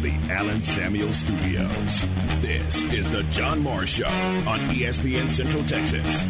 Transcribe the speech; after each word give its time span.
the 0.00 0.14
Allen 0.30 0.62
Samuel 0.62 1.12
Studios. 1.12 2.06
This 2.38 2.84
is 2.84 3.06
the 3.10 3.22
John 3.24 3.60
Morris 3.60 3.90
Show 3.90 4.06
on 4.06 4.60
ESPN 4.70 5.30
Central 5.30 5.62
Texas. 5.62 6.24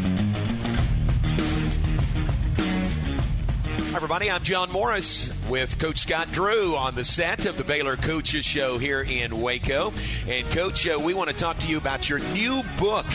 Hi, 3.91 3.97
everybody. 3.97 4.29
I'm 4.29 4.43
John 4.43 4.73
Morris 4.73 5.33
with 5.49 5.79
Coach 5.79 5.99
Scott 5.99 6.33
Drew 6.33 6.75
on 6.75 6.97
the 6.97 7.05
set 7.05 7.47
of 7.47 7.57
the 7.59 7.63
Baylor 7.63 7.97
Coaches 7.97 8.45
Show 8.45 8.79
here 8.79 9.03
in 9.03 9.41
Waco. 9.41 9.93
And, 10.27 10.51
Coach, 10.51 10.89
uh, 10.89 10.99
we 10.99 11.15
want 11.15 11.31
to 11.31 11.37
talk 11.37 11.59
to 11.59 11.69
you 11.69 11.79
about 11.79 12.09
your 12.09 12.19
new 12.19 12.65
book, 12.77 13.07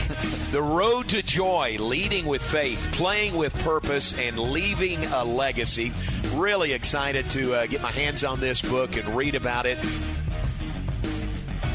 The 0.52 0.62
Road 0.62 1.10
to 1.10 1.22
Joy 1.22 1.76
Leading 1.82 2.26
with 2.28 2.42
Faith, 2.42 2.88
Playing 2.94 3.36
with 3.36 3.54
Purpose, 3.56 4.18
and 4.18 4.40
Leaving 4.40 5.04
a 5.08 5.26
Legacy. 5.26 5.92
Really 6.34 6.72
excited 6.72 7.30
to 7.32 7.56
uh, 7.56 7.66
get 7.66 7.82
my 7.82 7.92
hands 7.92 8.24
on 8.24 8.40
this 8.40 8.62
book 8.62 8.96
and 8.96 9.18
read 9.18 9.36
about 9.36 9.66
it. 9.66 9.78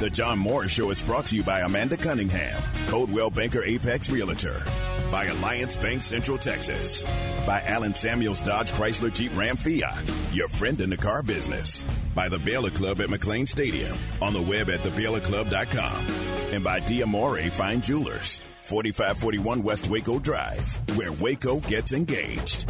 The 0.01 0.09
John 0.09 0.39
Morris 0.39 0.73
Show 0.73 0.89
is 0.89 1.03
brought 1.03 1.27
to 1.27 1.37
you 1.37 1.43
by 1.43 1.61
Amanda 1.61 1.95
Cunningham, 1.95 2.63
Coldwell 2.87 3.29
Banker 3.29 3.63
Apex 3.63 4.09
Realtor, 4.09 4.65
by 5.13 5.27
Alliance 5.27 5.77
Bank 5.77 6.01
Central 6.01 6.39
Texas, 6.39 7.03
by 7.47 7.63
Allen 7.67 7.95
Samuels 7.95 8.41
Dodge 8.41 8.73
Chrysler 8.73 9.13
Jeep 9.13 9.37
Ram 9.37 9.59
Fiat, 9.59 10.11
your 10.33 10.49
friend 10.49 10.81
in 10.81 10.89
the 10.89 10.97
car 10.97 11.23
business, 11.23 11.85
by 12.15 12.31
the 12.31 12.39
Baylor 12.39 12.71
Club 12.71 13.03
at 13.03 13.11
McLane 13.11 13.47
Stadium, 13.47 13.95
on 14.23 14.33
the 14.33 14.41
web 14.41 14.71
at 14.71 14.81
thebaylorclub.com, 14.81 16.07
and 16.55 16.65
by 16.65 16.81
Diamore 16.81 17.51
Fine 17.51 17.83
Jewelers, 17.83 18.41
4541 18.65 19.63
West 19.63 19.91
Waco 19.91 20.19
Drive, 20.19 20.97
where 20.97 21.13
Waco 21.13 21.61
gets 21.61 21.93
engaged. 21.93 22.65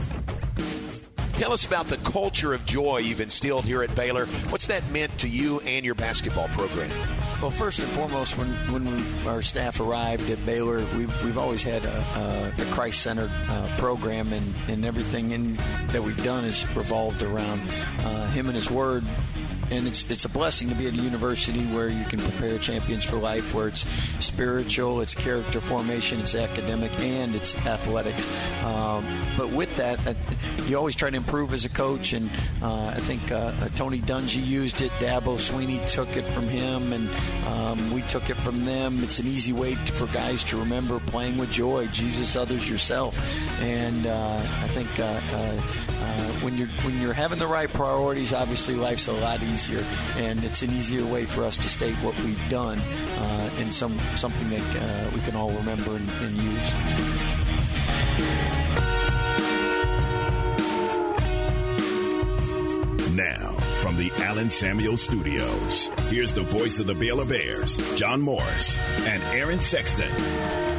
Tell 1.40 1.54
us 1.54 1.64
about 1.64 1.86
the 1.86 1.96
culture 1.96 2.52
of 2.52 2.66
joy 2.66 2.98
you've 2.98 3.22
instilled 3.22 3.64
here 3.64 3.82
at 3.82 3.94
Baylor. 3.94 4.26
What's 4.50 4.66
that 4.66 4.86
meant 4.90 5.16
to 5.20 5.26
you 5.26 5.60
and 5.60 5.86
your 5.86 5.94
basketball 5.94 6.48
program? 6.48 6.90
Well, 7.40 7.50
first 7.50 7.78
and 7.78 7.88
foremost, 7.88 8.36
when 8.36 8.48
when 8.70 9.02
our 9.26 9.40
staff 9.40 9.80
arrived 9.80 10.28
at 10.28 10.44
Baylor, 10.44 10.84
we've, 10.98 11.24
we've 11.24 11.38
always 11.38 11.62
had 11.62 11.82
a, 11.86 12.52
a, 12.58 12.62
a 12.62 12.64
Christ-centered 12.66 13.30
uh, 13.48 13.74
program, 13.78 14.34
and, 14.34 14.54
and 14.68 14.84
everything 14.84 15.30
in, 15.30 15.56
that 15.92 16.02
we've 16.02 16.22
done 16.22 16.44
has 16.44 16.66
revolved 16.76 17.22
around 17.22 17.62
uh, 18.00 18.26
Him 18.32 18.48
and 18.48 18.54
His 18.54 18.70
Word 18.70 19.06
and 19.70 19.86
it's 19.86 20.10
it's 20.10 20.24
a 20.24 20.28
blessing 20.28 20.68
to 20.68 20.74
be 20.74 20.86
at 20.86 20.94
a 20.94 20.96
university 20.96 21.64
where 21.66 21.88
you 21.88 22.04
can 22.04 22.18
prepare 22.18 22.58
champions 22.58 23.04
for 23.04 23.16
life, 23.16 23.54
where 23.54 23.68
it's 23.68 23.86
spiritual, 24.24 25.00
it's 25.00 25.14
character 25.14 25.60
formation, 25.60 26.20
it's 26.20 26.34
academic, 26.34 26.92
and 27.00 27.34
it's 27.34 27.54
athletics. 27.66 28.28
Um, 28.64 29.06
but 29.38 29.50
with 29.50 29.74
that, 29.76 30.04
uh, 30.06 30.14
you 30.66 30.76
always 30.76 30.96
try 30.96 31.10
to 31.10 31.16
improve 31.16 31.54
as 31.54 31.64
a 31.64 31.68
coach, 31.68 32.12
and 32.12 32.30
uh, 32.62 32.86
I 32.88 33.00
think 33.00 33.30
uh, 33.30 33.52
Tony 33.76 34.00
Dungy 34.00 34.44
used 34.44 34.80
it. 34.82 34.90
Dabo 34.92 35.36
Swinney 35.38 35.86
took 35.88 36.16
it 36.16 36.26
from 36.28 36.48
him, 36.48 36.92
and 36.92 37.08
um, 37.46 37.92
we 37.92 38.02
took 38.02 38.28
it 38.28 38.36
from 38.38 38.64
them. 38.64 39.02
It's 39.02 39.18
an 39.18 39.26
easy 39.26 39.52
way 39.52 39.76
to, 39.76 39.92
for 39.92 40.06
guys 40.08 40.42
to 40.44 40.58
remember 40.58 40.98
playing 41.00 41.36
with 41.38 41.52
joy, 41.52 41.86
Jesus, 41.88 42.34
others, 42.34 42.68
yourself, 42.68 43.18
and 43.60 44.06
uh, 44.06 44.42
I 44.60 44.68
think 44.68 44.88
uh, 44.98 45.20
uh, 45.32 45.60
when 46.42 46.58
you're 46.58 46.68
when 46.82 47.00
you're 47.00 47.12
having 47.12 47.38
the 47.38 47.46
right 47.46 47.72
priorities, 47.72 48.32
obviously 48.32 48.74
life's 48.74 49.06
a 49.06 49.12
lot 49.12 49.42
easier 49.42 49.59
easier, 49.60 49.84
and 50.16 50.42
it's 50.42 50.62
an 50.62 50.70
easier 50.70 51.04
way 51.04 51.26
for 51.26 51.44
us 51.44 51.56
to 51.56 51.68
state 51.68 51.94
what 51.96 52.18
we've 52.22 52.48
done 52.48 52.78
uh, 52.78 53.50
and 53.58 53.72
some 53.72 53.98
something 54.16 54.48
that 54.48 54.76
uh, 54.82 55.10
we 55.14 55.20
can 55.20 55.36
all 55.36 55.50
remember 55.50 55.96
and, 55.96 56.08
and 56.22 56.36
use. 56.38 56.72
Now, 63.14 63.52
from 63.82 63.96
the 63.98 64.10
Allen 64.18 64.48
Samuel 64.48 64.96
Studios, 64.96 65.90
here's 66.08 66.32
the 66.32 66.42
voice 66.42 66.78
of 66.78 66.86
the 66.86 66.94
Baylor 66.94 67.26
Bears, 67.26 67.76
John 67.96 68.22
Morris, 68.22 68.78
and 69.06 69.22
Aaron 69.24 69.60
Sexton. 69.60 70.69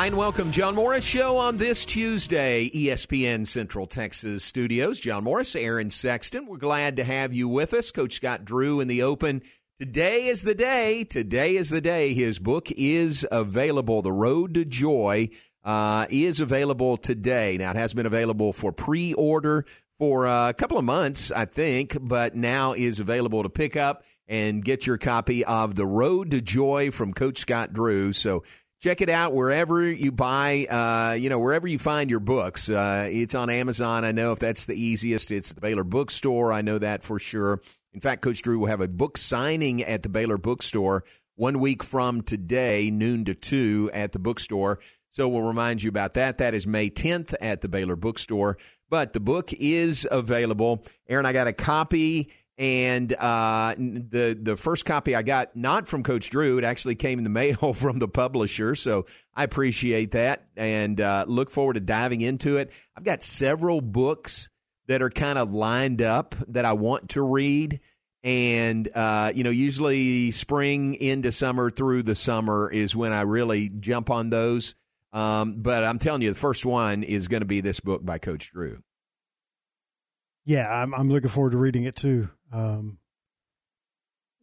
Hi, 0.00 0.06
and 0.06 0.16
welcome, 0.16 0.50
John 0.50 0.76
Morris 0.76 1.04
Show 1.04 1.36
on 1.36 1.58
this 1.58 1.84
Tuesday, 1.84 2.70
ESPN 2.70 3.46
Central 3.46 3.86
Texas 3.86 4.42
Studios. 4.42 4.98
John 4.98 5.24
Morris, 5.24 5.54
Aaron 5.54 5.90
Sexton. 5.90 6.46
We're 6.46 6.56
glad 6.56 6.96
to 6.96 7.04
have 7.04 7.34
you 7.34 7.48
with 7.48 7.74
us. 7.74 7.90
Coach 7.90 8.14
Scott 8.14 8.46
Drew 8.46 8.80
in 8.80 8.88
the 8.88 9.02
open. 9.02 9.42
Today 9.78 10.28
is 10.28 10.42
the 10.42 10.54
day. 10.54 11.04
Today 11.04 11.54
is 11.54 11.68
the 11.68 11.82
day. 11.82 12.14
His 12.14 12.38
book 12.38 12.68
is 12.78 13.26
available. 13.30 14.00
The 14.00 14.10
Road 14.10 14.54
to 14.54 14.64
Joy 14.64 15.28
uh, 15.64 16.06
is 16.08 16.40
available 16.40 16.96
today. 16.96 17.58
Now, 17.58 17.72
it 17.72 17.76
has 17.76 17.92
been 17.92 18.06
available 18.06 18.54
for 18.54 18.72
pre 18.72 19.12
order 19.12 19.66
for 19.98 20.24
a 20.24 20.54
couple 20.54 20.78
of 20.78 20.84
months, 20.86 21.30
I 21.30 21.44
think, 21.44 21.94
but 22.00 22.34
now 22.34 22.72
is 22.72 23.00
available 23.00 23.42
to 23.42 23.50
pick 23.50 23.76
up 23.76 24.04
and 24.26 24.64
get 24.64 24.86
your 24.86 24.96
copy 24.96 25.44
of 25.44 25.74
The 25.74 25.84
Road 25.84 26.30
to 26.30 26.40
Joy 26.40 26.90
from 26.90 27.12
Coach 27.12 27.36
Scott 27.36 27.74
Drew. 27.74 28.14
So, 28.14 28.44
check 28.80 29.02
it 29.02 29.10
out 29.10 29.34
wherever 29.34 29.88
you 29.88 30.10
buy, 30.10 30.66
uh, 30.66 31.14
you 31.14 31.28
know, 31.28 31.38
wherever 31.38 31.68
you 31.68 31.78
find 31.78 32.10
your 32.10 32.20
books. 32.20 32.68
Uh, 32.68 33.08
it's 33.10 33.34
on 33.34 33.50
Amazon. 33.50 34.04
I 34.04 34.12
know 34.12 34.32
if 34.32 34.38
that's 34.38 34.66
the 34.66 34.74
easiest. 34.74 35.30
It's 35.30 35.52
the 35.52 35.60
Baylor 35.60 35.84
Bookstore. 35.84 36.52
I 36.52 36.62
know 36.62 36.78
that 36.78 37.02
for 37.02 37.18
sure. 37.18 37.60
In 37.92 38.00
fact, 38.00 38.22
Coach 38.22 38.42
Drew 38.42 38.58
will 38.60 38.68
have 38.68 38.80
a 38.80 38.88
book 38.88 39.18
signing 39.18 39.82
at 39.82 40.02
the 40.02 40.08
Baylor 40.08 40.38
Bookstore 40.38 41.04
one 41.36 41.60
week 41.60 41.82
from 41.82 42.22
today, 42.22 42.90
noon 42.90 43.24
to 43.24 43.34
2 43.34 43.90
at 43.92 44.12
the 44.12 44.18
bookstore. 44.18 44.78
So 45.12 45.28
we'll 45.28 45.42
remind 45.42 45.82
you 45.82 45.88
about 45.88 46.14
that. 46.14 46.38
That 46.38 46.54
is 46.54 46.66
May 46.66 46.88
10th 46.90 47.34
at 47.40 47.62
the 47.62 47.68
Baylor 47.68 47.96
Bookstore. 47.96 48.58
But 48.88 49.12
the 49.12 49.20
book 49.20 49.52
is 49.52 50.06
available. 50.10 50.84
Aaron, 51.08 51.26
I 51.26 51.32
got 51.32 51.48
a 51.48 51.52
copy 51.52 52.30
and 52.60 53.10
uh, 53.14 53.74
the 53.78 54.38
the 54.38 54.54
first 54.54 54.84
copy 54.84 55.14
I 55.14 55.22
got 55.22 55.56
not 55.56 55.88
from 55.88 56.02
Coach 56.02 56.28
Drew, 56.28 56.58
it 56.58 56.64
actually 56.64 56.94
came 56.94 57.18
in 57.18 57.24
the 57.24 57.30
mail 57.30 57.72
from 57.72 57.98
the 57.98 58.06
publisher. 58.06 58.74
So 58.74 59.06
I 59.34 59.44
appreciate 59.44 60.10
that 60.10 60.46
and 60.56 61.00
uh, 61.00 61.24
look 61.26 61.50
forward 61.50 61.74
to 61.74 61.80
diving 61.80 62.20
into 62.20 62.58
it. 62.58 62.70
I've 62.94 63.02
got 63.02 63.22
several 63.22 63.80
books 63.80 64.50
that 64.88 65.00
are 65.00 65.08
kind 65.08 65.38
of 65.38 65.54
lined 65.54 66.02
up 66.02 66.34
that 66.48 66.66
I 66.66 66.74
want 66.74 67.10
to 67.10 67.22
read. 67.22 67.80
And, 68.22 68.86
uh, 68.94 69.32
you 69.34 69.44
know, 69.44 69.50
usually 69.50 70.30
spring 70.30 70.92
into 70.92 71.32
summer 71.32 71.70
through 71.70 72.02
the 72.02 72.14
summer 72.14 72.70
is 72.70 72.94
when 72.94 73.14
I 73.14 73.22
really 73.22 73.70
jump 73.70 74.10
on 74.10 74.28
those. 74.28 74.74
Um, 75.14 75.62
but 75.62 75.84
I'm 75.84 75.98
telling 75.98 76.20
you, 76.20 76.28
the 76.28 76.38
first 76.38 76.66
one 76.66 77.04
is 77.04 77.28
going 77.28 77.40
to 77.40 77.46
be 77.46 77.62
this 77.62 77.80
book 77.80 78.04
by 78.04 78.18
Coach 78.18 78.50
Drew. 78.50 78.82
Yeah, 80.44 80.68
I'm, 80.70 80.94
I'm 80.94 81.08
looking 81.08 81.30
forward 81.30 81.52
to 81.52 81.58
reading 81.58 81.84
it 81.84 81.96
too. 81.96 82.28
Um, 82.52 82.98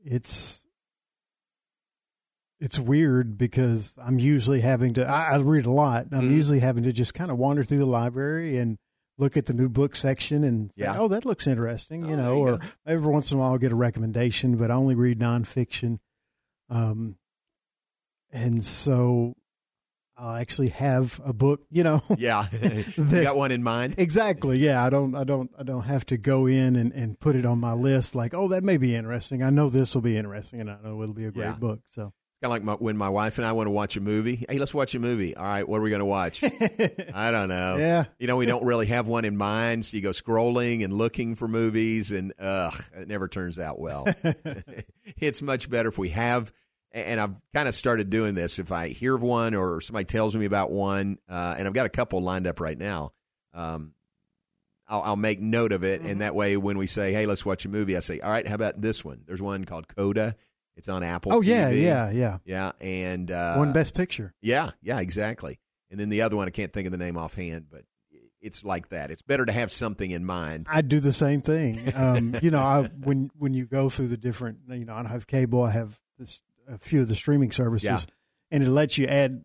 it's 0.04 0.64
it's 2.60 2.80
weird 2.80 3.38
because 3.38 3.96
I'm 4.04 4.20
usually 4.20 4.62
having 4.62 4.94
to. 4.96 5.08
I, 5.08 5.34
I 5.34 5.38
read 5.38 5.66
a 5.66 5.72
lot. 5.72 6.08
I'm 6.12 6.30
mm. 6.30 6.32
usually 6.32 6.60
having 6.60 6.84
to 6.84 6.92
just 6.92 7.14
kind 7.14 7.30
of 7.30 7.38
wander 7.38 7.64
through 7.64 7.78
the 7.78 7.86
library 7.86 8.58
and 8.58 8.78
look 9.18 9.38
at 9.38 9.46
the 9.46 9.54
new 9.54 9.70
book 9.70 9.96
section 9.96 10.44
and 10.44 10.72
say, 10.74 10.84
yeah. 10.84 10.98
"Oh, 10.98 11.08
that 11.10 11.26
looks 11.26 11.46
interesting," 11.46 12.06
you 12.06 12.14
oh, 12.14 12.18
know. 12.18 12.34
You 12.34 12.40
or 12.40 12.58
go. 12.58 12.68
every 12.86 13.12
once 13.12 13.32
in 13.32 13.38
a 13.38 13.42
while, 13.42 13.52
I'll 13.52 13.58
get 13.58 13.72
a 13.72 13.76
recommendation, 13.76 14.58
but 14.58 14.72
I 14.72 14.76
only 14.76 14.96
read 14.96 15.20
nonfiction. 15.20 16.00
Um, 16.70 17.18
and 18.32 18.64
so 18.64 19.36
I'll 20.18 20.36
actually 20.36 20.70
have 20.70 21.22
a 21.24 21.34
book, 21.34 21.62
you 21.70 21.84
know. 21.84 22.02
Yeah, 22.18 22.48
you 22.98 23.24
got 23.24 23.36
one 23.36 23.52
in 23.52 23.62
mind. 23.62 23.96
Exactly. 23.98 24.58
Yeah, 24.58 24.84
I 24.84 24.90
don't, 24.90 25.14
I 25.14 25.24
don't, 25.24 25.52
I 25.58 25.62
don't 25.62 25.84
have 25.84 26.04
to 26.08 26.18
go 26.18 26.48
in 26.48 26.76
and, 26.76 26.92
and 26.94 27.20
put 27.20 27.36
it 27.36 27.46
on 27.46 27.60
my 27.60 27.74
list. 27.74 28.16
Like, 28.16 28.34
oh, 28.34 28.48
that 28.48 28.64
may 28.64 28.78
be 28.78 28.96
interesting. 28.96 29.44
I 29.44 29.52
know 29.52 29.70
this 29.70 29.94
will 29.94 30.02
be 30.02 30.18
interesting, 30.18 30.60
and 30.62 30.70
I 30.70 30.78
know 30.84 31.02
it'll 31.04 31.14
be 31.14 31.26
a 31.26 31.32
great 31.32 31.46
yeah. 31.46 31.52
book. 31.52 31.82
So 31.86 32.12
it's 32.38 32.42
kind 32.42 32.46
of 32.46 32.52
like 32.52 32.64
my, 32.64 32.74
when 32.74 32.98
my 32.98 33.10
wife 33.10 33.38
and 33.38 33.46
I 33.46 33.52
want 33.52 33.68
to 33.68 33.72
watch 33.72 33.98
a 33.98 34.02
movie. 34.02 34.46
Hey, 34.50 34.58
let's 34.58 34.74
watch 34.74 34.96
a 34.96 35.00
movie. 35.00 35.36
All 35.36 35.46
right, 35.46 35.68
what 35.68 35.78
are 35.78 35.82
we 35.82 35.92
going 35.92 36.00
to 36.00 36.06
watch? 36.06 36.44
I 37.14 37.30
don't 37.30 37.50
know. 37.50 37.78
Yeah, 37.78 38.06
you 38.18 38.26
know, 38.26 38.38
we 38.38 38.48
don't 38.48 38.64
really 38.64 38.88
have 38.88 39.08
one 39.08 39.26
in 39.26 39.38
mind, 39.38 39.86
so 39.86 39.96
you 39.96 40.02
go 40.02 40.10
scrolling 40.10 40.84
and 40.84 40.92
looking 40.92 41.36
for 41.36 41.48
movies, 41.48 42.12
and 42.12 42.34
ugh, 42.40 42.84
it 42.96 43.08
never 43.08 43.28
turns 43.28 43.60
out 43.60 43.80
well. 43.80 44.08
it's 45.18 45.44
much 45.44 45.70
better 45.70 45.90
if 45.90 46.00
we 46.00 46.10
have 46.10 46.52
and 46.92 47.20
I've 47.20 47.36
kind 47.54 47.68
of 47.68 47.76
started 47.76 48.10
doing 48.10 48.36
this. 48.36 48.60
If 48.60 48.72
I 48.72 48.90
hear 48.90 49.16
of 49.16 49.22
one 49.22 49.54
or 49.54 49.82
somebody 49.82 50.06
tells 50.06 50.36
me 50.36 50.46
about 50.46 50.72
one, 50.72 51.18
uh, 51.30 51.56
and 51.58 51.68
I've 51.68 51.74
got 51.74 51.86
a 51.86 51.90
couple 51.90 52.22
lined 52.22 52.48
up 52.48 52.60
right 52.60 52.78
now, 52.78 53.14
um, 53.54 53.94
I'll, 54.88 55.02
I'll, 55.02 55.16
make 55.16 55.42
note 55.42 55.74
of 55.74 55.84
it, 55.84 56.02
mm-hmm. 56.02 56.10
and 56.10 56.22
that 56.22 56.34
way, 56.34 56.56
when 56.56 56.78
we 56.78 56.88
say, 56.88 57.12
"Hey, 57.12 57.26
let's 57.26 57.46
watch 57.46 57.66
a 57.66 57.70
movie," 57.70 57.98
I 57.98 58.00
say, 58.00 58.20
"All 58.20 58.32
right, 58.32 58.48
how 58.48 58.56
about 58.56 58.82
this 58.82 59.04
one?" 59.04 59.22
There's 59.26 59.42
one 59.42 59.66
called 59.66 59.88
Coda. 59.88 60.36
It's 60.78 60.88
on 60.88 61.04
Apple. 61.04 61.34
Oh 61.34 61.42
TV. 61.42 61.48
yeah, 61.48 61.70
yeah, 61.70 62.12
yeah, 62.12 62.38
yeah, 62.46 62.72
and 62.80 63.30
uh, 63.30 63.56
one 63.56 63.74
Best 63.74 63.94
Picture. 63.94 64.34
Yeah, 64.42 64.72
yeah, 64.82 65.00
exactly. 65.00 65.60
And 65.90 66.00
then 66.00 66.10
the 66.10 66.22
other 66.22 66.36
one, 66.36 66.48
I 66.48 66.52
can't 66.52 66.72
think 66.72 66.86
of 66.86 66.92
the 66.92 66.98
name 66.98 67.18
offhand, 67.18 67.66
but 67.72 67.84
it's 68.42 68.64
like 68.64 68.90
that. 68.90 69.12
It's 69.12 69.22
better 69.22 69.46
to 69.46 69.52
have 69.52 69.72
something 69.72 70.12
in 70.12 70.26
mind. 70.26 70.68
I 70.70 70.82
do 70.82 71.00
the 71.00 71.14
same 71.14 71.42
thing. 71.42 71.94
Um, 71.96 72.36
you 72.42 72.52
know, 72.52 72.60
I, 72.60 72.84
when 73.04 73.32
when 73.38 73.54
you 73.54 73.66
go 73.66 73.90
through 73.90 74.10
the 74.10 74.18
different, 74.18 74.60
you 74.70 74.86
know, 74.86 74.94
I 74.94 75.02
don't 75.02 75.12
have 75.12 75.28
cable. 75.28 75.64
I 75.64 75.72
have 75.72 76.00
this 76.18 76.42
a 76.68 76.78
few 76.78 77.02
of 77.02 77.08
the 77.08 77.16
streaming 77.16 77.52
services, 77.52 77.88
yeah. 77.88 78.00
and 78.52 78.64
it 78.64 78.70
lets 78.70 78.98
you 78.98 79.08
add 79.08 79.44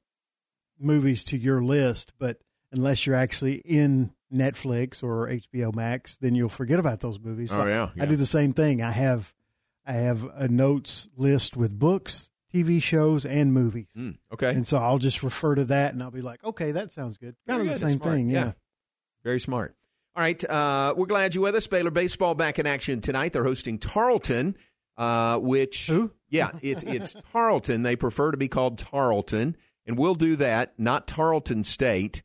movies 0.79 1.25
to 1.25 1.39
your 1.39 1.63
list. 1.63 2.13
But 2.19 2.39
unless 2.73 3.07
you're 3.07 3.17
actually 3.17 3.57
in 3.57 4.13
Netflix 4.33 5.03
or 5.03 5.29
HBO 5.29 5.75
Max, 5.75 6.17
then 6.17 6.35
you'll 6.35 6.49
forget 6.49 6.79
about 6.79 7.01
those 7.01 7.21
movies. 7.21 7.51
So 7.51 7.63
oh 7.63 7.67
yeah, 7.67 7.91
yeah, 7.95 8.03
I 8.03 8.07
do 8.07 8.17
the 8.17 8.27
same 8.27 8.53
thing. 8.53 8.83
I 8.83 8.91
have 8.91 9.33
I 9.87 9.93
have 9.93 10.25
a 10.35 10.49
notes 10.49 11.09
list 11.17 11.57
with 11.57 11.79
books, 11.79 12.31
TV 12.53 12.83
shows, 12.83 13.27
and 13.27 13.53
movies. 13.53 13.89
Mm, 13.97 14.17
okay, 14.33 14.51
and 14.51 14.67
so 14.67 14.79
I'll 14.79 14.99
just 14.99 15.23
refer 15.23 15.55
to 15.55 15.65
that, 15.67 15.93
and 15.93 16.03
I'll 16.03 16.11
be 16.11 16.23
like, 16.23 16.43
okay, 16.45 16.73
that 16.73 16.93
sounds 16.93 17.19
good. 17.19 17.37
Kind 17.47 17.63
of 17.63 17.69
the 17.69 17.89
same 17.89 17.99
thing. 17.99 18.31
Yeah. 18.31 18.45
yeah. 18.47 18.53
very 19.23 19.41
smart. 19.41 19.77
All 20.15 20.23
right, 20.23 20.45
uh, 20.45 20.95
we're 20.97 21.07
glad 21.07 21.35
you're 21.35 21.43
with 21.43 21.55
us. 21.55 21.67
Baylor 21.67 21.91
baseball 21.91 22.35
back 22.35 22.59
in 22.59 22.67
action 22.67 23.01
tonight. 23.01 23.33
They're 23.33 23.45
hosting 23.45 23.79
Tarleton, 23.79 24.57
uh, 24.99 25.39
which 25.39 25.87
Who? 25.87 26.11
Yeah, 26.33 26.51
it's 26.63 26.83
it's 26.83 27.15
Tarleton. 27.33 27.83
They 27.83 27.95
prefer 27.95 28.31
to 28.31 28.39
be 28.39 28.49
called 28.49 28.79
Tarleton, 28.79 29.55
and 29.87 29.99
we'll 29.99 30.15
do 30.15 30.35
that. 30.37 30.73
Not 30.79 31.07
Tarleton 31.07 31.63
State. 31.63 32.23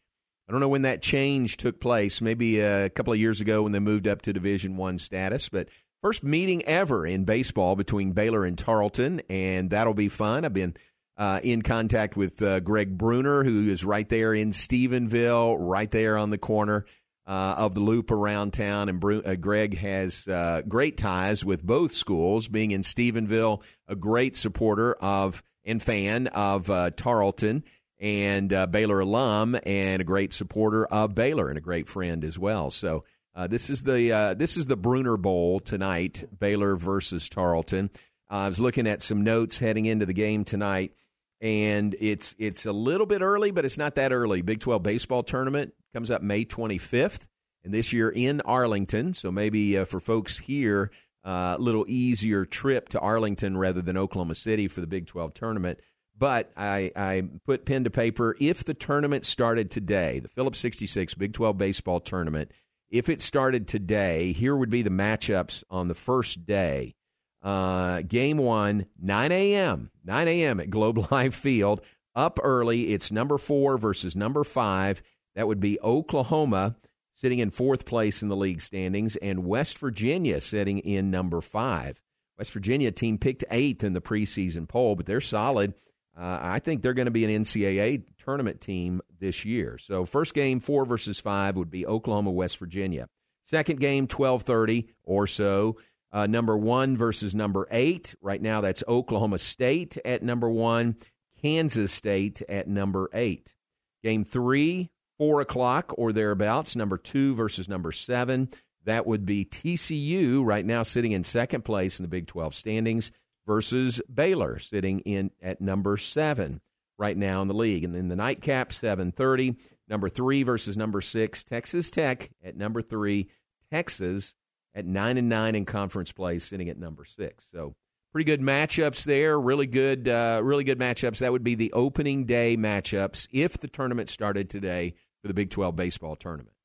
I 0.48 0.54
don't 0.54 0.62
know 0.62 0.70
when 0.70 0.84
that 0.84 1.02
change 1.02 1.58
took 1.58 1.82
place. 1.82 2.22
Maybe 2.22 2.62
a 2.62 2.90
couple 2.90 3.12
of 3.12 3.20
years 3.20 3.42
ago 3.42 3.64
when 3.64 3.74
they 3.74 3.80
moved 3.80 4.08
up 4.08 4.22
to 4.24 4.34
Division 4.34 4.78
One 4.78 4.98
status. 4.98 5.50
But 5.50 5.68
first 6.02 6.24
meeting 6.24 6.64
ever 6.64 7.06
in 7.06 7.26
baseball 7.26 7.76
between 7.76 8.14
Baylor 8.14 8.46
and 8.46 8.58
Tarleton, 8.58 9.22
and 9.30 9.70
that'll 9.70 9.94
be 9.94 10.08
fun. 10.08 10.46
I've 10.46 10.54
been 10.54 10.78
uh, 11.18 11.42
in 11.44 11.62
contact 11.62 12.16
with 12.16 12.42
uh, 12.42 12.62
Greg 12.62 12.98
Bruner, 12.98 13.44
who 13.44 13.70
is 13.70 13.84
right 13.84 14.08
there 14.08 14.34
in 14.34 14.52
Stephenville, 14.52 15.58
right 15.60 15.92
there 15.92 16.18
on 16.18 16.30
the 16.30 16.38
corner 16.38 16.86
uh, 17.28 17.56
of 17.58 17.76
the 17.76 17.82
loop 17.82 18.10
around 18.10 18.54
town. 18.54 18.90
And 18.90 19.00
Bru- 19.00 19.22
uh, 19.22 19.36
Greg 19.36 19.78
has 19.78 20.28
uh, 20.28 20.62
great 20.68 20.98
ties 20.98 21.44
with 21.44 21.64
both 21.64 21.92
schools, 21.92 22.48
being 22.48 22.72
in 22.72 22.82
Stephenville, 22.82 23.62
a 23.88 23.96
great 23.96 24.38
supporter 24.38 24.94
of 24.94 25.44
and 25.66 25.84
fan 25.84 26.28
of 26.28 26.70
uh, 26.70 26.92
Tarleton 26.92 27.64
and 28.00 28.54
uh, 28.54 28.68
Baylor 28.68 29.02
alum 29.02 29.60
and 29.66 30.02
a 30.02 30.06
great 30.06 30.32
supporter 30.32 30.86
of 30.86 31.14
Baylor 31.14 31.50
and 31.50 31.58
a 31.58 31.62
great 31.62 31.88
friend 31.88 32.24
as 32.24 32.40
well. 32.40 32.70
So 32.70 33.04
uh, 33.36 33.48
this 33.48 33.70
is 33.70 33.84
the 33.84 34.36
this 34.38 34.56
is 34.56 34.68
the 34.68 34.78
Bruner 34.78 35.18
Bowl 35.18 35.60
tonight, 35.60 36.24
Baylor 36.40 36.78
versus 36.78 37.28
Tarleton. 37.28 37.90
I 38.30 38.48
was 38.48 38.60
looking 38.60 38.88
at 38.88 39.02
some 39.02 39.24
notes 39.24 39.60
heading 39.60 39.86
into 39.86 40.06
the 40.06 40.14
game 40.14 40.44
tonight, 40.46 40.94
and 41.42 41.96
it's 42.00 42.36
it's 42.40 42.66
a 42.66 42.72
little 42.72 43.06
bit 43.06 43.22
early, 43.22 43.52
but 43.52 43.66
it's 43.66 43.78
not 43.78 43.96
that 43.96 44.12
early. 44.12 44.42
Big 44.42 44.60
Twelve 44.60 44.84
baseball 44.84 45.24
tournament 45.24 45.74
comes 45.98 46.12
up 46.12 46.22
May 46.22 46.46
25th, 46.46 47.26
and 47.64 47.74
this 47.74 47.92
year 47.92 48.08
in 48.08 48.40
Arlington. 48.42 49.16
So 49.16 49.32
maybe 49.32 49.80
uh, 49.80 49.86
for 49.86 50.00
folks 50.00 50.38
here, 50.38 50.92
uh, 51.26 51.56
a 51.58 51.60
little 51.60 51.86
easier 51.88 52.46
trip 52.46 52.90
to 52.90 53.00
Arlington 53.00 53.58
rather 53.58 53.82
than 53.82 53.98
Oklahoma 53.98 54.36
City 54.36 54.68
for 54.68 54.80
the 54.80 54.86
Big 54.86 55.08
12 55.08 55.34
tournament. 55.34 55.80
But 56.16 56.52
I, 56.56 56.92
I 56.96 57.24
put 57.48 57.66
pen 57.66 57.84
to 57.86 57.90
paper. 57.90 58.36
If 58.40 58.64
the 58.64 58.76
tournament 58.76 59.26
started 59.26 59.72
today, 59.72 60.20
the 60.20 60.28
Phillips 60.28 60.60
66 60.60 61.16
Big 61.16 61.34
12 61.34 61.58
baseball 61.58 62.00
tournament, 62.00 62.52
if 62.92 63.10
it 63.10 63.20
started 63.20 63.68
today, 63.68 64.34
here 64.34 64.56
would 64.56 64.70
be 64.70 64.84
the 64.84 64.92
matchups 64.92 65.64
on 65.72 65.88
the 65.88 65.96
first 65.96 66.46
day. 66.46 66.94
Uh, 67.42 68.04
game 68.04 68.38
one, 68.38 68.86
9 69.02 69.32
a.m., 69.32 69.90
9 70.06 70.28
a.m. 70.28 70.60
at 70.60 70.70
Globe 70.70 71.08
Life 71.12 71.34
Field. 71.34 71.82
Up 72.16 72.40
early, 72.44 72.94
it's 72.94 73.12
number 73.12 73.40
four 73.40 73.80
versus 73.80 74.16
number 74.16 74.44
five. 74.44 75.02
That 75.38 75.48
would 75.48 75.60
be 75.60 75.80
Oklahoma 75.82 76.76
sitting 77.14 77.38
in 77.38 77.52
fourth 77.52 77.86
place 77.86 78.24
in 78.24 78.28
the 78.28 78.36
league 78.36 78.60
standings, 78.60 79.16
and 79.18 79.46
West 79.46 79.78
Virginia 79.78 80.42
sitting 80.42 80.80
in 80.80 81.12
number 81.12 81.42
five. 81.42 82.02
West 82.40 82.52
Virginia 82.52 82.92
team 82.92 83.20
picked 83.20 83.46
eighth 83.52 83.84
in 83.84 83.94
the 83.94 84.02
preseason 84.02 84.68
poll, 84.68 84.96
but 84.96 85.06
they're 85.06 85.22
solid. 85.22 85.76
Uh, 86.20 86.40
I 86.42 86.58
think 86.58 86.82
they're 86.82 86.96
going 86.96 87.06
to 87.06 87.12
be 87.12 87.24
an 87.24 87.44
NCAA 87.44 88.06
tournament 88.18 88.62
team 88.62 89.00
this 89.20 89.46
year. 89.46 89.78
So 89.78 90.06
first 90.06 90.34
game 90.34 90.60
four 90.60 90.86
versus 90.86 91.20
five 91.20 91.56
would 91.56 91.70
be 91.70 91.86
Oklahoma 91.86 92.32
West 92.32 92.58
Virginia. 92.58 93.08
Second 93.46 93.80
game 93.80 94.08
twelve 94.08 94.42
thirty 94.42 94.88
or 95.04 95.28
so. 95.28 95.78
Uh, 96.12 96.26
number 96.26 96.58
one 96.58 96.98
versus 96.98 97.36
number 97.36 97.68
eight. 97.70 98.16
Right 98.22 98.42
now 98.42 98.62
that's 98.62 98.84
Oklahoma 98.88 99.38
State 99.38 100.00
at 100.04 100.24
number 100.24 100.50
one, 100.50 100.96
Kansas 101.40 101.94
State 101.94 102.42
at 102.50 102.68
number 102.68 103.12
eight. 103.14 103.54
Game 104.02 104.26
three 104.26 104.90
four 105.18 105.42
o'clock 105.42 105.94
or 105.98 106.14
thereabouts. 106.14 106.76
Number 106.76 106.98
two 106.98 107.36
versus 107.36 107.68
number 107.68 107.92
seven. 107.92 108.50
That 108.86 109.06
would 109.06 109.26
be 109.26 109.44
TCU 109.44 110.46
right 110.46 110.66
now 110.66 110.84
sitting 110.84 111.12
in 111.12 111.24
second 111.24 111.64
place 111.64 112.00
in 112.00 112.04
the 112.04 112.10
Big 112.10 112.28
Twelve 112.28 112.56
standings 112.56 113.12
versus 113.46 114.02
Baylor, 114.14 114.60
sitting 114.60 115.00
in 115.02 115.32
at 115.42 115.60
number 115.60 115.98
seven 115.98 116.62
right 116.98 117.18
now 117.18 117.42
in 117.42 117.48
the 117.48 117.54
league. 117.54 117.84
And 117.84 117.94
then 117.94 118.08
the 118.08 118.16
nightcap, 118.16 118.72
7:30. 118.72 119.56
Number 119.90 120.10
three 120.10 120.44
versus 120.44 120.76
number 120.76 121.00
six, 121.00 121.44
Texas 121.44 121.90
Tech 121.90 122.30
at 122.44 122.58
number 122.58 122.82
three, 122.82 123.30
Texas 123.72 124.36
at 124.76 124.86
nine 124.86 125.18
and 125.18 125.30
nine 125.30 125.56
in 125.56 125.66
conference 125.66 126.12
play, 126.12 126.40
sitting 126.40 126.70
at 126.70 126.78
number 126.78 127.06
six. 127.06 127.48
So 127.52 127.76
pretty 128.12 128.26
good 128.26 128.42
matchups 128.42 129.06
there. 129.06 129.40
Really 129.40 129.66
good, 129.66 130.08
uh, 130.10 130.42
really 130.44 130.64
good 130.66 130.80
matchups. 130.80 131.20
That 131.20 131.32
would 131.32 131.44
be 131.44 131.56
the 131.56 131.72
opening 131.72 132.26
day 132.26 132.58
matchups 132.58 133.28
if 133.32 133.58
the 133.60 133.68
tournament 133.68 134.10
started 134.10 134.50
today 134.50 134.94
for 135.22 135.28
the 135.28 135.34
Big 135.34 135.50
12 135.50 135.76
baseball 135.76 136.16
tournament. 136.16 136.56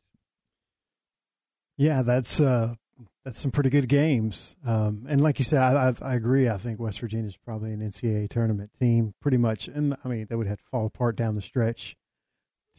Yeah, 1.76 2.02
that's 2.02 2.40
uh, 2.40 2.75
that's 3.25 3.40
some 3.40 3.50
pretty 3.50 3.70
good 3.70 3.88
games. 3.88 4.56
Um, 4.66 5.06
and 5.08 5.20
like 5.20 5.38
you 5.38 5.44
said, 5.44 5.62
I, 5.62 5.88
I, 5.88 5.94
I, 6.12 6.14
agree. 6.14 6.49
I 6.49 6.58
think 6.58 6.81
West 6.81 7.00
Virginia 7.00 7.28
is 7.28 7.37
probably 7.37 7.72
an 7.72 7.81
NCAA 7.81 8.28
tournament 8.28 8.70
team, 8.78 9.14
pretty 9.20 9.37
much. 9.37 9.69
And 9.69 9.96
I 10.04 10.08
mean, 10.08 10.26
they 10.28 10.37
would 10.37 10.46
have 10.46 10.58
to 10.58 10.64
fall 10.70 10.87
apart 10.87 11.16
down 11.16 11.34
the 11.34 11.43
stretch 11.43 11.96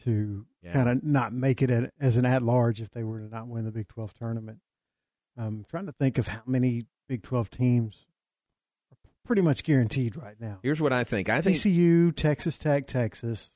to 0.02 0.46
yeah. 0.62 0.72
kind 0.72 0.88
of 0.88 1.02
not 1.02 1.32
make 1.32 1.62
it 1.62 1.70
at, 1.70 1.92
as 2.00 2.16
an 2.16 2.24
at 2.24 2.42
large 2.42 2.80
if 2.80 2.90
they 2.90 3.02
were 3.02 3.20
to 3.20 3.28
not 3.28 3.46
win 3.46 3.64
the 3.64 3.70
Big 3.70 3.88
12 3.88 4.14
tournament. 4.14 4.58
I'm 5.36 5.64
trying 5.68 5.86
to 5.86 5.92
think 5.92 6.18
of 6.18 6.28
how 6.28 6.42
many 6.46 6.84
Big 7.08 7.22
12 7.22 7.50
teams 7.50 8.06
are 8.92 8.98
pretty 9.24 9.42
much 9.42 9.64
guaranteed 9.64 10.16
right 10.16 10.40
now. 10.40 10.58
Here's 10.62 10.80
what 10.80 10.92
I 10.92 11.04
think. 11.04 11.28
I 11.28 11.40
think 11.40 11.56
TCU, 11.56 12.14
Texas 12.14 12.58
Tech, 12.58 12.86
Texas. 12.86 13.52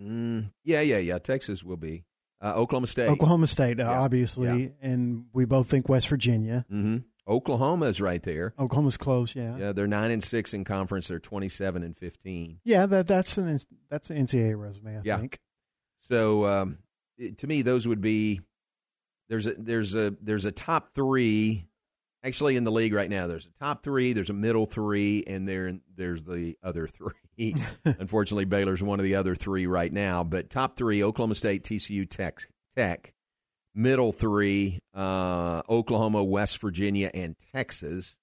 Mm, 0.00 0.52
yeah, 0.64 0.80
yeah, 0.80 0.98
yeah. 0.98 1.18
Texas 1.18 1.62
will 1.62 1.76
be. 1.76 2.04
Uh, 2.40 2.52
Oklahoma 2.56 2.86
State. 2.86 3.08
Oklahoma 3.08 3.46
State, 3.46 3.78
yeah. 3.78 4.00
obviously, 4.00 4.64
yeah. 4.64 4.68
and 4.82 5.26
we 5.32 5.44
both 5.44 5.68
think 5.68 5.88
West 5.88 6.08
Virginia. 6.08 6.66
Mm-hmm. 6.70 6.98
Oklahoma 7.26 7.86
is 7.86 8.00
right 8.00 8.22
there. 8.22 8.52
Oklahoma's 8.58 8.98
close, 8.98 9.34
yeah. 9.34 9.56
Yeah, 9.56 9.72
they're 9.72 9.86
nine 9.86 10.10
and 10.10 10.22
six 10.22 10.52
in 10.52 10.64
conference. 10.64 11.08
They're 11.08 11.18
twenty 11.18 11.48
seven 11.48 11.82
and 11.82 11.96
fifteen. 11.96 12.58
Yeah, 12.64 12.86
that 12.86 13.06
that's 13.06 13.38
an 13.38 13.58
that's 13.88 14.10
an 14.10 14.18
NCAA 14.18 14.60
resume, 14.60 14.98
I 14.98 15.00
yeah. 15.04 15.18
think. 15.18 15.38
So 16.00 16.44
um, 16.44 16.78
it, 17.16 17.38
to 17.38 17.46
me, 17.46 17.62
those 17.62 17.88
would 17.88 18.02
be 18.02 18.42
there's 19.28 19.46
a 19.46 19.54
there's 19.54 19.94
a 19.94 20.14
there's 20.20 20.44
a 20.44 20.52
top 20.52 20.92
three 20.94 21.66
actually 22.22 22.56
in 22.56 22.64
the 22.64 22.72
league 22.72 22.92
right 22.92 23.08
now. 23.08 23.26
There's 23.26 23.46
a 23.46 23.58
top 23.58 23.82
three, 23.82 24.12
there's 24.12 24.30
a 24.30 24.34
middle 24.34 24.66
three, 24.66 25.24
and 25.26 25.48
there 25.48 25.72
there's 25.96 26.24
the 26.24 26.56
other 26.62 26.86
three. 26.86 27.12
Unfortunately, 27.84 28.44
Baylor's 28.44 28.82
one 28.82 29.00
of 29.00 29.04
the 29.04 29.16
other 29.16 29.34
three 29.34 29.66
right 29.66 29.92
now. 29.92 30.24
But 30.24 30.50
top 30.50 30.76
three: 30.76 31.02
Oklahoma 31.02 31.34
State, 31.34 31.64
TCU, 31.64 32.08
Tech. 32.08 32.40
Tech. 32.76 33.12
Middle 33.74 34.12
three: 34.12 34.80
uh, 34.94 35.62
Oklahoma, 35.68 36.22
West 36.22 36.60
Virginia, 36.60 37.10
and 37.12 37.36
Texas. 37.52 38.16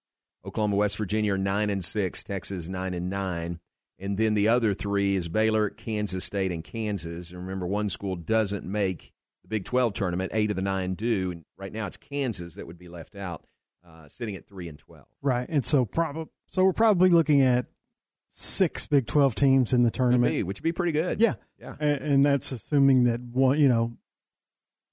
Oklahoma, 0.46 0.75
West 0.75 0.98
Virginia 0.98 1.34
are 1.34 1.38
nine 1.38 1.70
and 1.70 1.84
six. 1.84 2.24
Texas 2.24 2.68
nine 2.68 2.94
and 2.94 3.10
nine. 3.10 3.60
And 4.00 4.18
then 4.18 4.34
the 4.34 4.48
other 4.48 4.74
three 4.74 5.15
is 5.15 5.30
Baylor, 5.30 5.70
Kansas 5.70 6.25
State, 6.25 6.51
and 6.51 6.63
Kansas. 6.63 7.30
And 7.30 7.39
remember, 7.39 7.68
one 7.68 7.89
school 7.89 8.15
doesn't 8.15 8.65
make 8.65 9.12
the 9.44 9.48
Big 9.48 9.63
12 9.63 9.94
tournament. 9.94 10.32
Eight 10.34 10.50
of 10.50 10.56
the 10.56 10.63
nine 10.63 10.96
do. 10.96 11.30
And 11.30 11.46
right 11.56 11.72
now 11.72 11.86
it's 11.86 11.98
Kansas 11.98 12.56
that 12.56 12.65
would 12.65 12.80
be 12.80 12.89
left 12.89 13.15
out 13.15 13.46
uh, 13.86 14.08
sitting 14.08 14.36
at 14.36 14.48
three 14.48 14.68
and 14.68 14.77
twelve. 14.77 15.08
Right, 15.22 15.48
and 15.50 15.65
so 15.65 15.86
probably 15.86 16.32
so 16.48 16.63
we're 16.63 16.74
probably 16.74 17.10
looking 17.10 17.41
at 17.41 17.65
six 18.31 18.88
Big 18.88 19.05
Twelve 19.05 19.35
teams 19.35 19.73
in 19.73 19.83
the 19.83 19.91
tournament, 19.91 20.31
be, 20.31 20.43
which 20.43 20.59
would 20.59 20.63
be 20.63 20.71
pretty 20.71 20.93
good. 20.93 21.19
Yeah, 21.19 21.35
yeah, 21.59 21.75
and, 21.79 22.01
and, 22.01 22.25
that's 22.25 22.51
assuming 22.51 23.03
that 23.03 23.21
one, 23.21 23.59
you 23.59 23.67
know, 23.67 23.97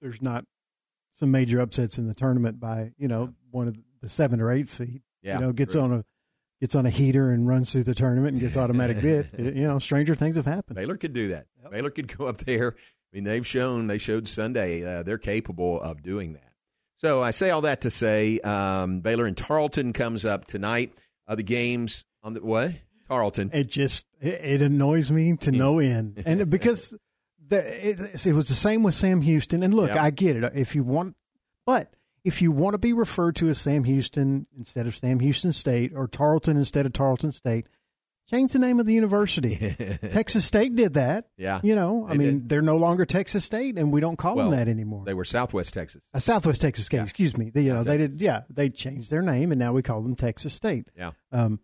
there's 0.02 0.20
not 0.20 0.44
some 1.14 1.30
major 1.30 1.60
upsets 1.60 1.98
in 1.98 2.06
the 2.06 2.14
tournament 2.14 2.60
by 2.60 2.92
you 2.98 3.08
know 3.08 3.22
yeah. 3.22 3.30
one 3.50 3.68
of 3.68 3.76
the 4.02 4.08
seven 4.08 4.40
or 4.40 4.52
eight 4.52 4.68
seed. 4.68 5.02
Yeah, 5.22 5.34
you 5.34 5.40
know, 5.46 5.52
gets 5.52 5.74
true. 5.74 5.82
on 5.82 5.92
a 5.92 6.04
gets 6.60 6.74
on 6.74 6.84
a 6.84 6.90
heater 6.90 7.30
and 7.30 7.46
runs 7.46 7.72
through 7.72 7.84
the 7.84 7.94
tournament 7.94 8.32
and 8.34 8.40
gets 8.40 8.56
automatic 8.58 9.00
bid. 9.00 9.30
You 9.38 9.66
know, 9.66 9.78
stranger 9.78 10.14
things 10.14 10.36
have 10.36 10.46
happened. 10.46 10.76
Baylor 10.76 10.96
could 10.96 11.12
do 11.12 11.28
that. 11.28 11.46
Yep. 11.62 11.72
Baylor 11.72 11.90
could 11.90 12.16
go 12.16 12.26
up 12.26 12.38
there. 12.38 12.74
I 12.76 13.16
mean, 13.16 13.24
they've 13.24 13.46
shown 13.46 13.86
they 13.86 13.98
showed 13.98 14.28
Sunday 14.28 14.84
uh, 14.84 15.02
they're 15.02 15.18
capable 15.18 15.80
of 15.80 16.02
doing 16.02 16.34
that. 16.34 16.42
So 16.96 17.22
I 17.22 17.30
say 17.30 17.50
all 17.50 17.60
that 17.60 17.82
to 17.82 17.90
say 17.90 18.40
um, 18.40 19.00
Baylor 19.00 19.26
and 19.26 19.36
Tarleton 19.36 19.92
comes 19.92 20.24
up 20.24 20.46
tonight. 20.46 20.92
Uh, 21.28 21.36
the 21.36 21.44
games 21.44 22.04
on 22.22 22.34
the 22.34 22.40
what? 22.40 22.72
Tarleton. 23.08 23.50
It 23.52 23.68
just 23.68 24.06
it, 24.20 24.34
it 24.34 24.62
annoys 24.62 25.10
me 25.10 25.36
to 25.38 25.50
no 25.50 25.78
end, 25.78 26.22
and 26.26 26.48
because 26.50 26.94
the, 27.48 27.88
it, 27.88 28.26
it, 28.26 28.32
was 28.32 28.48
the 28.48 28.54
same 28.54 28.82
with 28.82 28.94
Sam 28.94 29.22
Houston. 29.22 29.62
And 29.62 29.74
look, 29.74 29.88
yep. 29.88 29.98
I 29.98 30.10
get 30.10 30.36
it. 30.36 30.52
If 30.54 30.74
you 30.74 30.82
want, 30.82 31.16
but 31.64 31.94
if 32.24 32.42
you 32.42 32.52
want 32.52 32.74
to 32.74 32.78
be 32.78 32.92
referred 32.92 33.36
to 33.36 33.48
as 33.48 33.58
Sam 33.58 33.84
Houston 33.84 34.46
instead 34.56 34.86
of 34.86 34.96
Sam 34.96 35.20
Houston 35.20 35.52
State 35.52 35.92
or 35.94 36.06
Tarleton 36.06 36.56
instead 36.56 36.86
of 36.86 36.92
Tarleton 36.92 37.32
State, 37.32 37.66
change 38.30 38.52
the 38.52 38.58
name 38.58 38.78
of 38.80 38.86
the 38.86 38.92
university. 38.92 39.98
Texas 40.12 40.44
State 40.44 40.76
did 40.76 40.94
that. 40.94 41.28
Yeah. 41.36 41.60
You 41.62 41.74
know, 41.74 42.06
I 42.08 42.14
mean, 42.14 42.40
did. 42.40 42.48
they're 42.48 42.62
no 42.62 42.76
longer 42.76 43.06
Texas 43.06 43.44
State, 43.44 43.78
and 43.78 43.92
we 43.92 44.00
don't 44.00 44.16
call 44.16 44.36
well, 44.36 44.50
them 44.50 44.58
that 44.58 44.68
anymore. 44.68 45.04
They 45.04 45.14
were 45.14 45.24
Southwest 45.24 45.74
Texas. 45.74 46.02
Uh, 46.12 46.18
Southwest 46.18 46.60
Texas 46.60 46.86
State, 46.86 46.98
yeah. 46.98 47.04
excuse 47.04 47.36
me. 47.36 47.50
They, 47.50 47.62
you 47.62 47.72
know, 47.72 47.82
they 47.82 47.96
did, 47.96 48.20
yeah, 48.20 48.42
they 48.50 48.68
changed 48.68 49.10
their 49.10 49.22
name, 49.22 49.52
and 49.52 49.58
now 49.58 49.72
we 49.72 49.82
call 49.82 50.02
them 50.02 50.14
Texas 50.14 50.54
State. 50.54 50.88
Yeah. 50.96 51.12
Um, 51.32 51.60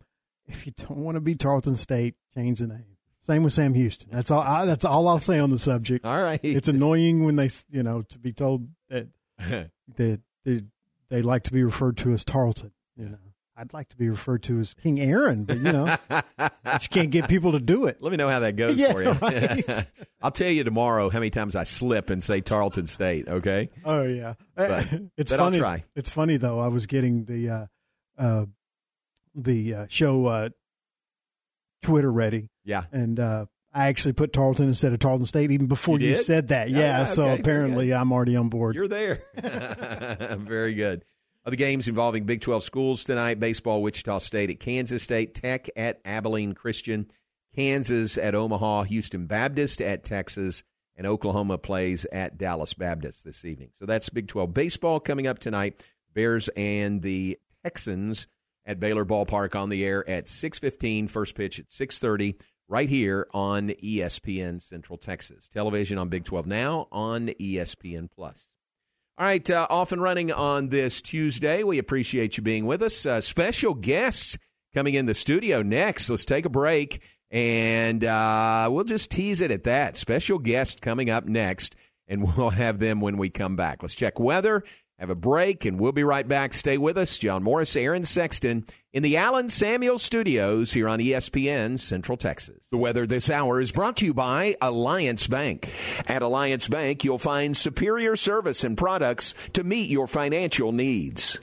if 0.47 0.67
you 0.67 0.73
don't 0.77 0.99
want 0.99 1.17
to 1.17 1.21
be 1.21 1.35
Tarleton 1.35 1.75
State, 1.75 2.15
change 2.35 2.59
the 2.61 2.67
name. 2.67 2.85
Same 3.23 3.43
with 3.43 3.55
Sam 3.55 3.73
Houston. 3.73 4.11
That's 4.13 4.31
all. 4.31 4.41
I, 4.41 4.67
that's 4.67 4.85
all 4.85 5.09
I'll 5.09 5.19
say 5.19 5.39
on 5.39 5.51
the 5.51 5.59
subject. 5.59 6.05
All 6.05 6.23
right. 6.23 6.41
It's 6.43 6.69
annoying 6.69 7.25
when 7.25 7.37
they, 7.37 7.49
you 7.71 7.83
know, 7.83 8.03
to 8.03 8.19
be 8.19 8.33
told 8.33 8.69
that 8.91 9.09
that 9.97 10.21
they, 10.45 10.63
they 11.09 11.23
like 11.23 11.45
to 11.45 11.53
be 11.53 11.65
referred 11.65 11.97
to 11.99 12.13
as 12.13 12.23
Tarleton. 12.25 12.73
You 12.97 13.09
know, 13.09 13.19
I'd 13.57 13.73
like 13.73 13.89
to 13.91 13.97
be 13.97 14.11
referred 14.11 14.43
to 14.45 14.61
as 14.61 14.75
King 14.75 15.01
Aaron, 15.01 15.45
but 15.45 15.57
you 15.57 15.73
know, 15.73 15.97
I 16.11 16.51
just 16.73 16.91
can't 16.91 17.11
get 17.11 17.27
people 17.29 17.53
to 17.53 17.61
do 17.61 17.87
it. 17.87 18.03
Let 18.03 18.11
me 18.11 18.19
know 18.19 18.29
how 18.29 18.41
that 18.41 18.57
goes 18.57 18.77
yeah, 18.77 18.93
for 18.93 19.03
you. 19.03 19.13
Right. 19.23 19.87
I'll 20.21 20.31
tell 20.31 20.49
you 20.49 20.65
tomorrow 20.65 21.09
how 21.09 21.19
many 21.19 21.31
times 21.31 21.57
I 21.57 21.63
slip 21.63 22.11
and 22.11 22.23
say 22.23 22.41
Tarleton 22.43 22.87
State. 22.87 23.29
Okay. 23.29 23.71
Oh 23.85 24.03
yeah, 24.03 24.35
but, 24.55 24.87
it's 25.17 25.31
but 25.31 25.39
funny. 25.39 25.85
It's 25.95 26.11
funny 26.11 26.37
though. 26.37 26.61
I 26.61 26.69
was 26.69 26.87
getting 26.87 27.25
the 27.25 27.49
uh, 27.49 27.67
uh, 28.19 28.47
the 29.35 29.75
uh, 29.75 29.87
show 29.89 30.27
uh, 30.27 30.49
Twitter 31.83 32.11
ready. 32.11 32.49
Yeah, 32.65 32.85
and 32.93 33.19
uh, 33.19 33.47
I 33.73 33.89
actually 33.89 34.13
put 34.13 34.33
Tarleton 34.33 34.69
instead 34.69 34.93
of 34.93 35.01
Tarleton 35.01 35.27
State 35.27 35.51
even 35.51 35.67
before 35.67 35.99
you, 35.99 36.11
you 36.11 36.17
said 36.17 36.49
that. 36.49 36.71
Yeah, 36.71 36.79
yeah 36.79 37.05
so 37.05 37.25
okay, 37.25 37.41
apparently 37.41 37.93
I'm 37.93 38.13
already 38.13 38.37
on 38.37 38.49
board. 38.49 38.77
You're 38.77 38.89
there. 38.89 39.23
Very 40.39 40.75
good. 40.75 41.05
Other 41.45 41.57
games 41.57 41.89
involving 41.89 42.25
Big 42.25 42.41
12 42.41 42.65
schools 42.65 43.05
tonight 43.05 43.39
baseball, 43.41 43.83
Wichita 43.83 44.19
State 44.19 44.51
at 44.51 44.61
Kansas 44.61 45.03
State, 45.03 45.35
Tech 45.35 45.69
at 45.77 46.01
Abilene 46.05 46.55
Christian, 46.55 47.11
Kansas 47.55 48.17
at 48.17 48.35
Omaha, 48.35 48.85
Houston 48.85 49.27
Baptist 49.27 49.83
at 49.83 50.05
Texas, 50.05 50.63
and 50.97 51.07
Oklahoma 51.07 51.59
plays 51.59 52.07
at 52.13 52.39
Dallas 52.39 52.75
Baptist 52.75 53.25
this 53.25 53.45
evening. 53.45 53.71
So 53.79 53.87
that's 53.87 54.09
Big 54.09 54.29
12 54.29 54.55
baseball 54.55 55.01
coming 55.01 55.27
up 55.27 55.39
tonight. 55.39 55.83
Bears 56.15 56.49
and 56.57 57.03
the 57.03 57.39
Texans 57.65 58.27
at 58.67 58.81
Baylor 58.81 59.05
Ballpark 59.05 59.55
on 59.55 59.69
the 59.69 59.85
air 59.85 60.09
at 60.09 60.29
6:15, 60.29 61.09
first 61.09 61.35
pitch 61.35 61.59
at 61.59 61.71
6:30 61.71 62.37
right 62.69 62.89
here 62.89 63.27
on 63.33 63.71
ESPN 63.83 64.61
Central 64.61 64.99
Texas. 64.99 65.49
Television 65.49 65.99
on 65.99 66.09
Big 66.09 66.25
12 66.25 66.47
now 66.47 66.89
on 66.91 67.29
ESPN 67.41 68.09
Plus. 68.11 68.49
All 69.17 69.27
right, 69.27 69.49
uh, 69.49 69.67
off 69.71 69.93
and 69.93 70.03
running 70.03 70.33
on 70.33 70.71
this 70.71 71.01
Tuesday. 71.01 71.63
We 71.63 71.79
appreciate 71.79 72.37
you 72.37 72.43
being 72.43 72.67
with 72.67 72.83
us. 72.83 73.07
Uh, 73.07 73.21
special 73.21 73.75
guests 73.75 74.37
coming 74.75 74.95
in 74.95 75.07
the 75.07 75.15
studio 75.15 75.63
next. 75.63 76.11
Let's 76.11 76.25
take 76.25 76.47
a 76.47 76.51
break 76.51 77.01
and 77.35 78.05
uh, 78.05 78.69
we'll 78.71 78.85
just 78.85 79.11
tease 79.11 79.41
it 79.41 79.51
at 79.51 79.65
that. 79.65 79.97
Special 79.97 80.39
guest 80.39 80.81
coming 80.81 81.11
up 81.11 81.27
next, 81.27 81.75
and 82.07 82.23
we'll 82.37 82.51
have 82.51 82.79
them 82.79 83.01
when 83.01 83.19
we 83.19 83.29
come 83.29 83.57
back. 83.57 83.83
Let's 83.83 83.97
check 83.97 84.21
weather 84.21 84.63
have 85.05 85.11
a 85.11 85.15
break, 85.15 85.67
and 85.67 85.79
we'll 85.79 85.93
be 85.93 86.03
right 86.03 86.27
back. 86.27 86.55
Stay 86.55 86.79
with 86.79 86.97
us. 86.97 87.19
John 87.19 87.43
Morris, 87.43 87.77
Aaron 87.77 88.07
Sexton 88.07 88.65
in 88.95 89.03
the 89.03 89.19
Allen 89.19 89.51
Samuel 89.51 89.99
Studios 89.99 90.73
here 90.73 90.89
on 90.89 90.99
ESPN 90.99 91.79
Central 91.79 92.17
Texas. 92.17 92.67
The 92.71 92.79
weather 92.79 93.07
this 93.07 93.29
hour 93.29 93.61
is 93.61 93.71
brought 93.71 93.99
to 93.99 94.07
you 94.07 94.15
by 94.15 94.57
Alliance 94.63 95.27
Bank. 95.27 95.71
At 96.07 96.23
Alliance 96.23 96.69
Bank, 96.69 97.05
you'll 97.05 97.19
find 97.19 97.55
superior 97.55 98.17
service 98.17 98.65
and 98.65 98.79
products 98.79 99.35
to 99.53 99.63
meet 99.63 99.91
your 99.91 100.07
financial 100.07 100.73
needs. 100.73 101.39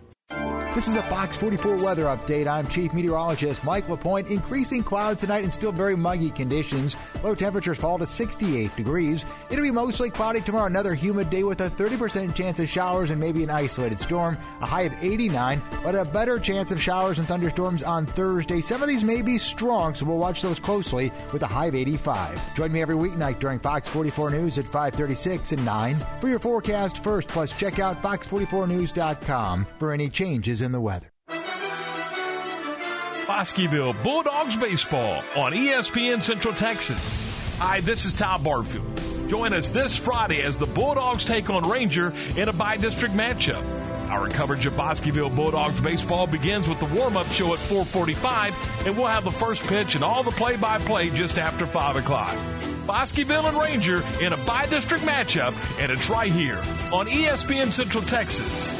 This 0.73 0.87
is 0.87 0.95
a 0.95 1.03
Fox 1.03 1.35
44 1.37 1.75
weather 1.75 2.05
update. 2.05 2.47
I'm 2.47 2.65
Chief 2.65 2.93
Meteorologist 2.93 3.65
Mike 3.65 3.89
LaPointe. 3.89 4.31
Increasing 4.31 4.83
clouds 4.83 5.19
tonight 5.19 5.43
and 5.43 5.51
still 5.51 5.73
very 5.73 5.97
muggy 5.97 6.29
conditions. 6.29 6.95
Low 7.23 7.35
temperatures 7.35 7.77
fall 7.77 7.97
to 7.97 8.05
68 8.05 8.73
degrees. 8.77 9.25
It'll 9.49 9.65
be 9.65 9.71
mostly 9.71 10.09
cloudy 10.09 10.39
tomorrow. 10.39 10.67
Another 10.67 10.93
humid 10.93 11.29
day 11.29 11.43
with 11.43 11.59
a 11.59 11.69
30% 11.69 12.33
chance 12.33 12.61
of 12.61 12.69
showers 12.69 13.11
and 13.11 13.19
maybe 13.19 13.43
an 13.43 13.49
isolated 13.49 13.99
storm. 13.99 14.37
A 14.61 14.65
high 14.65 14.83
of 14.83 14.95
89, 15.03 15.61
but 15.83 15.93
a 15.93 16.05
better 16.05 16.39
chance 16.39 16.71
of 16.71 16.81
showers 16.81 17.19
and 17.19 17.27
thunderstorms 17.27 17.83
on 17.83 18.05
Thursday. 18.05 18.61
Some 18.61 18.81
of 18.81 18.87
these 18.87 19.03
may 19.03 19.21
be 19.21 19.37
strong, 19.37 19.93
so 19.93 20.05
we'll 20.05 20.17
watch 20.17 20.41
those 20.41 20.59
closely 20.59 21.11
with 21.33 21.43
a 21.43 21.47
high 21.47 21.65
of 21.65 21.75
85. 21.75 22.55
Join 22.55 22.71
me 22.71 22.81
every 22.81 22.95
weeknight 22.95 23.39
during 23.39 23.59
Fox 23.59 23.89
44 23.89 24.31
News 24.31 24.57
at 24.57 24.65
536 24.65 25.51
and 25.51 25.65
9 25.65 25.97
for 26.21 26.29
your 26.29 26.39
forecast 26.39 27.03
first. 27.03 27.27
Plus, 27.27 27.51
check 27.51 27.79
out 27.79 28.01
fox44news.com 28.01 29.67
for 29.77 29.91
any 29.91 30.09
changes 30.21 30.61
in 30.61 30.71
the 30.71 30.79
weather. 30.79 31.11
Bosqueville 33.25 33.93
Bulldogs 34.03 34.55
Baseball 34.55 35.23
on 35.35 35.51
ESPN 35.51 36.21
Central 36.21 36.53
Texas. 36.53 37.55
Hi, 37.57 37.81
this 37.81 38.05
is 38.05 38.13
Tom 38.13 38.43
Barfield. 38.43 38.85
Join 39.27 39.51
us 39.51 39.71
this 39.71 39.97
Friday 39.97 40.43
as 40.43 40.59
the 40.59 40.67
Bulldogs 40.67 41.25
take 41.25 41.49
on 41.49 41.67
Ranger 41.67 42.13
in 42.37 42.49
a 42.49 42.53
bi-district 42.53 43.15
matchup. 43.15 43.63
Our 44.11 44.27
coverage 44.27 44.67
of 44.67 44.77
Bosqueville 44.77 45.31
Bulldogs 45.31 45.81
baseball 45.81 46.27
begins 46.27 46.69
with 46.69 46.79
the 46.79 46.93
warm-up 46.93 47.25
show 47.31 47.53
at 47.53 47.59
4:45, 47.59 48.85
and 48.85 48.95
we'll 48.95 49.07
have 49.07 49.23
the 49.23 49.31
first 49.31 49.63
pitch 49.63 49.95
and 49.95 50.03
all 50.03 50.21
the 50.21 50.29
play-by-play 50.29 51.09
just 51.11 51.39
after 51.39 51.65
5 51.65 51.95
o'clock. 51.95 52.37
Bosqueville 52.85 53.47
and 53.47 53.57
Ranger 53.57 54.03
in 54.21 54.33
a 54.33 54.37
bi-district 54.45 55.03
matchup, 55.03 55.55
and 55.79 55.91
it's 55.91 56.11
right 56.11 56.31
here 56.31 56.59
on 56.93 57.07
ESPN 57.07 57.71
Central 57.71 58.03
Texas. 58.03 58.71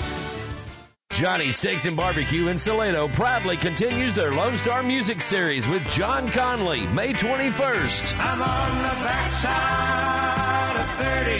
Johnny 1.11 1.51
Steaks 1.51 1.85
and 1.85 1.95
Barbecue 1.95 2.47
in 2.47 2.57
Salado 2.57 3.07
proudly 3.09 3.57
continues 3.57 4.13
their 4.13 4.31
Lone 4.31 4.55
Star 4.55 4.81
Music 4.81 5.21
Series 5.21 5.67
with 5.67 5.83
John 5.89 6.29
Conlee, 6.29 6.91
May 6.93 7.11
21st. 7.13 8.17
I'm 8.17 8.41
on 8.41 8.77
the 8.81 9.03
backside 9.03 10.77
of 10.77 10.87
30 11.05 11.31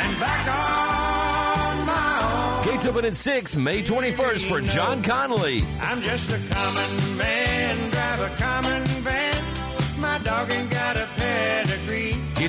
and 0.00 0.20
back 0.20 0.48
on 0.48 1.86
my 1.86 2.64
own. 2.66 2.72
Gates 2.72 2.86
open 2.86 3.04
at 3.04 3.16
6, 3.16 3.56
May 3.56 3.82
21st 3.82 4.48
for 4.48 4.60
John 4.60 5.02
Conlee. 5.02 5.64
I'm 5.80 6.02
just 6.02 6.32
a 6.32 6.38
common 6.50 7.16
man, 7.16 7.90
drive 7.90 8.20
a 8.20 8.36
common 8.36 8.84
van. 8.86 10.00
My 10.00 10.18
dog 10.18 10.50
ain't 10.50 10.68
got 10.68 10.96
a. 10.96 11.11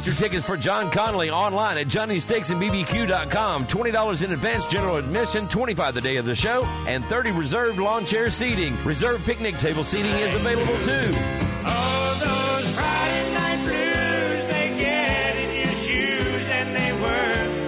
Get 0.03 0.07
your 0.07 0.15
tickets 0.17 0.45
for 0.45 0.57
John 0.57 0.91
Conlee 0.91 1.31
online 1.31 1.77
at 1.77 1.88
johnnysteaksandbbq.com. 1.88 3.67
$20 3.67 4.24
in 4.25 4.33
advance 4.33 4.67
general 4.67 4.98
admission, 4.98 5.48
25 5.48 5.93
the 5.93 6.01
day 6.01 6.17
of 6.17 6.25
the 6.25 6.36
show, 6.36 6.65
and 6.89 7.05
30 7.05 7.31
reserved 7.31 7.79
lawn 7.79 8.05
chair 8.05 8.29
seating. 8.29 8.75
Reserved 8.83 9.24
picnic 9.24 9.55
table 9.55 9.81
seating 9.81 10.12
is 10.12 10.36
available 10.36 10.77
too. 10.83 11.15
All 11.65 12.15
those 12.15 12.69
Friday 12.75 13.33
night 13.33 13.63
blues 13.63 14.45
they 14.51 14.75
get 14.77 15.39
in 15.39 15.55
your 15.62 15.74
shoes 15.77 16.50
and 16.50 16.75
they 16.75 16.91
work 17.01 17.63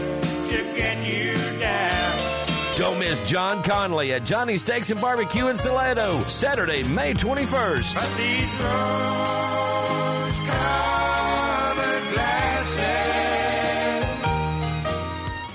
to 0.49 0.57
get 0.75 1.07
you 1.07 1.35
down. 1.57 2.75
Don't 2.75 2.99
miss 2.99 3.21
John 3.21 3.63
Conlee 3.63 4.11
at 4.13 4.25
Johnny 4.25 4.57
Steaks 4.57 4.91
and 4.91 4.99
Barbecue 4.99 5.47
in 5.47 5.55
Salado, 5.55 6.19
Saturday, 6.23 6.83
May 6.83 7.13
21st. 7.13 7.95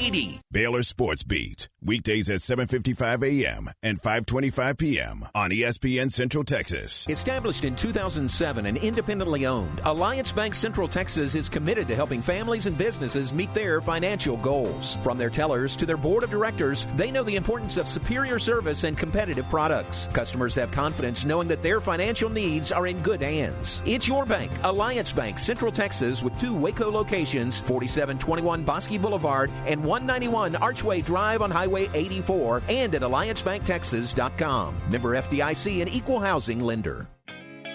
8080. 0.00 0.40
Baylor 0.50 0.82
Sports 0.82 1.22
Beat, 1.22 1.68
weekdays 1.82 2.30
at 2.30 2.40
7:55 2.40 3.22
a.m. 3.22 3.70
and 3.82 4.00
5:25 4.00 4.78
p.m. 4.78 5.28
on 5.34 5.50
ESPN 5.50 6.10
Central 6.10 6.42
Texas. 6.42 7.06
Established 7.08 7.64
in 7.64 7.76
2007 7.76 8.66
and 8.66 8.78
independently 8.78 9.44
owned, 9.44 9.80
Alliance 9.84 10.32
Bank 10.32 10.54
Central 10.54 10.88
Texas 10.88 11.34
is 11.34 11.50
committed 11.50 11.86
to 11.88 11.94
helping 11.94 12.22
families 12.22 12.64
and 12.64 12.78
businesses 12.78 13.34
meet 13.34 13.52
their 13.52 13.82
financial 13.82 14.38
goals. 14.38 14.96
From 15.02 15.18
their 15.18 15.28
tellers 15.28 15.76
to 15.76 15.84
their 15.84 15.98
board 15.98 16.24
of 16.24 16.30
directors, 16.30 16.86
they 16.96 17.10
know 17.10 17.22
the 17.22 17.36
importance 17.36 17.76
of 17.76 17.86
superior 17.86 18.38
service 18.38 18.84
and 18.84 18.96
competitive 18.96 19.48
products. 19.50 20.08
Customers 20.14 20.54
have 20.54 20.72
confidence 20.72 21.26
knowing 21.26 21.48
that 21.48 21.62
their 21.62 21.80
financial 21.80 22.30
needs 22.30 22.72
are 22.72 22.86
in 22.86 23.00
good 23.02 23.20
hands. 23.20 23.82
It's 23.84 24.08
your 24.08 24.24
bank, 24.24 24.50
Alliance 24.62 25.12
Bank 25.12 25.38
Central 25.38 25.70
Texas, 25.70 26.22
with 26.22 26.38
two 26.40 26.54
Waco 26.54 26.90
locations 26.90 27.60
4721 27.60 28.64
Bosque 28.64 28.98
Boulevard 29.00 29.50
and 29.66 29.89
191 29.90 30.54
Archway 30.54 31.02
Drive 31.02 31.42
on 31.42 31.50
Highway 31.50 31.90
84 31.92 32.62
and 32.68 32.94
at 32.94 33.02
alliancebanktexas.com. 33.02 34.74
Member 34.88 35.20
FDIC 35.20 35.80
and 35.80 35.92
equal 35.92 36.20
housing 36.20 36.60
lender. 36.60 37.08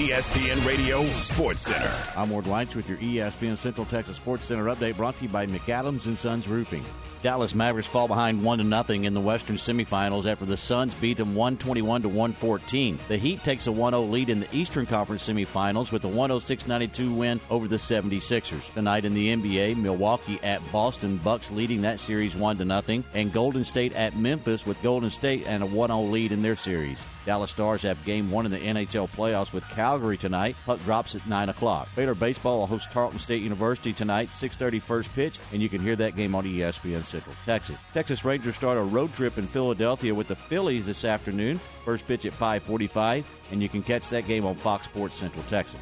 ESPN 0.00 0.66
Radio 0.66 1.04
Sports 1.16 1.60
Center. 1.60 1.92
I'm 2.16 2.30
Ward 2.30 2.46
White 2.46 2.74
with 2.74 2.88
your 2.88 2.96
ESPN 2.96 3.54
Central 3.58 3.84
Texas 3.84 4.16
Sports 4.16 4.46
Center 4.46 4.64
update 4.64 4.96
brought 4.96 5.18
to 5.18 5.24
you 5.24 5.28
by 5.28 5.46
McAdams 5.46 6.06
and 6.06 6.18
Sons 6.18 6.48
Roofing. 6.48 6.82
Dallas 7.22 7.54
Mavericks 7.54 7.86
fall 7.86 8.08
behind 8.08 8.42
one 8.42 8.56
to 8.56 8.64
nothing 8.64 9.04
in 9.04 9.12
the 9.12 9.20
Western 9.20 9.56
semifinals 9.56 10.24
after 10.24 10.46
the 10.46 10.56
Suns 10.56 10.94
beat 10.94 11.18
them 11.18 11.34
121 11.34 12.00
to 12.00 12.08
114. 12.08 12.98
The 13.08 13.18
Heat 13.18 13.44
takes 13.44 13.66
a 13.66 13.70
1-0 13.70 14.10
lead 14.10 14.30
in 14.30 14.40
the 14.40 14.48
Eastern 14.52 14.86
Conference 14.86 15.28
semifinals 15.28 15.92
with 15.92 16.02
a 16.04 16.08
106-92 16.08 17.14
win 17.14 17.38
over 17.50 17.68
the 17.68 17.76
76ers. 17.76 18.72
Tonight 18.72 19.04
in 19.04 19.12
the 19.12 19.36
NBA, 19.36 19.76
Milwaukee 19.76 20.40
at 20.42 20.62
Boston, 20.72 21.18
Bucks 21.18 21.50
leading 21.50 21.82
that 21.82 22.00
series 22.00 22.34
1 22.34 22.56
to 22.56 22.64
nothing, 22.64 23.04
and 23.12 23.30
Golden 23.34 23.64
State 23.64 23.92
at 23.92 24.16
Memphis 24.16 24.64
with 24.64 24.82
Golden 24.82 25.10
State 25.10 25.46
and 25.46 25.62
a 25.62 25.66
1-0 25.66 26.10
lead 26.10 26.32
in 26.32 26.40
their 26.40 26.56
series. 26.56 27.04
Dallas 27.26 27.50
Stars 27.50 27.82
have 27.82 28.02
game 28.06 28.30
1 28.30 28.46
in 28.46 28.52
the 28.52 28.58
NHL 28.58 29.10
playoffs 29.10 29.52
with 29.52 29.68
Calgary 29.90 30.16
tonight. 30.16 30.54
Puck 30.66 30.78
drops 30.84 31.16
at 31.16 31.26
9 31.26 31.48
o'clock. 31.48 31.88
Baylor 31.96 32.14
Baseball 32.14 32.60
will 32.60 32.68
host 32.68 32.92
Tarleton 32.92 33.18
State 33.18 33.42
University 33.42 33.92
tonight, 33.92 34.28
6.30 34.28 34.80
first 34.80 35.12
pitch, 35.16 35.40
and 35.52 35.60
you 35.60 35.68
can 35.68 35.82
hear 35.82 35.96
that 35.96 36.14
game 36.14 36.36
on 36.36 36.44
ESPN 36.44 37.04
Central 37.04 37.34
Texas. 37.44 37.76
Texas 37.92 38.24
Rangers 38.24 38.54
start 38.54 38.78
a 38.78 38.82
road 38.82 39.12
trip 39.12 39.36
in 39.36 39.48
Philadelphia 39.48 40.14
with 40.14 40.28
the 40.28 40.36
Phillies 40.36 40.86
this 40.86 41.04
afternoon. 41.04 41.58
First 41.84 42.06
pitch 42.06 42.24
at 42.24 42.32
5:45, 42.32 43.24
and 43.50 43.60
you 43.60 43.68
can 43.68 43.82
catch 43.82 44.08
that 44.10 44.28
game 44.28 44.46
on 44.46 44.54
Fox 44.54 44.86
Sports 44.86 45.16
Central 45.16 45.42
Texas. 45.48 45.80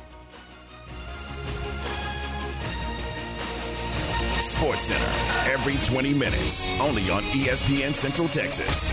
Sports 4.38 4.84
Center 4.84 5.52
every 5.52 5.76
20 5.84 6.14
minutes, 6.14 6.64
only 6.80 7.10
on 7.10 7.22
ESPN 7.24 7.94
Central 7.94 8.28
Texas. 8.28 8.88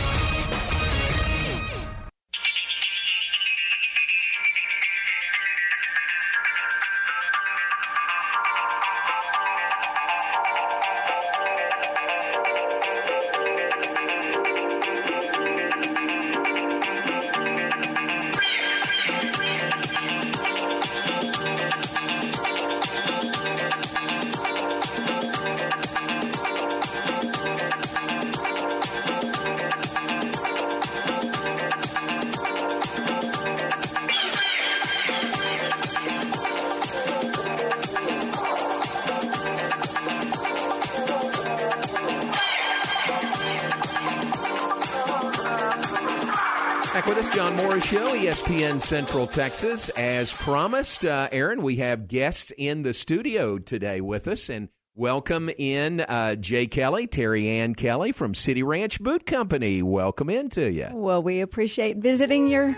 ESPN 48.25 48.81
Central 48.81 49.27
Texas. 49.27 49.90
As 49.90 50.33
promised, 50.33 51.05
uh, 51.05 51.29
Aaron, 51.31 51.61
we 51.61 51.75
have 51.75 52.07
guests 52.07 52.51
in 52.57 52.81
the 52.81 52.92
studio 52.92 53.59
today 53.59 54.01
with 54.01 54.27
us, 54.27 54.50
and 54.50 54.70
welcome 54.96 55.48
in 55.59 56.00
uh, 56.00 56.33
Jay 56.33 56.66
Kelly, 56.66 57.05
Terry 57.05 57.48
Ann 57.48 57.75
Kelly 57.75 58.11
from 58.11 58.33
City 58.33 58.64
Ranch 58.64 59.00
Boot 59.00 59.27
Company. 59.27 59.83
Welcome 59.83 60.31
into 60.31 60.72
you. 60.72 60.90
Well, 60.92 61.22
we 61.22 61.42
appreciate 61.42 61.98
visiting 61.98 62.48
your 62.48 62.75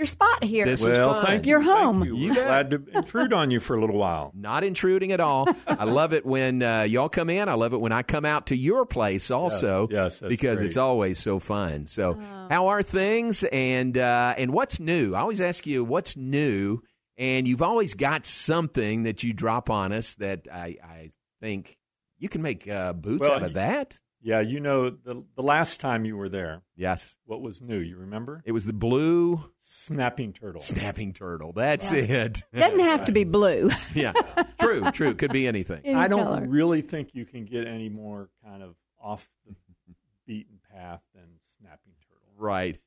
your 0.00 0.06
spot 0.06 0.42
here. 0.42 0.64
This 0.64 0.84
is 0.84 0.96
fun. 0.96 1.24
thank 1.26 1.44
you. 1.46 1.50
Your 1.50 1.62
Thank 1.62 1.72
home. 1.78 2.04
you. 2.04 2.16
You 2.16 2.28
We're 2.30 2.34
glad 2.34 2.70
to 2.70 2.82
intrude 2.94 3.32
on 3.34 3.50
you 3.50 3.60
for 3.60 3.76
a 3.76 3.80
little 3.80 3.98
while. 3.98 4.32
Not 4.34 4.64
intruding 4.64 5.12
at 5.12 5.20
all. 5.20 5.46
I 5.66 5.84
love 5.84 6.12
it 6.14 6.24
when 6.24 6.62
uh, 6.62 6.82
y'all 6.82 7.08
come 7.10 7.28
in. 7.28 7.48
I 7.48 7.54
love 7.54 7.74
it 7.74 7.80
when 7.80 7.92
I 7.92 8.02
come 8.02 8.24
out 8.24 8.46
to 8.46 8.56
your 8.56 8.86
place 8.86 9.30
also. 9.30 9.88
yes, 9.90 10.18
that's 10.20 10.28
because 10.30 10.58
great. 10.60 10.66
it's 10.66 10.76
always 10.78 11.18
so 11.18 11.38
fun. 11.38 11.86
So, 11.86 12.18
Oh. 12.18 12.46
how 12.50 12.68
are 12.68 12.82
things 12.82 13.44
and 13.44 13.96
uh, 13.98 14.34
and 14.38 14.52
what's 14.54 14.80
new? 14.80 15.14
I 15.14 15.20
always 15.20 15.40
ask 15.42 15.66
you 15.66 15.84
what's 15.84 16.16
new, 16.16 16.80
and 17.18 17.46
you've 17.46 17.62
always 17.62 17.92
got 17.94 18.24
something 18.24 19.02
that 19.02 19.22
you 19.22 19.32
drop 19.34 19.68
on 19.68 19.92
us 19.92 20.14
that 20.14 20.48
I, 20.50 20.76
I 20.82 21.10
think 21.42 21.76
you 22.18 22.28
can 22.30 22.40
make 22.42 22.66
uh, 22.68 22.92
boots 22.94 23.28
Well, 23.28 23.36
out 23.36 23.42
of 23.42 23.52
that. 23.54 23.98
Yeah, 24.22 24.40
you 24.40 24.60
know, 24.60 24.90
the, 24.90 25.24
the 25.34 25.42
last 25.42 25.80
time 25.80 26.04
you 26.04 26.14
were 26.16 26.28
there, 26.28 26.60
Yes, 26.76 27.16
what 27.24 27.40
was 27.40 27.62
new? 27.62 27.78
You 27.78 27.96
remember? 27.96 28.42
it 28.44 28.52
was 28.52 28.66
the 28.66 28.72
blue 28.74 29.50
Snapping 29.60 30.32
turtle. 30.34 30.60
snapping 30.60 31.12
turtle. 31.14 31.52
That's 31.52 31.90
Yeah. 31.90 32.00
it. 32.24 32.42
Doesn't 32.54 32.80
have 32.80 33.04
to 33.06 33.12
be 33.12 33.24
blue. 33.24 33.70
yeah, 33.94 34.12
true, 34.58 34.90
true. 34.90 35.14
Could 35.14 35.32
be 35.32 35.46
anything. 35.46 35.80
Any 35.84 35.94
I 35.94 36.08
don't 36.08 36.24
color. 36.24 36.46
really 36.46 36.82
think 36.82 37.14
you 37.14 37.24
can 37.24 37.44
get 37.46 37.66
any 37.66 37.88
more 37.88 38.28
kind 38.44 38.62
of 38.62 38.74
off 39.02 39.28
the 39.46 39.54
beaten 40.26 40.58
path 40.70 41.00
than 41.14 41.24
snapping 41.58 41.92
turtle. 42.06 42.28
Right. 42.36 42.78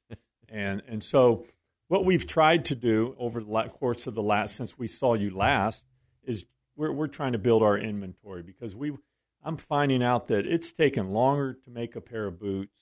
And 0.50 0.84
and 0.88 1.04
so 1.04 1.46
what 1.88 2.06
we've 2.06 2.28
tried 2.28 2.66
to 2.66 2.76
do 2.76 3.16
over 3.18 3.42
the 3.42 3.64
course 3.70 4.06
of 4.08 4.14
the 4.14 4.22
last 4.22 4.56
since 4.56 4.78
we 4.78 4.86
saw 4.88 5.16
you 5.16 5.36
last 5.36 5.86
is 6.26 6.46
we're 6.76 6.92
we're 6.92 7.08
trying 7.08 7.32
to 7.34 7.40
build 7.40 7.64
our 7.64 7.78
inventory 7.78 8.44
because 8.44 8.76
we 8.76 8.92
I'm 9.44 9.58
finding 9.58 10.02
out 10.04 10.28
that 10.30 10.46
it's 10.46 10.72
taken 10.72 11.12
longer 11.12 11.54
to 11.54 11.70
make 11.70 11.96
a 11.96 12.02
pair 12.02 12.26
of 12.28 12.40
boots, 12.40 12.80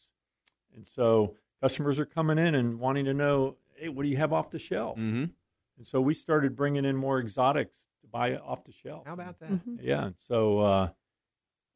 and 0.76 0.86
so 0.86 1.36
customers 1.62 2.00
are 2.00 2.06
coming 2.06 2.38
in 2.38 2.56
and 2.56 2.80
wanting 2.80 3.06
to 3.06 3.13
know, 3.13 3.58
hey, 3.76 3.89
what 3.89 4.04
do 4.04 4.10
you 4.10 4.17
have 4.17 4.34
off 4.34 4.50
the 4.50 4.60
shelf? 4.60 4.97
Mm-hmm. 4.97 5.26
And 5.78 5.88
so 5.88 6.00
we 6.02 6.13
started 6.13 6.56
bringing 6.56 6.86
in 6.86 6.95
more 6.95 7.19
exotics 7.19 7.86
to 8.02 8.08
buy 8.08 8.36
off 8.36 8.63
the 8.65 8.71
shelf. 8.71 9.06
How 9.06 9.13
about 9.13 9.39
that? 9.39 9.50
Mhm. 9.50 9.80
Yeah, 9.82 10.06
and 10.06 10.15
so 10.17 10.60
uh, 10.60 10.89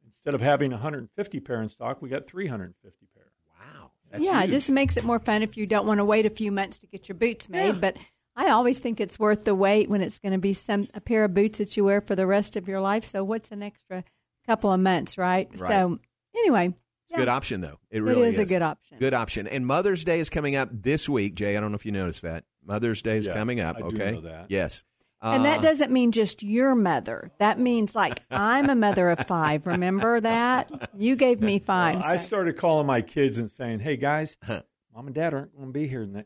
instead 0.04 0.34
of 0.34 0.42
having 0.42 0.72
150 0.72 1.40
pair 1.40 1.62
in 1.62 1.70
stock, 1.70 2.02
we 2.02 2.10
got 2.10 2.28
350 2.28 3.08
pair. 3.16 3.24
Wow. 3.60 3.92
That's 4.12 4.24
yeah, 4.24 4.42
huge. 4.42 4.50
it 4.50 4.54
just 4.54 4.72
makes 4.72 4.98
it 4.98 5.04
more 5.04 5.20
fun 5.20 5.42
if 5.42 5.58
you 5.58 5.66
don't 5.66 5.88
want 5.88 6.00
to 6.00 6.06
wait 6.06 6.26
a 6.26 6.30
few 6.30 6.52
months 6.52 6.80
to 6.80 6.88
get 6.88 7.10
your 7.10 7.16
boots 7.16 7.50
made. 7.50 7.82
But 7.82 7.98
I 8.36 8.50
always 8.50 8.80
think 8.80 9.00
it's 9.00 9.18
worth 9.18 9.44
the 9.46 9.56
wait 9.56 9.90
when 9.90 10.02
it's 10.02 10.20
going 10.20 10.34
to 10.34 10.38
be 10.38 10.54
some 10.54 10.88
a 10.94 11.02
pair 11.02 11.24
of 11.24 11.34
boots 11.34 11.58
that 11.58 11.76
you 11.76 11.86
wear 11.86 12.02
for 12.02 12.16
the 12.16 12.28
rest 12.28 12.56
of 12.56 12.68
your 12.68 12.82
life. 12.82 13.06
So 13.06 13.24
what's 13.24 13.52
an 13.52 13.64
extra 13.64 14.04
couple 14.48 14.72
of 14.72 14.80
months, 14.80 15.18
right? 15.18 15.50
Right. 15.58 15.68
So 15.68 16.00
anyway, 16.36 16.74
It's 17.06 17.14
a 17.14 17.18
good 17.18 17.28
option, 17.30 17.62
though. 17.62 17.80
It 17.90 17.98
it 17.98 18.02
really 18.02 18.28
is 18.28 18.40
a 18.40 18.46
good 18.46 18.62
option. 18.62 18.98
Good 19.00 19.14
option. 19.14 19.48
And 19.48 19.66
Mother's 19.66 20.04
Day 20.04 20.20
is 20.20 20.30
coming 20.30 20.56
up 20.56 20.70
this 20.72 21.08
week, 21.10 21.36
Jay. 21.36 21.56
I 21.56 21.60
don't 21.60 21.72
know 21.72 21.76
if 21.76 21.86
you 21.86 21.92
noticed 21.92 22.22
that. 22.24 22.44
Mother's 22.66 23.02
Day 23.02 23.18
is 23.18 23.28
Yes, 23.28 23.36
coming 23.36 23.60
up. 23.60 23.76
I 23.78 23.80
do 23.82 23.86
okay. 23.88 24.12
know 24.12 24.22
that. 24.22 24.48
Yes. 24.50 24.84
And 25.22 25.44
that 25.46 25.60
Uh, 25.60 25.62
doesn't 25.64 25.92
mean 25.92 26.12
just 26.12 26.44
your 26.44 26.76
mother. 26.76 27.32
That 27.40 27.58
means 27.60 27.96
like 27.96 28.22
I'm 28.30 28.70
a 28.70 28.76
mother 28.76 29.10
of 29.10 29.26
five. 29.26 29.66
Remember 29.66 30.20
that? 30.22 30.90
You 30.96 31.16
gave 31.16 31.42
me 31.42 31.58
five. 31.58 32.02
Well, 32.02 32.12
I 32.12 32.18
started 32.18 32.58
calling 32.58 32.86
my 32.86 33.02
kids 33.02 33.38
and 33.40 33.50
saying, 33.50 33.80
"Hey 33.80 33.98
guys, 33.98 34.38
mom 34.48 35.08
and 35.08 35.16
dad 35.16 35.34
aren't 35.34 35.54
going 35.56 35.68
to 35.68 35.72
be 35.74 35.88
here 35.88 36.06
ne- 36.06 36.20
on, 36.20 36.26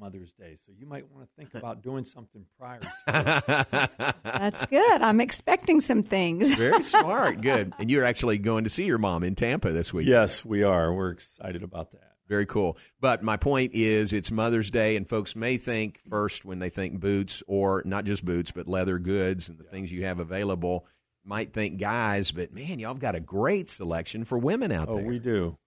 Mother's 0.00 0.32
Day, 0.32 0.54
so 0.56 0.72
you 0.76 0.86
might 0.86 1.04
want 1.12 1.24
to 1.28 1.30
think 1.36 1.54
about 1.54 1.82
doing 1.82 2.04
something 2.04 2.44
prior." 2.58 2.80
to 2.80 4.14
That's 4.24 4.64
good. 4.66 5.02
I'm 5.02 5.20
expecting 5.20 5.80
some 5.80 6.02
things. 6.02 6.54
Very 6.54 6.82
smart. 6.82 7.40
Good. 7.40 7.72
And 7.78 7.90
you're 7.90 8.04
actually 8.04 8.38
going 8.38 8.64
to 8.64 8.70
see 8.70 8.84
your 8.84 8.98
mom 8.98 9.22
in 9.22 9.34
Tampa 9.34 9.72
this 9.72 9.92
week. 9.92 10.08
Yes, 10.08 10.44
we 10.44 10.62
are. 10.62 10.92
We're 10.92 11.10
excited 11.10 11.62
about 11.62 11.90
that. 11.92 12.12
Very 12.28 12.46
cool. 12.46 12.78
But 13.00 13.22
my 13.24 13.36
point 13.36 13.72
is, 13.74 14.12
it's 14.12 14.30
Mother's 14.30 14.70
Day, 14.70 14.96
and 14.96 15.08
folks 15.08 15.34
may 15.34 15.58
think 15.58 16.00
first 16.08 16.44
when 16.44 16.60
they 16.60 16.70
think 16.70 17.00
boots, 17.00 17.42
or 17.48 17.82
not 17.84 18.04
just 18.04 18.24
boots, 18.24 18.52
but 18.52 18.68
leather 18.68 18.98
goods 19.00 19.48
and 19.48 19.58
the 19.58 19.64
things 19.64 19.92
you 19.92 20.04
have 20.04 20.20
available, 20.20 20.86
might 21.24 21.52
think 21.52 21.78
guys, 21.78 22.30
but 22.30 22.52
man, 22.52 22.78
y'all 22.78 22.94
have 22.94 23.00
got 23.00 23.14
a 23.16 23.20
great 23.20 23.68
selection 23.68 24.24
for 24.24 24.38
women 24.38 24.70
out 24.72 24.88
Oh, 24.88 24.96
there. 24.96 25.04
Oh, 25.04 25.08
we 25.08 25.18
do. 25.18 25.58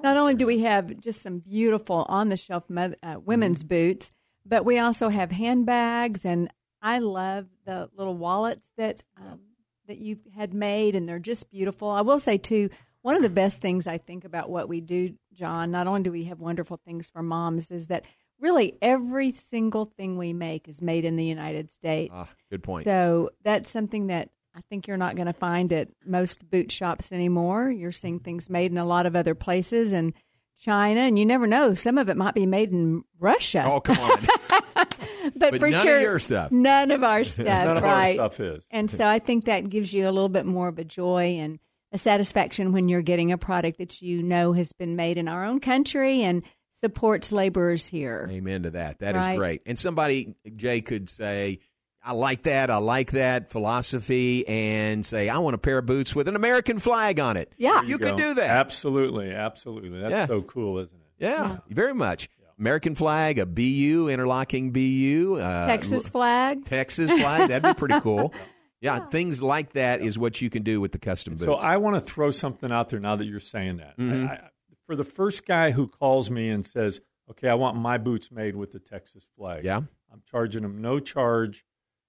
Not 0.00 0.16
only 0.16 0.34
do 0.34 0.46
we 0.46 0.60
have 0.60 1.00
just 1.00 1.20
some 1.20 1.38
beautiful 1.40 2.06
on 2.08 2.28
the 2.28 2.36
shelf 2.36 2.64
uh, 2.70 3.16
women's 3.22 3.62
boots, 3.62 4.10
but 4.44 4.64
we 4.64 4.78
also 4.78 5.08
have 5.08 5.30
handbags, 5.30 6.24
and 6.24 6.50
I 6.80 6.98
love 6.98 7.46
the 7.64 7.88
little 7.96 8.16
wallets 8.16 8.72
that 8.76 9.02
um, 9.16 9.40
that 9.86 9.98
you 9.98 10.18
had 10.34 10.54
made, 10.54 10.94
and 10.94 11.06
they're 11.06 11.18
just 11.18 11.50
beautiful. 11.50 11.90
I 11.90 12.00
will 12.00 12.20
say 12.20 12.38
too, 12.38 12.70
one 13.02 13.16
of 13.16 13.22
the 13.22 13.30
best 13.30 13.60
things 13.60 13.86
I 13.86 13.98
think 13.98 14.24
about 14.24 14.48
what 14.48 14.68
we 14.68 14.80
do, 14.80 15.14
John. 15.32 15.70
Not 15.70 15.86
only 15.86 16.02
do 16.02 16.12
we 16.12 16.24
have 16.24 16.40
wonderful 16.40 16.80
things 16.84 17.10
for 17.10 17.22
moms, 17.22 17.70
is 17.70 17.88
that 17.88 18.04
really 18.40 18.76
every 18.82 19.32
single 19.32 19.84
thing 19.84 20.16
we 20.18 20.32
make 20.32 20.68
is 20.68 20.82
made 20.82 21.04
in 21.04 21.16
the 21.16 21.24
United 21.24 21.70
States. 21.70 22.12
Ah, 22.14 22.28
good 22.50 22.62
point. 22.62 22.84
So 22.84 23.30
that's 23.44 23.70
something 23.70 24.08
that 24.08 24.30
I 24.54 24.60
think 24.68 24.86
you're 24.86 24.96
not 24.96 25.16
going 25.16 25.26
to 25.26 25.32
find 25.32 25.72
at 25.72 25.88
most 26.04 26.48
boot 26.50 26.70
shops 26.70 27.12
anymore. 27.12 27.70
You're 27.70 27.92
seeing 27.92 28.16
mm-hmm. 28.16 28.24
things 28.24 28.50
made 28.50 28.70
in 28.70 28.78
a 28.78 28.84
lot 28.84 29.06
of 29.06 29.16
other 29.16 29.34
places 29.34 29.92
and 29.92 30.12
China, 30.60 31.00
and 31.00 31.18
you 31.18 31.26
never 31.26 31.46
know. 31.46 31.74
Some 31.74 31.98
of 31.98 32.08
it 32.08 32.16
might 32.16 32.34
be 32.34 32.46
made 32.46 32.70
in 32.70 33.02
Russia. 33.18 33.64
Oh, 33.66 33.80
come 33.80 33.98
on. 33.98 34.26
but, 34.74 34.98
But 35.34 35.58
for 35.58 35.70
none 35.70 35.74
of 35.74 35.82
sure, 35.82 36.00
your 36.00 36.18
stuff. 36.18 36.52
None 36.52 36.90
of 36.90 37.02
our 37.02 37.24
stuff. 37.24 37.46
None 37.46 37.76
of 37.76 37.84
our 37.84 37.94
right. 37.94 38.14
stuff 38.14 38.38
is. 38.38 38.66
And 38.70 38.90
so 38.90 39.06
I 39.06 39.18
think 39.18 39.46
that 39.46 39.68
gives 39.68 39.92
you 39.92 40.04
a 40.04 40.12
little 40.12 40.28
bit 40.28 40.46
more 40.46 40.68
of 40.68 40.78
a 40.78 40.84
joy 40.84 41.38
and 41.40 41.58
a 41.90 41.98
satisfaction 41.98 42.72
when 42.72 42.88
you're 42.88 43.02
getting 43.02 43.32
a 43.32 43.38
product 43.38 43.78
that 43.78 44.00
you 44.00 44.22
know 44.22 44.52
has 44.52 44.72
been 44.72 44.94
made 44.94 45.18
in 45.18 45.28
our 45.28 45.44
own 45.44 45.58
country 45.60 46.22
and 46.22 46.42
supports 46.72 47.32
laborers 47.32 47.86
here. 47.86 48.28
Amen 48.30 48.62
to 48.62 48.70
that. 48.70 49.00
That 49.00 49.14
is 49.16 49.20
Right. 49.20 49.36
great. 49.36 49.62
And 49.66 49.78
somebody, 49.78 50.34
Jay, 50.56 50.80
could 50.80 51.10
say, 51.10 51.58
I 52.04 52.12
like 52.12 52.42
that. 52.44 52.68
I 52.70 52.78
like 52.78 53.12
that 53.12 53.50
philosophy, 53.50 54.46
and 54.48 55.04
say, 55.06 55.28
I 55.28 55.38
want 55.38 55.54
a 55.54 55.58
pair 55.58 55.78
of 55.78 55.86
boots 55.86 56.14
with 56.14 56.28
an 56.28 56.36
American 56.36 56.78
flag 56.78 57.20
on 57.20 57.36
it. 57.36 57.52
Yeah. 57.56 57.82
You, 57.82 57.96
There 57.98 58.10
could 58.12 58.18
go. 58.20 58.28
do 58.28 58.34
that. 58.34 58.50
Absolutely, 58.50 59.30
absolutely. 59.32 60.00
That's 60.00 60.10
Yeah. 60.12 60.26
so 60.26 60.42
cool, 60.42 60.78
isn't 60.78 60.94
it? 60.94 61.24
Yeah, 61.24 61.58
very 61.68 61.94
much. 61.94 62.28
American 62.58 62.94
flag, 62.94 63.38
a 63.38 63.46
BU, 63.46 64.08
interlocking 64.10 64.72
BU, 64.72 65.38
uh, 65.40 65.66
Texas 65.66 66.08
flag. 66.08 66.64
Texas 66.64 67.10
flag. 67.12 67.48
That'd 67.48 67.62
be 67.62 67.78
pretty 67.78 68.00
cool. 68.00 68.32
Yeah, 68.80 69.06
things 69.10 69.40
like 69.40 69.74
that 69.74 70.00
is 70.00 70.18
what 70.18 70.40
you 70.42 70.50
can 70.50 70.64
do 70.64 70.80
with 70.80 70.90
the 70.90 70.98
custom 70.98 71.34
boots. 71.34 71.44
So 71.44 71.54
I 71.54 71.76
want 71.76 71.94
to 71.94 72.00
throw 72.00 72.32
something 72.32 72.72
out 72.72 72.88
there 72.88 72.98
now 72.98 73.14
that 73.14 73.26
you're 73.26 73.38
saying 73.38 73.76
that. 73.76 73.96
Mhm. 73.96 74.28
I, 74.28 74.32
I, 74.32 74.40
for 74.88 74.96
the 74.96 75.04
first 75.04 75.46
guy 75.46 75.70
who 75.70 75.86
calls 75.86 76.32
me 76.32 76.48
and 76.48 76.66
says, 76.66 77.00
"Okay, 77.30 77.48
I 77.48 77.54
want 77.54 77.76
my 77.76 77.96
boots 77.96 78.32
made 78.32 78.56
with 78.56 78.72
the 78.72 78.80
Texas 78.80 79.24
flag," 79.38 79.62
yeah. 79.64 79.76
I'm 80.12 80.22
charging 80.28 80.64
him 80.64 80.82
no 80.82 80.98
charge 80.98 81.64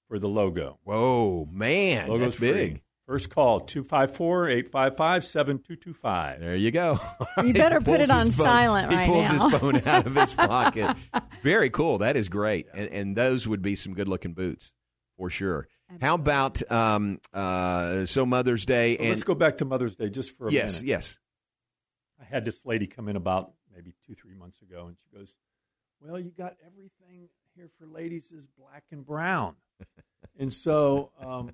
for 0.08 0.20
the 0.20 0.28
logo. 0.30 0.80
Whoa, 0.84 1.48
man, 1.52 2.08
Logo's 2.10 2.36
that's 2.36 2.40
big. 2.40 2.82
First 3.06 3.30
call 3.30 3.62
254-855-7225. 3.62 6.40
There 6.40 6.56
you 6.56 6.72
go. 6.72 7.00
You 7.44 7.54
better 7.54 7.82
put 7.82 8.00
it 8.02 8.10
on 8.10 8.26
his 8.26 8.36
phone- 8.38 8.46
silent 8.46 8.92
he 8.92 8.98
right 8.98 9.08
pulls 9.08 9.30
now. 9.32 9.50
his 9.50 9.60
phone 9.60 9.76
out 9.88 10.08
of 10.08 10.16
his 10.16 10.34
pocket. 10.34 10.96
Very 11.44 11.70
cool. 11.70 11.98
That 12.00 12.16
is 12.16 12.30
great. 12.30 12.68
And, 12.74 12.88
and 12.90 13.16
those 13.18 13.48
would 13.48 13.62
be 13.62 13.76
some 13.76 13.94
good 13.94 14.08
looking 14.08 14.34
boots 14.34 14.74
for 15.18 15.30
sure. 15.30 15.68
How 16.02 16.16
about 16.16 16.72
um, 16.72 17.20
uh, 17.34 18.06
so 18.06 18.26
Mother's 18.26 18.66
Day? 18.66 18.96
So 18.96 19.02
and 19.02 19.10
let's 19.10 19.24
go 19.24 19.36
back 19.36 19.58
to 19.58 19.66
Mother's 19.66 19.96
Day 19.96 20.10
just 20.10 20.36
for 20.38 20.48
a 20.48 20.52
yes, 20.52 20.78
minute. 20.82 20.88
yes. 20.88 21.20
I 22.20 22.24
had 22.26 22.46
this 22.46 22.66
lady 22.66 22.88
come 22.88 23.10
in 23.10 23.16
about 23.16 23.52
maybe 23.72 23.94
two, 24.08 24.16
three 24.16 24.34
months 24.34 24.60
ago, 24.64 24.88
and 24.88 24.98
she 24.98 25.16
goes, 25.16 25.36
"Well, 26.02 26.20
you 26.20 26.32
got 26.32 26.56
everything 26.66 27.30
here 27.56 27.70
for 27.78 27.86
ladies 27.86 28.32
is 28.32 28.48
black 28.48 28.86
and 28.92 29.06
brown," 29.06 29.56
and 30.38 30.54
so, 30.54 31.12
um, 31.20 31.52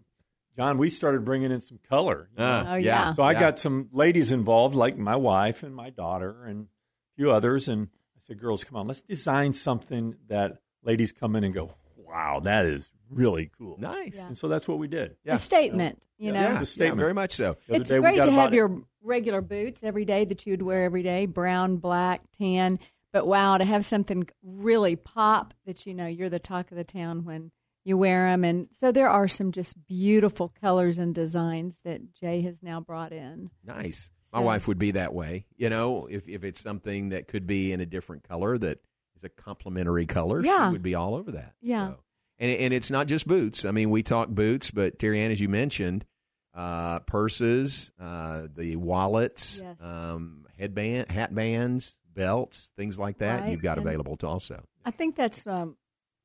John, 0.56 0.78
we 0.78 0.90
started 0.90 1.24
bringing 1.24 1.52
in 1.52 1.62
some 1.62 1.80
color. 1.90 2.30
you 2.38 2.44
Uh. 2.44 2.66
Oh, 2.70 2.76
yeah. 2.76 3.12
So 3.14 3.24
I 3.24 3.32
Yeah. 3.34 3.40
got 3.40 3.60
some 3.60 3.90
ladies 3.92 4.32
involved, 4.32 4.76
like 4.76 4.98
my 4.98 5.16
wife 5.16 5.64
and 5.64 5.74
my 5.76 5.90
daughter 5.90 6.44
and 6.46 6.66
a 6.66 7.16
few 7.16 7.32
others, 7.32 7.70
and 7.70 7.88
I 8.16 8.20
said, 8.20 8.40
"Girls, 8.40 8.64
come 8.64 8.78
on, 8.78 8.88
let's 8.88 9.02
design 9.02 9.54
something 9.54 10.16
that 10.28 10.58
ladies 10.84 11.12
come 11.12 11.36
in 11.36 11.44
and 11.44 11.54
go, 11.54 11.72
wow, 11.96 12.40
that 12.42 12.66
is 12.66 12.92
really 13.10 13.52
cool." 13.58 13.78
Nice. 13.80 14.18
Yeah. 14.18 14.28
And 14.28 14.38
so 14.38 14.48
that's 14.48 14.68
what 14.68 14.80
we 14.80 14.88
did. 14.88 15.16
Yeah. 15.24 15.36
A 15.36 15.38
statement, 15.38 16.02
you 16.18 16.32
know. 16.34 16.42
Yeah. 16.42 16.54
Yeah, 16.56 16.62
a 16.62 16.66
statement. 16.66 16.98
yeah, 16.98 17.02
very 17.04 17.14
much 17.14 17.32
so. 17.34 17.56
It's 17.70 17.90
day 17.90 18.00
we 18.00 18.04
great 18.04 18.24
to 18.24 18.32
have 18.32 18.48
about- 18.50 18.54
your 18.54 18.82
regular 19.02 19.40
boots 19.42 19.82
every 19.84 20.04
day 20.04 20.26
that 20.26 20.46
you'd 20.46 20.62
wear 20.62 20.84
every 20.84 21.04
day 21.04 21.26
brown, 21.26 21.78
black, 21.78 22.22
tan. 22.38 22.80
But 23.14 23.26
wow, 23.26 23.58
to 23.58 23.64
have 23.64 23.86
something 23.86 24.28
really 24.44 24.96
pop 24.98 25.54
that 25.66 25.86
you 25.88 25.94
know 25.94 26.06
you're 26.08 26.30
the 26.30 26.38
talk 26.40 26.70
of 26.72 26.78
the 26.78 26.84
town 26.84 27.24
when 27.24 27.52
you 27.84 27.98
wear 27.98 28.26
them. 28.30 28.44
And 28.44 28.68
so 28.72 28.92
there 28.92 29.10
are 29.10 29.28
some 29.28 29.52
just 29.52 29.86
beautiful 29.88 30.54
colors 30.62 30.98
and 30.98 31.14
designs 31.16 31.82
that 31.82 32.14
Jay 32.14 32.42
has 32.42 32.62
now 32.64 32.80
brought 32.82 33.12
in. 33.14 33.50
Nice. 33.64 34.10
My 34.32 34.40
wife 34.42 34.68
would 34.68 34.78
be 34.78 34.92
that 34.92 35.14
way. 35.14 35.46
You 35.58 35.70
know, 35.70 36.08
if 36.10 36.28
if 36.28 36.44
it's 36.44 36.60
something 36.62 37.10
that 37.10 37.28
could 37.28 37.48
be 37.48 37.72
in 37.72 37.82
a 37.82 37.86
different 37.86 38.24
color 38.28 38.58
that 38.60 38.78
is 39.16 39.24
a 39.24 39.30
complementary 39.30 40.06
color, 40.06 40.44
Yeah. 40.44 40.68
she 40.70 40.74
would 40.74 40.84
be 40.84 40.94
all 40.96 41.16
over 41.16 41.32
that. 41.32 41.54
Yeah. 41.62 41.90
So- 41.90 42.00
And 42.38 42.52
and 42.52 42.74
it's 42.74 42.92
not 42.92 43.08
just 43.08 43.28
boots. 43.28 43.66
I 43.66 43.72
mean, 43.72 43.90
we 43.90 44.04
talk 44.04 44.30
boots, 44.30 44.70
but 44.72 45.00
Terry 45.00 45.20
Ann, 45.20 45.32
as 45.32 45.42
you 45.42 45.50
mentioned, 45.50 46.06
uh, 46.54 47.00
purses, 47.02 47.92
uh, 48.00 48.44
the 48.56 48.76
wallets, 48.76 49.62
Yes. 49.64 49.78
um, 49.82 50.46
headband, 50.58 51.10
hat 51.12 51.34
bands, 51.34 51.98
belts, 52.14 52.72
things 52.78 53.00
like 53.00 53.18
that. 53.20 53.42
Right, 53.42 53.52
You've 53.52 53.62
got 53.62 53.78
and- 53.78 53.88
available 53.88 54.16
to 54.18 54.28
also. 54.28 54.64
I 54.86 54.92
think 54.92 55.16
that's 55.16 55.46
um, 55.48 55.76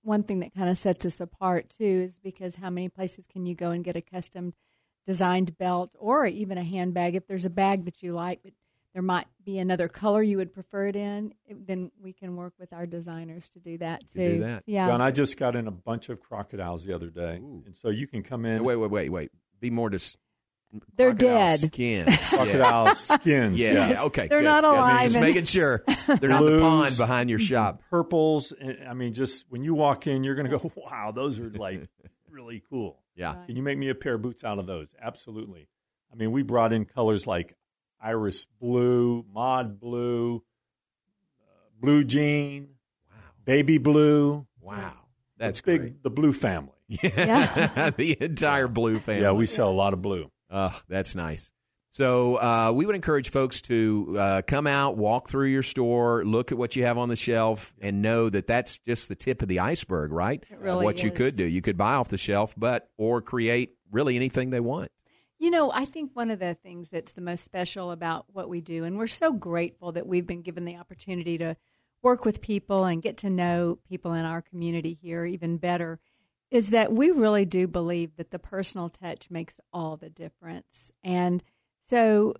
one 0.04 0.22
thing 0.22 0.40
that 0.40 0.54
kind 0.54 0.68
of 0.68 0.78
sets 0.78 1.04
us 1.04 1.20
apart 1.20 1.70
too, 1.70 2.08
is 2.10 2.18
because 2.18 2.56
how 2.56 2.70
many 2.70 2.88
places 2.88 3.26
can 3.26 3.46
you 3.46 3.54
go 3.54 3.70
and 3.70 3.82
get 3.84 3.96
a 3.96 4.00
custom 4.02 4.54
designed 5.06 5.56
belt 5.58 5.94
or 5.98 6.26
even 6.26 6.58
a 6.58 6.64
handbag? 6.64 7.14
If 7.14 7.26
there's 7.26 7.44
a 7.44 7.50
bag 7.50 7.84
that 7.86 8.02
you 8.02 8.12
like, 8.14 8.40
but 8.42 8.52
there 8.92 9.02
might 9.02 9.26
be 9.44 9.58
another 9.58 9.88
color 9.88 10.22
you 10.22 10.36
would 10.36 10.54
prefer 10.54 10.86
it 10.86 10.94
in, 10.96 11.34
it- 11.46 11.66
then 11.66 11.90
we 12.00 12.12
can 12.12 12.36
work 12.36 12.52
with 12.60 12.72
our 12.72 12.86
designers 12.86 13.48
to 13.50 13.58
do 13.58 13.76
that 13.78 14.06
To 14.08 14.14
too. 14.14 14.34
do 14.36 14.40
that. 14.40 14.62
Yeah. 14.66 14.86
John, 14.86 15.00
I 15.00 15.10
just 15.10 15.36
got 15.38 15.56
in 15.56 15.66
a 15.66 15.72
bunch 15.72 16.08
of 16.10 16.20
crocodiles 16.20 16.84
the 16.84 16.94
other 16.94 17.08
day, 17.10 17.36
and 17.36 17.74
so 17.74 17.88
you 17.90 18.06
can 18.06 18.22
come 18.22 18.44
in. 18.46 18.62
Wait, 18.62 18.76
wait, 18.76 18.90
wait, 18.90 19.10
wait. 19.10 19.32
Be 19.60 19.70
more 19.70 19.90
dis- 19.90 20.16
They're 20.96 21.10
crocodile 21.10 21.46
dead. 21.48 21.60
Skin. 21.60 22.06
crocodile 22.28 22.84
Yeah. 22.86 22.92
skins. 22.94 23.58
Yeah, 23.60 23.72
yes. 23.72 23.90
yeah, 23.98 24.02
okay. 24.04 24.28
They're 24.28 24.40
good. 24.40 24.44
not 24.44 24.64
Yeah, 24.64 24.68
I 24.70 24.72
mean, 24.72 24.80
alive 24.80 25.02
just 25.04 25.16
and- 25.16 25.24
making 25.24 25.44
sure 25.44 25.84
they're 25.86 26.28
not 26.30 26.42
the 26.42 26.50
Blues. 26.50 26.62
pond 26.62 26.96
behind 26.96 27.30
your 27.30 27.38
shop. 27.38 27.82
purples. 27.90 28.52
And, 28.52 28.78
I 28.88 28.94
mean, 28.94 29.14
just 29.14 29.46
when 29.50 29.62
you 29.62 29.74
walk 29.74 30.06
in, 30.06 30.24
you're 30.24 30.34
going 30.34 30.50
to 30.50 30.58
go, 30.58 30.72
"Wow, 30.76 31.12
those 31.14 31.38
are 31.38 31.50
like 31.50 31.88
really 32.30 32.62
cool." 32.70 33.00
Yeah. 33.16 33.44
Can 33.46 33.56
you 33.56 33.62
make 33.62 33.78
me 33.78 33.88
a 33.90 33.94
pair 33.94 34.14
of 34.14 34.22
boots 34.22 34.42
out 34.44 34.58
of 34.58 34.66
those? 34.66 34.94
Absolutely. 35.00 35.68
I 36.12 36.16
mean, 36.16 36.32
we 36.32 36.42
brought 36.42 36.72
in 36.72 36.84
colors 36.84 37.26
like 37.26 37.56
iris 38.00 38.46
blue, 38.60 39.24
mod 39.32 39.78
blue, 39.80 40.42
uh, 41.40 41.50
blue 41.80 42.04
jean, 42.04 42.68
baby 43.44 43.78
blue. 43.78 44.46
Wow. 44.60 44.92
That's 45.36 45.60
the 45.60 45.64
big. 45.66 45.80
great. 45.80 46.02
The 46.02 46.10
blue 46.10 46.32
family. 46.32 46.70
Yeah. 46.88 47.90
the 47.96 48.16
entire 48.20 48.68
blue 48.68 48.98
family. 49.00 49.22
Yeah, 49.22 49.32
we 49.32 49.46
sell 49.46 49.70
a 49.70 49.72
lot 49.72 49.92
of 49.94 50.02
blue. 50.02 50.30
Oh, 50.54 50.80
that's 50.88 51.16
nice. 51.16 51.50
So 51.90 52.36
uh, 52.36 52.72
we 52.72 52.86
would 52.86 52.94
encourage 52.94 53.30
folks 53.30 53.60
to 53.62 54.16
uh, 54.18 54.42
come 54.46 54.68
out, 54.68 54.96
walk 54.96 55.28
through 55.28 55.48
your 55.48 55.64
store, 55.64 56.24
look 56.24 56.52
at 56.52 56.58
what 56.58 56.76
you 56.76 56.84
have 56.84 56.96
on 56.96 57.08
the 57.08 57.16
shelf, 57.16 57.74
and 57.80 58.02
know 58.02 58.30
that 58.30 58.46
that's 58.46 58.78
just 58.78 59.08
the 59.08 59.16
tip 59.16 59.42
of 59.42 59.48
the 59.48 59.58
iceberg, 59.58 60.12
right? 60.12 60.42
Really 60.58 60.78
of 60.78 60.84
what 60.84 61.02
you 61.02 61.10
could 61.10 61.36
do. 61.36 61.44
You 61.44 61.60
could 61.60 61.76
buy 61.76 61.94
off 61.94 62.08
the 62.08 62.18
shelf, 62.18 62.54
but 62.56 62.88
or 62.96 63.20
create 63.20 63.76
really 63.90 64.16
anything 64.16 64.50
they 64.50 64.60
want. 64.60 64.90
You 65.38 65.50
know, 65.50 65.72
I 65.72 65.84
think 65.84 66.12
one 66.14 66.30
of 66.30 66.38
the 66.38 66.54
things 66.54 66.90
that's 66.90 67.14
the 67.14 67.20
most 67.20 67.44
special 67.44 67.90
about 67.90 68.26
what 68.32 68.48
we 68.48 68.60
do, 68.60 68.84
and 68.84 68.96
we're 68.96 69.08
so 69.08 69.32
grateful 69.32 69.92
that 69.92 70.06
we've 70.06 70.26
been 70.26 70.42
given 70.42 70.64
the 70.64 70.76
opportunity 70.76 71.36
to 71.38 71.56
work 72.02 72.24
with 72.24 72.40
people 72.40 72.84
and 72.84 73.02
get 73.02 73.16
to 73.18 73.30
know 73.30 73.78
people 73.88 74.12
in 74.12 74.24
our 74.24 74.42
community 74.42 74.98
here 75.00 75.24
even 75.24 75.58
better, 75.58 76.00
is 76.50 76.70
that 76.70 76.92
we 76.92 77.10
really 77.10 77.44
do 77.44 77.66
believe 77.66 78.16
that 78.16 78.30
the 78.30 78.38
personal 78.38 78.88
touch 78.88 79.30
makes 79.30 79.60
all 79.72 79.96
the 79.96 80.10
difference. 80.10 80.92
And 81.02 81.42
so 81.80 82.34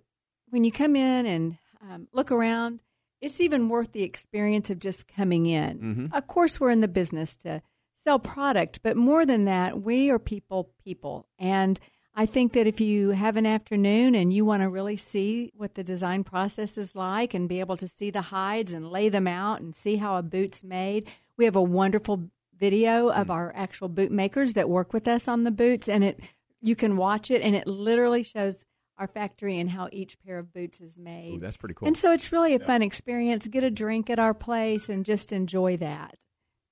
when 0.49 0.63
you 0.63 0.71
come 0.71 0.95
in 0.95 1.25
and 1.25 1.57
um, 1.81 2.07
look 2.13 2.31
around, 2.31 2.81
it's 3.21 3.41
even 3.41 3.69
worth 3.69 3.91
the 3.91 4.03
experience 4.03 4.69
of 4.69 4.79
just 4.79 5.07
coming 5.07 5.45
in. 5.45 5.79
Mhm. 5.79 6.13
Of 6.17 6.27
course, 6.27 6.59
we're 6.59 6.71
in 6.71 6.81
the 6.81 6.87
business 6.87 7.35
to 7.37 7.61
sell 7.95 8.19
product, 8.19 8.81
but 8.83 8.95
more 8.95 9.25
than 9.25 9.45
that, 9.45 9.81
we 9.81 10.09
are 10.09 10.19
people, 10.19 10.71
people. 10.83 11.27
And 11.39 11.79
I 12.13 12.25
think 12.25 12.53
that 12.53 12.67
if 12.67 12.79
you 12.79 13.09
have 13.09 13.35
an 13.35 13.45
afternoon 13.45 14.15
and 14.15 14.31
you 14.31 14.45
want 14.45 14.63
to 14.63 14.69
really 14.69 14.95
see 14.95 15.51
what 15.55 15.75
the 15.75 15.83
design 15.83 16.23
process 16.23 16.77
is 16.77 16.95
like 16.95 17.33
and 17.33 17.49
be 17.49 17.59
able 17.59 17.75
to 17.77 17.87
see 17.87 18.09
the 18.09 18.21
hides 18.21 18.73
and 18.73 18.89
lay 18.89 19.09
them 19.09 19.27
out 19.27 19.59
and 19.59 19.75
see 19.75 19.97
how 19.97 20.17
a 20.17 20.23
boot's 20.23 20.63
made, 20.63 21.09
we 21.37 21.43
have 21.45 21.55
a 21.57 21.61
wonderful 21.61 22.29
video 22.59 23.09
of 23.09 23.29
our 23.29 23.51
actual 23.55 23.89
boot 23.89 24.11
makers 24.11 24.53
that 24.53 24.69
work 24.69 24.93
with 24.93 25.07
us 25.07 25.27
on 25.27 25.43
the 25.43 25.51
boots 25.51 25.89
and 25.89 26.03
it 26.03 26.19
you 26.61 26.75
can 26.75 26.97
watch 26.97 27.29
it 27.31 27.41
and 27.41 27.55
it 27.55 27.67
literally 27.67 28.23
shows 28.23 28.65
our 28.97 29.07
factory 29.07 29.59
and 29.59 29.69
how 29.69 29.89
each 29.91 30.17
pair 30.25 30.39
of 30.39 30.53
boots 30.53 30.79
is 30.79 30.97
made. 30.97 31.35
Ooh, 31.35 31.39
that's 31.39 31.57
pretty 31.57 31.75
cool. 31.75 31.87
And 31.87 31.97
so 31.97 32.11
it's 32.11 32.31
really 32.31 32.55
a 32.55 32.59
fun 32.59 32.81
experience. 32.81 33.47
Get 33.47 33.63
a 33.63 33.69
drink 33.69 34.09
at 34.09 34.19
our 34.19 34.33
place 34.33 34.89
and 34.89 35.05
just 35.05 35.33
enjoy 35.33 35.77
that. 35.77 36.15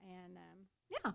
And 0.02 0.38
um, 0.38 0.67
yeah. 0.89 1.12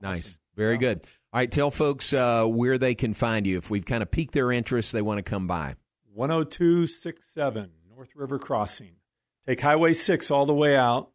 Nice. 0.00 0.38
Very 0.54 0.78
good. 0.78 1.00
All 1.32 1.40
right, 1.40 1.50
tell 1.50 1.70
folks 1.70 2.12
uh, 2.12 2.44
where 2.44 2.78
they 2.78 2.94
can 2.94 3.14
find 3.14 3.46
you. 3.46 3.58
If 3.58 3.70
we've 3.70 3.84
kind 3.84 4.02
of 4.02 4.10
piqued 4.10 4.32
their 4.32 4.50
interest, 4.50 4.92
they 4.92 5.02
want 5.02 5.18
to 5.18 5.22
come 5.22 5.46
by. 5.46 5.74
10267 6.16 7.70
North 7.94 8.10
River 8.16 8.38
Crossing. 8.38 8.92
Take 9.46 9.60
Highway 9.60 9.94
6 9.94 10.30
all 10.30 10.46
the 10.46 10.54
way 10.54 10.76
out 10.76 11.10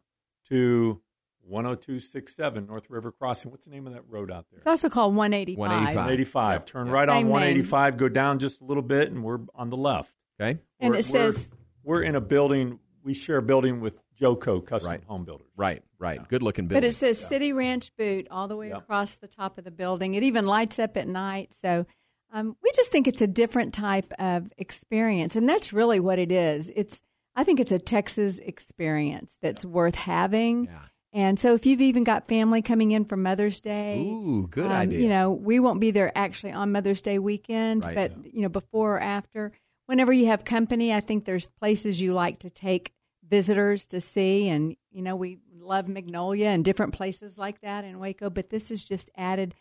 to 0.48 1.00
10267 1.48 2.66
North 2.66 2.88
River 2.88 3.12
Crossing. 3.12 3.50
What's 3.50 3.64
the 3.66 3.70
name 3.70 3.86
of 3.86 3.92
that 3.94 4.02
road 4.08 4.30
out 4.30 4.46
there? 4.50 4.58
It's 4.58 4.66
also 4.66 4.88
called 4.88 5.14
185. 5.14 5.58
185. 5.58 5.96
185. 5.96 6.64
Turn 6.64 6.86
Yep. 6.86 6.94
right 6.94 7.08
Same 7.08 7.16
on 7.16 7.22
name. 7.24 7.30
185, 7.30 7.96
go 7.96 8.08
down 8.08 8.38
just 8.38 8.60
a 8.60 8.64
little 8.64 8.82
bit, 8.82 9.10
and 9.10 9.22
we're 9.22 9.40
on 9.54 9.70
the 9.70 9.76
left. 9.76 10.12
Okay. 10.40 10.58
And 10.80 10.90
We're- 10.90 10.98
it 11.00 11.04
says 11.04 11.54
we're, 11.82 11.96
we're 11.98 12.02
in 12.02 12.14
a 12.16 12.20
building. 12.20 12.78
We 13.02 13.14
share 13.14 13.36
a 13.38 13.42
building 13.42 13.80
with 13.80 13.98
Joco 14.20 14.64
Custom 14.64 14.92
Right. 14.92 15.04
Home 15.04 15.24
Builders. 15.24 15.48
Right, 15.56 15.82
right. 15.98 16.20
Yeah. 16.20 16.26
Good 16.28 16.42
looking 16.42 16.66
building. 16.68 16.82
But 16.82 16.88
it 16.88 16.94
says 16.94 17.18
City 17.18 17.52
Ranch 17.52 17.94
Boot 17.96 18.26
all 18.30 18.48
the 18.48 18.56
way 18.56 18.68
Yeah. 18.68 18.78
across 18.78 19.18
the 19.18 19.28
top 19.28 19.58
of 19.58 19.64
the 19.64 19.70
building. 19.70 20.14
It 20.14 20.22
even 20.22 20.46
lights 20.46 20.78
up 20.78 20.96
at 20.96 21.06
night. 21.08 21.52
So 21.52 21.84
um, 22.32 22.56
we 22.62 22.70
just 22.74 22.90
think 22.90 23.06
it's 23.06 23.20
a 23.22 23.26
different 23.26 23.74
type 23.74 24.12
of 24.18 24.52
experience, 24.58 25.36
and 25.36 25.48
that's 25.48 25.72
really 25.72 26.00
what 26.00 26.18
it 26.18 26.32
is. 26.32 26.70
It's 26.74 27.02
I 27.36 27.42
think 27.44 27.58
it's 27.60 27.72
a 27.72 27.78
Texas 27.80 28.38
experience 28.38 29.38
that's 29.42 29.64
worth 29.64 29.94
having. 29.96 30.64
Yeah. 30.66 30.78
And 31.14 31.38
so 31.38 31.54
if 31.54 31.64
you've 31.64 31.80
even 31.80 32.02
got 32.02 32.26
family 32.26 32.60
coming 32.60 32.90
in 32.90 33.04
for 33.04 33.16
Mother's 33.16 33.60
Day, 33.60 34.00
Ooh, 34.00 34.48
good 34.50 34.66
um, 34.66 34.72
idea. 34.72 34.98
You 34.98 35.08
know, 35.08 35.30
we 35.30 35.60
won't 35.60 35.80
be 35.80 35.92
there 35.92 36.10
actually 36.16 36.52
on 36.52 36.72
Mother's 36.72 37.00
Day 37.02 37.20
weekend, 37.20 37.84
Right. 37.84 37.94
but 37.94 38.34
you 38.34 38.42
know, 38.42 38.48
before 38.48 38.96
or 38.96 39.00
after, 39.00 39.52
whenever 39.86 40.12
you 40.12 40.26
have 40.26 40.44
company, 40.44 40.92
I 40.92 40.98
think 40.98 41.24
there's 41.24 41.46
places 41.46 42.00
you 42.00 42.14
like 42.14 42.40
to 42.40 42.50
take 42.50 42.92
visitors 43.26 43.86
to 43.86 44.00
see, 44.00 44.48
and 44.48 44.76
you 44.90 45.02
know, 45.02 45.14
we 45.14 45.38
love 45.56 45.86
Magnolia 45.86 46.48
and 46.48 46.64
different 46.64 46.94
places 46.94 47.38
like 47.38 47.60
that 47.60 47.84
in 47.84 48.00
Waco. 48.00 48.28
But 48.28 48.50
this 48.50 48.72
is 48.72 48.82
just 48.82 49.08
added 49.16 49.54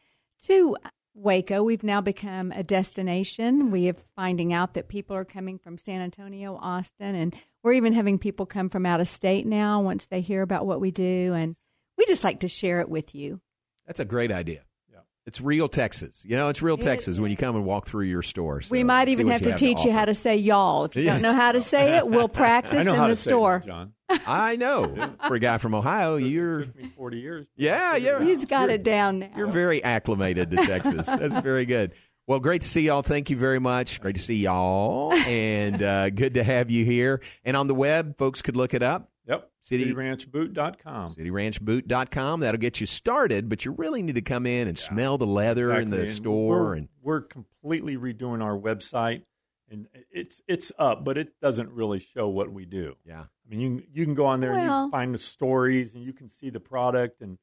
to 0.46 0.76
Waco. 1.14 1.62
We've 1.62 1.84
now 1.84 2.02
become 2.02 2.52
a 2.52 2.64
destination. 2.64 3.70
We 3.70 3.90
are 3.90 3.96
finding 4.16 4.54
out 4.54 4.74
that 4.74 4.90
people 4.90 5.16
are 5.16 5.24
coming 5.24 5.60
from 5.60 5.78
San 5.78 6.02
Antonio, 6.02 6.58
Austin, 6.60 7.14
and 7.14 7.36
we're 7.64 7.74
even 7.74 7.94
having 7.94 8.20
people 8.20 8.46
come 8.46 8.70
from 8.70 8.86
out 8.86 9.00
of 9.00 9.08
state 9.08 9.46
now 9.46 9.82
once 9.82 10.08
they 10.08 10.22
hear 10.22 10.42
about 10.42 10.66
what 10.66 10.80
we 10.82 10.92
do, 10.92 11.34
and 11.34 11.56
we 11.98 12.06
just 12.06 12.24
like 12.24 12.42
to 12.42 12.48
share 12.48 12.80
it 12.82 12.90
with 12.90 13.16
you. 13.16 13.40
That's 13.88 14.00
a 14.00 14.06
great 14.06 14.32
idea. 14.32 14.62
Yeah. 14.92 15.00
It's 15.26 15.40
real 15.42 15.68
Texas. 15.70 16.24
You 16.26 16.36
know, 16.36 16.50
it's 16.50 16.62
real 16.62 16.76
It 16.76 16.82
Texas 16.82 17.20
when 17.20 17.32
you 17.32 17.38
come 17.38 17.56
and 17.56 17.66
walk 17.66 17.88
through 17.88 18.06
your 18.06 18.22
store. 18.22 18.62
we 18.70 18.84
might 18.84 19.06
see 19.08 19.14
even 19.14 19.28
what 19.28 19.34
have 19.34 19.42
you 19.42 19.52
to 19.52 19.58
teach 19.58 19.84
you 19.86 19.92
how 19.92 20.06
to 20.06 20.14
say 20.14 20.36
y'all. 20.38 20.86
If 20.86 20.96
you 20.96 21.04
Yeah. 21.04 21.14
don't 21.14 21.22
know 21.22 21.34
how 21.34 21.52
to 21.54 21.60
say 21.62 21.98
it, 21.98 22.08
we'll 22.08 22.22
I 22.26 22.28
practice 22.28 22.86
know 22.86 22.94
in 22.94 22.98
how 23.00 23.08
the 23.08 23.14
to 23.14 23.16
say 23.16 23.30
store. 23.32 23.60
that, 23.60 23.68
John. 23.68 23.94
I 24.28 24.58
know. 24.58 24.96
For 25.28 25.36
a 25.36 25.40
guy 25.40 25.58
from 25.58 25.74
Ohio, 25.74 26.18
you're 26.18 26.66
took 26.66 26.76
me 26.76 26.92
40 26.96 27.20
years. 27.20 27.48
Yeah, 27.56 27.96
yeah. 27.96 28.22
He's 28.24 28.46
got 28.46 28.64
You're- 28.64 28.76
it 28.76 28.84
down 28.84 29.20
now. 29.20 29.30
you're 29.36 29.48
very 29.48 29.84
acclimated 29.84 30.52
to 30.52 30.58
Texas. 30.58 31.08
That's 31.08 31.36
very 31.38 31.66
good. 31.66 31.94
Well, 32.28 32.40
great 32.40 32.62
to 32.62 32.68
see 32.68 32.82
y'all. 32.82 33.02
Thank 33.02 33.30
you 33.30 33.36
very 33.38 33.60
much. 33.60 34.00
Great 34.00 34.16
to 34.16 34.22
see 34.22 34.36
y'all, 34.36 35.12
and 35.28 35.82
uh, 35.84 36.10
good 36.10 36.36
to 36.36 36.44
have 36.44 36.72
you 36.72 36.86
here. 36.86 37.22
And 37.44 37.58
on 37.58 37.68
the 37.68 37.76
web, 37.76 38.18
folks 38.18 38.42
could 38.42 38.56
look 38.56 38.74
it 38.74 38.82
up. 38.84 39.10
Yep. 39.28 39.50
City- 39.62 39.94
CityRanchBoot.com. 39.94 41.16
CityRanchBoot.com. 41.16 42.40
That'll 42.42 42.60
get 42.60 42.80
you 42.82 42.86
started, 42.88 43.50
but 43.50 43.66
you 43.66 43.72
really 43.72 44.02
need 44.02 44.16
to 44.16 44.22
come 44.22 44.46
in 44.46 44.68
and 44.68 44.78
smell 44.78 45.18
the 45.18 45.26
leather 45.28 45.78
in 45.80 45.90
the 45.90 46.02
And 46.02 46.10
store. 46.10 46.64
We're, 46.64 46.74
And 46.76 46.90
we're 47.02 47.22
completely 47.22 47.96
redoing 47.98 48.44
our 48.44 48.58
website, 48.58 49.24
and 49.70 49.88
it's 50.12 50.42
it's 50.48 50.72
up, 50.78 51.04
but 51.06 51.18
it 51.18 51.40
doesn't 51.42 51.72
really 51.72 52.00
show 52.00 52.28
what 52.30 52.52
we 52.52 52.66
do. 52.66 52.96
yeah, 53.06 53.22
I 53.22 53.50
mean, 53.50 53.60
you 53.60 53.84
you 53.94 54.06
can 54.06 54.14
go 54.16 54.26
on 54.26 54.40
there 54.40 54.54
and 54.54 54.64
you 54.64 54.70
can 54.70 54.92
find 54.92 55.14
the 55.14 55.18
stories, 55.20 55.94
and 55.94 56.04
you 56.04 56.14
can 56.14 56.28
see 56.30 56.50
the 56.50 56.60
product, 56.60 57.22
and 57.22 57.38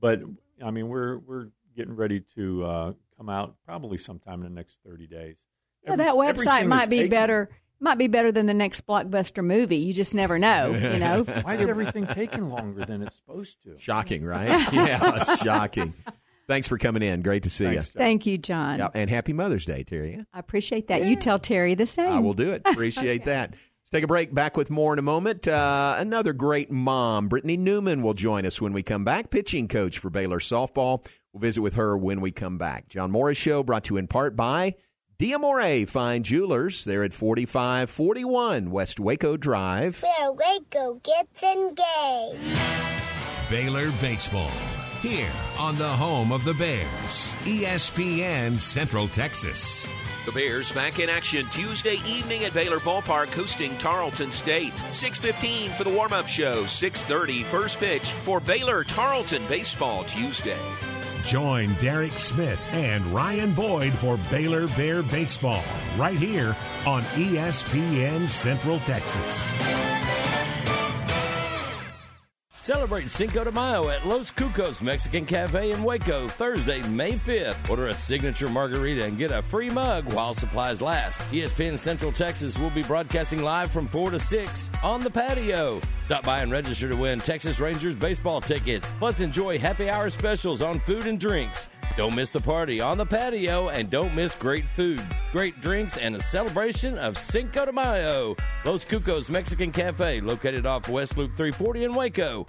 but 0.00 0.20
I 0.64 0.70
mean, 0.70 0.88
we're 0.88 1.18
we're 1.18 1.48
getting 1.76 1.94
ready 1.96 2.20
to 2.36 2.64
uh, 2.64 2.92
come 3.18 3.28
out 3.28 3.56
probably 3.66 3.98
sometime 3.98 4.42
in 4.42 4.48
the 4.48 4.54
next 4.54 4.78
thirty 4.86 5.06
days. 5.06 5.36
Yeah, 5.84 5.92
Every- 5.92 6.04
that 6.06 6.14
website 6.14 6.66
might 6.66 6.88
be 6.88 6.98
taken. 6.98 7.10
better. 7.10 7.50
Might 7.80 7.98
be 7.98 8.08
better 8.08 8.32
than 8.32 8.46
the 8.46 8.54
next 8.54 8.84
blockbuster 8.88 9.44
movie. 9.44 9.76
You 9.76 9.92
just 9.92 10.12
never 10.14 10.36
know. 10.38 10.70
You 10.74 10.98
know. 10.98 11.22
Why 11.42 11.54
is 11.54 11.64
everything 11.66 12.08
taking 12.08 12.50
longer 12.50 12.84
than 12.84 13.02
it's 13.02 13.14
supposed 13.16 13.62
to? 13.62 13.76
shocking, 13.78 14.24
right? 14.24 14.48
yeah, 14.72 15.36
shocking. 15.36 15.94
Thanks 16.48 16.66
for 16.66 16.76
coming 16.78 17.02
in. 17.02 17.22
Great 17.22 17.44
to 17.44 17.50
see 17.50 17.66
Thanks, 17.66 17.88
you. 17.88 17.92
John. 17.92 18.00
Thank 18.00 18.26
you, 18.26 18.38
John. 18.38 18.78
Yeah, 18.80 18.88
and 18.94 19.08
happy 19.08 19.32
Mother's 19.32 19.64
Day, 19.64 19.84
Terry. 19.84 20.24
I 20.32 20.38
appreciate 20.40 20.88
that. 20.88 21.04
You 21.04 21.14
tell 21.14 21.38
Terry 21.38 21.74
the 21.76 21.86
same. 21.86 22.08
I 22.08 22.18
will 22.18 22.34
do 22.34 22.50
it. 22.50 22.62
Appreciate 22.64 23.24
that. 23.26 23.50
Let's 23.50 23.90
take 23.92 24.02
a 24.02 24.08
break. 24.08 24.34
Back 24.34 24.56
with 24.56 24.70
more 24.70 24.92
in 24.92 24.98
a 24.98 25.02
moment. 25.02 25.46
Uh, 25.46 25.94
another 25.98 26.32
great 26.32 26.72
mom, 26.72 27.28
Brittany 27.28 27.56
Newman, 27.56 28.02
will 28.02 28.14
join 28.14 28.44
us 28.44 28.60
when 28.60 28.72
we 28.72 28.82
come 28.82 29.04
back. 29.04 29.30
Pitching 29.30 29.68
coach 29.68 29.98
for 29.98 30.10
Baylor 30.10 30.40
softball. 30.40 31.06
We'll 31.32 31.40
visit 31.40 31.60
with 31.60 31.74
her 31.74 31.96
when 31.96 32.20
we 32.20 32.30
come 32.30 32.58
back. 32.58 32.88
John 32.88 33.10
Morris 33.10 33.38
Show 33.38 33.62
brought 33.62 33.84
to 33.84 33.94
you 33.94 33.98
in 33.98 34.08
part 34.08 34.34
by 34.34 34.76
Diamore 35.18 35.86
Fine 35.88 36.22
Jewelers. 36.22 36.84
They're 36.84 37.04
at 37.04 37.12
4541 37.12 38.70
West 38.70 38.98
Waco 38.98 39.36
Drive. 39.36 40.02
Where 40.02 40.32
Waco 40.32 41.00
gets 41.02 41.42
engaged. 41.42 42.60
Baylor 43.50 43.90
Baseball. 44.00 44.50
Here 45.00 45.30
on 45.58 45.76
the 45.76 45.88
home 45.88 46.32
of 46.32 46.44
the 46.44 46.54
Bears, 46.54 47.34
ESPN 47.44 48.58
Central 48.58 49.06
Texas. 49.06 49.86
The 50.26 50.32
Bears 50.32 50.72
back 50.72 50.98
in 50.98 51.08
action 51.08 51.46
Tuesday 51.50 51.98
evening 52.06 52.44
at 52.44 52.52
Baylor 52.52 52.78
Ballpark 52.78 53.32
hosting 53.32 53.76
Tarleton 53.78 54.30
State. 54.30 54.74
6:15 54.92 55.70
for 55.70 55.84
the 55.84 55.90
warm-up 55.90 56.26
show, 56.26 56.64
6:30 56.66 57.44
first 57.44 57.78
pitch 57.78 58.10
for 58.10 58.40
Baylor 58.40 58.82
Tarleton 58.82 59.42
baseball 59.46 60.04
Tuesday. 60.04 60.58
Join 61.28 61.74
Derek 61.74 62.12
Smith 62.12 62.58
and 62.72 63.04
Ryan 63.08 63.52
Boyd 63.52 63.92
for 63.92 64.16
Baylor 64.30 64.66
Bear 64.68 65.02
Baseball 65.02 65.62
right 65.98 66.18
here 66.18 66.56
on 66.86 67.02
ESPN 67.02 68.26
Central 68.30 68.78
Texas. 68.80 69.87
Celebrate 72.68 73.08
Cinco 73.08 73.44
de 73.44 73.50
Mayo 73.50 73.88
at 73.88 74.06
Los 74.06 74.30
Cucos 74.30 74.82
Mexican 74.82 75.24
Cafe 75.24 75.70
in 75.70 75.82
Waco 75.82 76.28
Thursday, 76.28 76.82
May 76.88 77.12
5th. 77.12 77.70
Order 77.70 77.86
a 77.86 77.94
signature 77.94 78.46
margarita 78.46 79.06
and 79.06 79.16
get 79.16 79.30
a 79.30 79.40
free 79.40 79.70
mug 79.70 80.12
while 80.12 80.34
supplies 80.34 80.82
last. 80.82 81.18
ESPN 81.32 81.78
Central 81.78 82.12
Texas 82.12 82.58
will 82.58 82.68
be 82.68 82.82
broadcasting 82.82 83.42
live 83.42 83.70
from 83.70 83.88
4 83.88 84.10
to 84.10 84.18
6 84.18 84.70
on 84.82 85.00
the 85.00 85.08
patio. 85.08 85.80
Stop 86.04 86.24
by 86.24 86.42
and 86.42 86.52
register 86.52 86.90
to 86.90 86.94
win 86.94 87.20
Texas 87.20 87.58
Rangers 87.58 87.94
baseball 87.94 88.38
tickets. 88.38 88.92
Plus, 88.98 89.20
enjoy 89.20 89.58
happy 89.58 89.88
hour 89.88 90.10
specials 90.10 90.60
on 90.60 90.78
food 90.78 91.06
and 91.06 91.18
drinks. 91.18 91.70
Don't 91.96 92.14
miss 92.14 92.28
the 92.28 92.38
party 92.38 92.82
on 92.82 92.98
the 92.98 93.06
patio 93.06 93.70
and 93.70 93.88
don't 93.88 94.14
miss 94.14 94.34
great 94.34 94.68
food, 94.68 95.02
great 95.32 95.58
drinks, 95.62 95.96
and 95.96 96.14
a 96.14 96.22
celebration 96.22 96.98
of 96.98 97.16
Cinco 97.16 97.64
de 97.64 97.72
Mayo. 97.72 98.36
Los 98.66 98.84
Cucos 98.84 99.30
Mexican 99.30 99.72
Cafe, 99.72 100.20
located 100.20 100.66
off 100.66 100.86
West 100.90 101.16
Loop 101.16 101.34
340 101.34 101.84
in 101.84 101.94
Waco. 101.94 102.46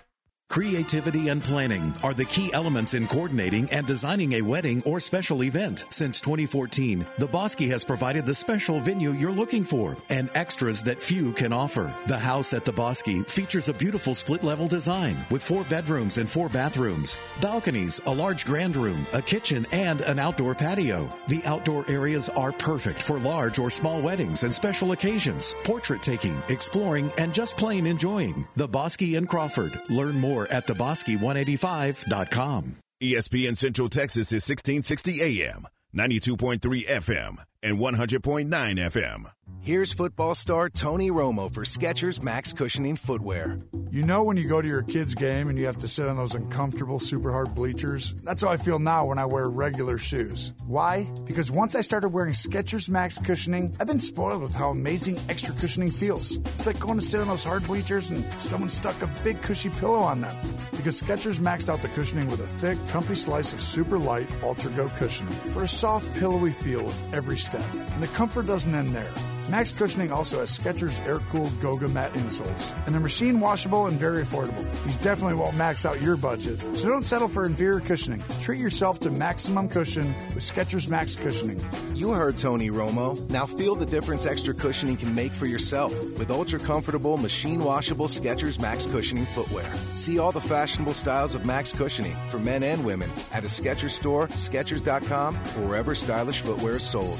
Creativity 0.49 1.29
and 1.29 1.43
planning 1.43 1.93
are 2.01 2.15
the 2.15 2.25
key 2.25 2.51
elements 2.53 2.95
in 2.95 3.05
coordinating 3.05 3.69
and 3.71 3.85
designing 3.85 4.33
a 4.33 4.41
wedding 4.41 4.81
or 4.83 4.99
special 4.99 5.43
event. 5.43 5.85
Since 5.91 6.21
2014, 6.21 7.05
the 7.19 7.27
Bosky 7.27 7.69
has 7.69 7.83
provided 7.83 8.25
the 8.25 8.33
special 8.33 8.79
venue 8.79 9.11
you're 9.11 9.29
looking 9.29 9.63
for 9.63 9.95
and 10.09 10.27
extras 10.33 10.83
that 10.85 10.99
few 10.99 11.33
can 11.33 11.53
offer. 11.53 11.93
The 12.07 12.17
house 12.17 12.53
at 12.53 12.65
the 12.65 12.73
Bosky 12.73 13.29
features 13.29 13.69
a 13.69 13.75
beautiful 13.75 14.15
split 14.15 14.43
level 14.43 14.67
design 14.67 15.23
with 15.29 15.43
four 15.43 15.65
bedrooms 15.65 16.17
and 16.17 16.27
four 16.27 16.49
bathrooms, 16.49 17.15
balconies, 17.41 18.01
a 18.07 18.11
large 18.11 18.43
grand 18.43 18.75
room, 18.75 19.05
a 19.13 19.21
kitchen, 19.21 19.67
and 19.71 20.01
an 20.01 20.17
outdoor 20.17 20.55
patio. 20.55 21.13
The 21.27 21.43
outdoor 21.45 21.87
areas 21.91 22.27
are 22.27 22.53
perfect 22.53 23.03
for 23.03 23.19
large 23.19 23.59
or 23.59 23.69
small 23.69 24.01
weddings 24.01 24.41
and 24.41 24.51
special 24.51 24.93
occasions, 24.93 25.53
portrait 25.63 26.01
taking, 26.01 26.41
exploring, 26.49 27.11
and 27.19 27.35
just 27.35 27.55
plain 27.55 27.85
enjoying. 27.85 28.47
The 28.55 28.67
Bosky 28.67 29.15
in 29.15 29.27
Crawford. 29.27 29.79
Learn 29.89 30.19
more 30.19 30.38
at 30.45 30.67
thebosky185.com. 30.67 32.75
ESPN 33.01 33.55
Central 33.55 33.87
Texas 33.89 34.33
is 34.33 34.47
1660 34.47 35.43
AM, 35.43 35.65
92.3 35.95 36.87
FM, 36.87 37.37
and 37.63 37.79
100.9 37.79 38.49
FM. 38.49 39.31
Here's 39.69 39.93
football 39.93 40.33
star 40.33 40.67
Tony 40.67 41.11
Romo 41.11 41.53
for 41.53 41.63
Skechers 41.63 42.23
Max 42.23 42.53
Cushioning 42.53 42.95
Footwear. 42.95 43.59
You 43.91 44.03
know 44.03 44.23
when 44.23 44.35
you 44.35 44.47
go 44.47 44.63
to 44.63 44.67
your 44.67 44.81
kid's 44.81 45.13
game 45.13 45.47
and 45.47 45.59
you 45.59 45.65
have 45.67 45.77
to 45.77 45.87
sit 45.87 46.07
on 46.07 46.15
those 46.15 46.33
uncomfortable, 46.33 46.97
super 46.97 47.31
hard 47.31 47.53
bleachers? 47.53 48.15
That's 48.23 48.41
how 48.41 48.49
I 48.49 48.57
feel 48.57 48.79
now 48.79 49.05
when 49.05 49.19
I 49.19 49.25
wear 49.25 49.47
regular 49.47 49.99
shoes. 49.99 50.53
Why? 50.65 51.03
Because 51.25 51.51
once 51.51 51.75
I 51.75 51.81
started 51.81 52.09
wearing 52.09 52.33
Skechers 52.33 52.89
Max 52.89 53.19
Cushioning, 53.19 53.75
I've 53.79 53.85
been 53.85 53.99
spoiled 53.99 54.41
with 54.41 54.55
how 54.55 54.69
amazing 54.69 55.19
extra 55.29 55.53
cushioning 55.53 55.91
feels. 55.91 56.37
It's 56.37 56.65
like 56.65 56.79
going 56.79 56.97
to 56.97 57.05
sit 57.05 57.19
on 57.19 57.27
those 57.27 57.43
hard 57.43 57.63
bleachers 57.65 58.09
and 58.09 58.23
someone 58.41 58.69
stuck 58.69 58.99
a 59.03 59.07
big 59.23 59.39
cushy 59.41 59.69
pillow 59.69 59.99
on 59.99 60.21
them. 60.21 60.35
Because 60.71 60.99
Skechers 60.99 61.39
maxed 61.39 61.69
out 61.69 61.81
the 61.81 61.89
cushioning 61.89 62.27
with 62.27 62.39
a 62.39 62.47
thick, 62.47 62.79
comfy 62.87 63.15
slice 63.15 63.53
of 63.53 63.61
super 63.61 63.99
light 63.99 64.33
Ultra 64.41 64.71
Go 64.71 64.87
cushioning 64.87 65.33
for 65.53 65.63
a 65.63 65.67
soft, 65.67 66.17
pillowy 66.17 66.51
feel 66.51 66.83
with 66.85 67.13
every 67.13 67.37
step. 67.37 67.65
And 67.75 68.01
the 68.01 68.07
comfort 68.07 68.47
doesn't 68.47 68.73
end 68.73 68.89
there. 68.89 69.13
Max 69.49 69.71
Cushioning 69.71 70.11
also 70.11 70.41
has 70.41 70.57
Skechers 70.57 71.03
air-cooled 71.07 71.59
Goga 71.59 71.87
mat 71.87 72.13
insoles, 72.13 72.75
and 72.85 72.93
they're 72.93 73.01
machine 73.01 73.39
washable 73.39 73.87
and 73.87 73.97
very 73.97 74.21
affordable. 74.21 74.63
These 74.83 74.97
definitely 74.97 75.35
won't 75.35 75.57
max 75.57 75.87
out 75.87 75.99
your 76.01 76.15
budget, 76.17 76.59
so 76.77 76.87
don't 76.87 77.03
settle 77.03 77.27
for 77.27 77.45
inferior 77.45 77.79
cushioning. 77.79 78.23
Treat 78.39 78.59
yourself 78.59 78.99
to 78.99 79.09
maximum 79.09 79.67
cushion 79.67 80.05
with 80.35 80.43
Skechers 80.43 80.87
Max 80.87 81.15
Cushioning. 81.15 81.59
You 81.95 82.11
heard 82.11 82.37
Tony 82.37 82.69
Romo. 82.69 83.27
Now 83.31 83.45
feel 83.45 83.73
the 83.73 83.87
difference 83.87 84.27
extra 84.27 84.53
cushioning 84.53 84.97
can 84.97 85.15
make 85.15 85.31
for 85.31 85.47
yourself 85.47 85.91
with 86.19 86.29
ultra 86.29 86.59
comfortable, 86.59 87.17
machine 87.17 87.63
washable 87.63 88.07
Skechers 88.07 88.59
Max 88.61 88.85
Cushioning 88.85 89.25
footwear. 89.25 89.65
See 89.93 90.19
all 90.19 90.31
the 90.31 90.39
fashionable 90.39 90.93
styles 90.93 91.33
of 91.33 91.45
Max 91.45 91.73
Cushioning 91.73 92.15
for 92.29 92.37
men 92.37 92.61
and 92.61 92.85
women 92.85 93.09
at 93.33 93.43
a 93.43 93.47
Skechers 93.47 93.91
store, 93.91 94.27
Skechers.com, 94.27 95.35
or 95.35 95.67
wherever 95.67 95.95
stylish 95.95 96.41
footwear 96.41 96.75
is 96.75 96.83
sold. 96.83 97.19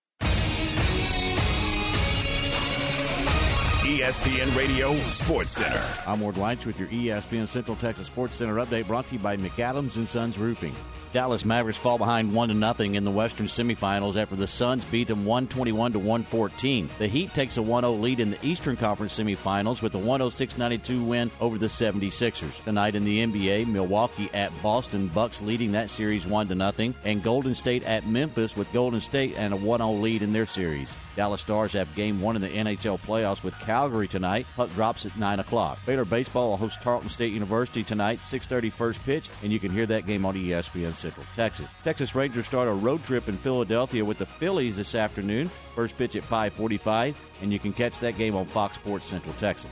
ESPN 3.91 4.55
Radio 4.55 4.95
Sports 5.07 5.51
Center. 5.51 5.83
I'm 6.07 6.21
Ward 6.21 6.37
Lights 6.37 6.65
with 6.65 6.79
your 6.79 6.87
ESPN 6.87 7.45
Central 7.45 7.75
Texas 7.75 8.07
Sports 8.07 8.37
Center 8.37 8.55
update 8.55 8.87
brought 8.87 9.07
to 9.07 9.15
you 9.15 9.19
by 9.19 9.35
McAdams 9.35 9.97
and 9.97 10.07
Sons 10.07 10.37
Roofing. 10.37 10.73
Dallas 11.11 11.43
Mavericks 11.43 11.77
fall 11.77 11.97
behind 11.97 12.33
one 12.33 12.47
to 12.47 12.55
nothing 12.55 12.95
in 12.95 13.03
the 13.03 13.11
Western 13.11 13.47
semifinals 13.47 14.15
after 14.15 14.37
the 14.37 14.47
Suns 14.47 14.85
beat 14.85 15.09
them 15.09 15.25
121 15.25 15.91
to 15.91 15.99
114. 15.99 16.89
The 16.99 17.07
Heat 17.09 17.33
takes 17.33 17.57
a 17.57 17.59
1-0 17.59 17.99
lead 17.99 18.21
in 18.21 18.31
the 18.31 18.37
Eastern 18.41 18.77
Conference 18.77 19.19
semifinals 19.19 19.81
with 19.81 19.93
a 19.93 19.97
106-92 19.97 21.05
win 21.05 21.29
over 21.41 21.57
the 21.57 21.65
76ers. 21.65 22.63
Tonight 22.63 22.95
in 22.95 23.03
the 23.03 23.25
NBA, 23.25 23.67
Milwaukee 23.67 24.29
at 24.33 24.53
Boston, 24.63 25.09
Bucks 25.09 25.41
leading 25.41 25.73
that 25.73 25.89
series 25.89 26.25
1 26.25 26.47
to 26.47 26.55
nothing, 26.55 26.95
and 27.03 27.21
Golden 27.21 27.55
State 27.55 27.83
at 27.83 28.07
Memphis 28.07 28.55
with 28.55 28.71
Golden 28.71 29.01
State 29.01 29.35
and 29.35 29.53
a 29.53 29.57
1-0 29.57 30.01
lead 30.01 30.21
in 30.21 30.31
their 30.31 30.47
series. 30.47 30.95
Dallas 31.15 31.41
Stars 31.41 31.73
have 31.73 31.93
game 31.95 32.21
1 32.21 32.35
in 32.35 32.41
the 32.41 32.49
NHL 32.49 32.99
playoffs 32.99 33.43
with 33.43 33.57
Calgary 33.59 34.07
tonight. 34.07 34.45
Puck 34.55 34.73
drops 34.73 35.05
at 35.05 35.17
9 35.17 35.39
o'clock. 35.39 35.77
Baylor 35.85 36.05
Baseball 36.05 36.49
will 36.51 36.57
host 36.57 36.81
Tarleton 36.81 37.09
State 37.09 37.33
University 37.33 37.83
tonight, 37.83 38.19
6.30 38.19 38.71
first 38.71 39.03
pitch, 39.03 39.29
and 39.43 39.51
you 39.51 39.59
can 39.59 39.71
hear 39.71 39.85
that 39.85 40.05
game 40.05 40.25
on 40.25 40.35
ESPN 40.35 40.93
Central 40.95 41.25
Texas. 41.35 41.67
Texas 41.83 42.15
Rangers 42.15 42.45
start 42.45 42.67
a 42.67 42.73
road 42.73 43.03
trip 43.03 43.27
in 43.27 43.37
Philadelphia 43.37 44.03
with 44.03 44.17
the 44.17 44.25
Phillies 44.25 44.77
this 44.77 44.95
afternoon. 44.95 45.49
First 45.75 45.97
pitch 45.97 46.15
at 46.15 46.23
5:45, 46.23 47.15
and 47.41 47.51
you 47.51 47.59
can 47.59 47.73
catch 47.73 47.99
that 47.99 48.17
game 48.17 48.35
on 48.35 48.45
Fox 48.45 48.75
Sports 48.75 49.07
Central 49.07 49.33
Texas. 49.35 49.71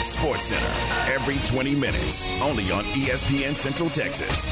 Sports 0.00 0.46
Center 0.46 1.12
every 1.12 1.36
20 1.46 1.74
minutes, 1.74 2.26
only 2.40 2.70
on 2.70 2.84
ESPN 2.84 3.54
Central 3.54 3.90
Texas. 3.90 4.50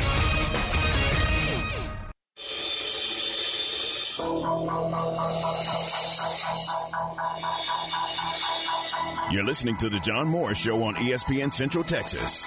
You're 9.31 9.45
listening 9.45 9.77
to 9.79 9.89
the 9.89 9.99
John 10.05 10.29
Morris 10.29 10.59
Show 10.59 10.85
on 10.85 10.95
ESPN 10.95 11.53
Central 11.53 11.83
Texas. 11.83 12.47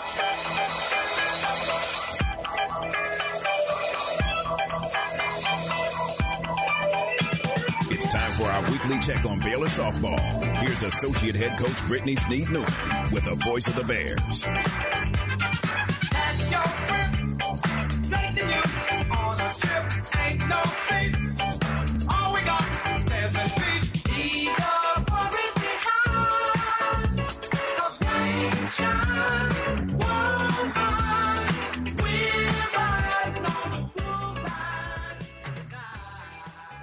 It's 7.91 8.11
time 8.13 8.31
for 8.31 8.45
our 8.45 8.71
weekly 8.71 8.99
check 8.99 9.25
on 9.25 9.39
Baylor 9.39 9.67
softball. 9.67 10.19
Here's 10.59 10.83
Associate 10.83 11.35
Head 11.35 11.59
Coach 11.59 11.81
Britni 11.83 12.17
Sneed 12.17 12.49
Newman 12.49 13.11
with 13.11 13.25
the 13.25 13.35
voice 13.43 13.67
of 13.67 13.75
the 13.75 13.83
Bears. 13.83 15.00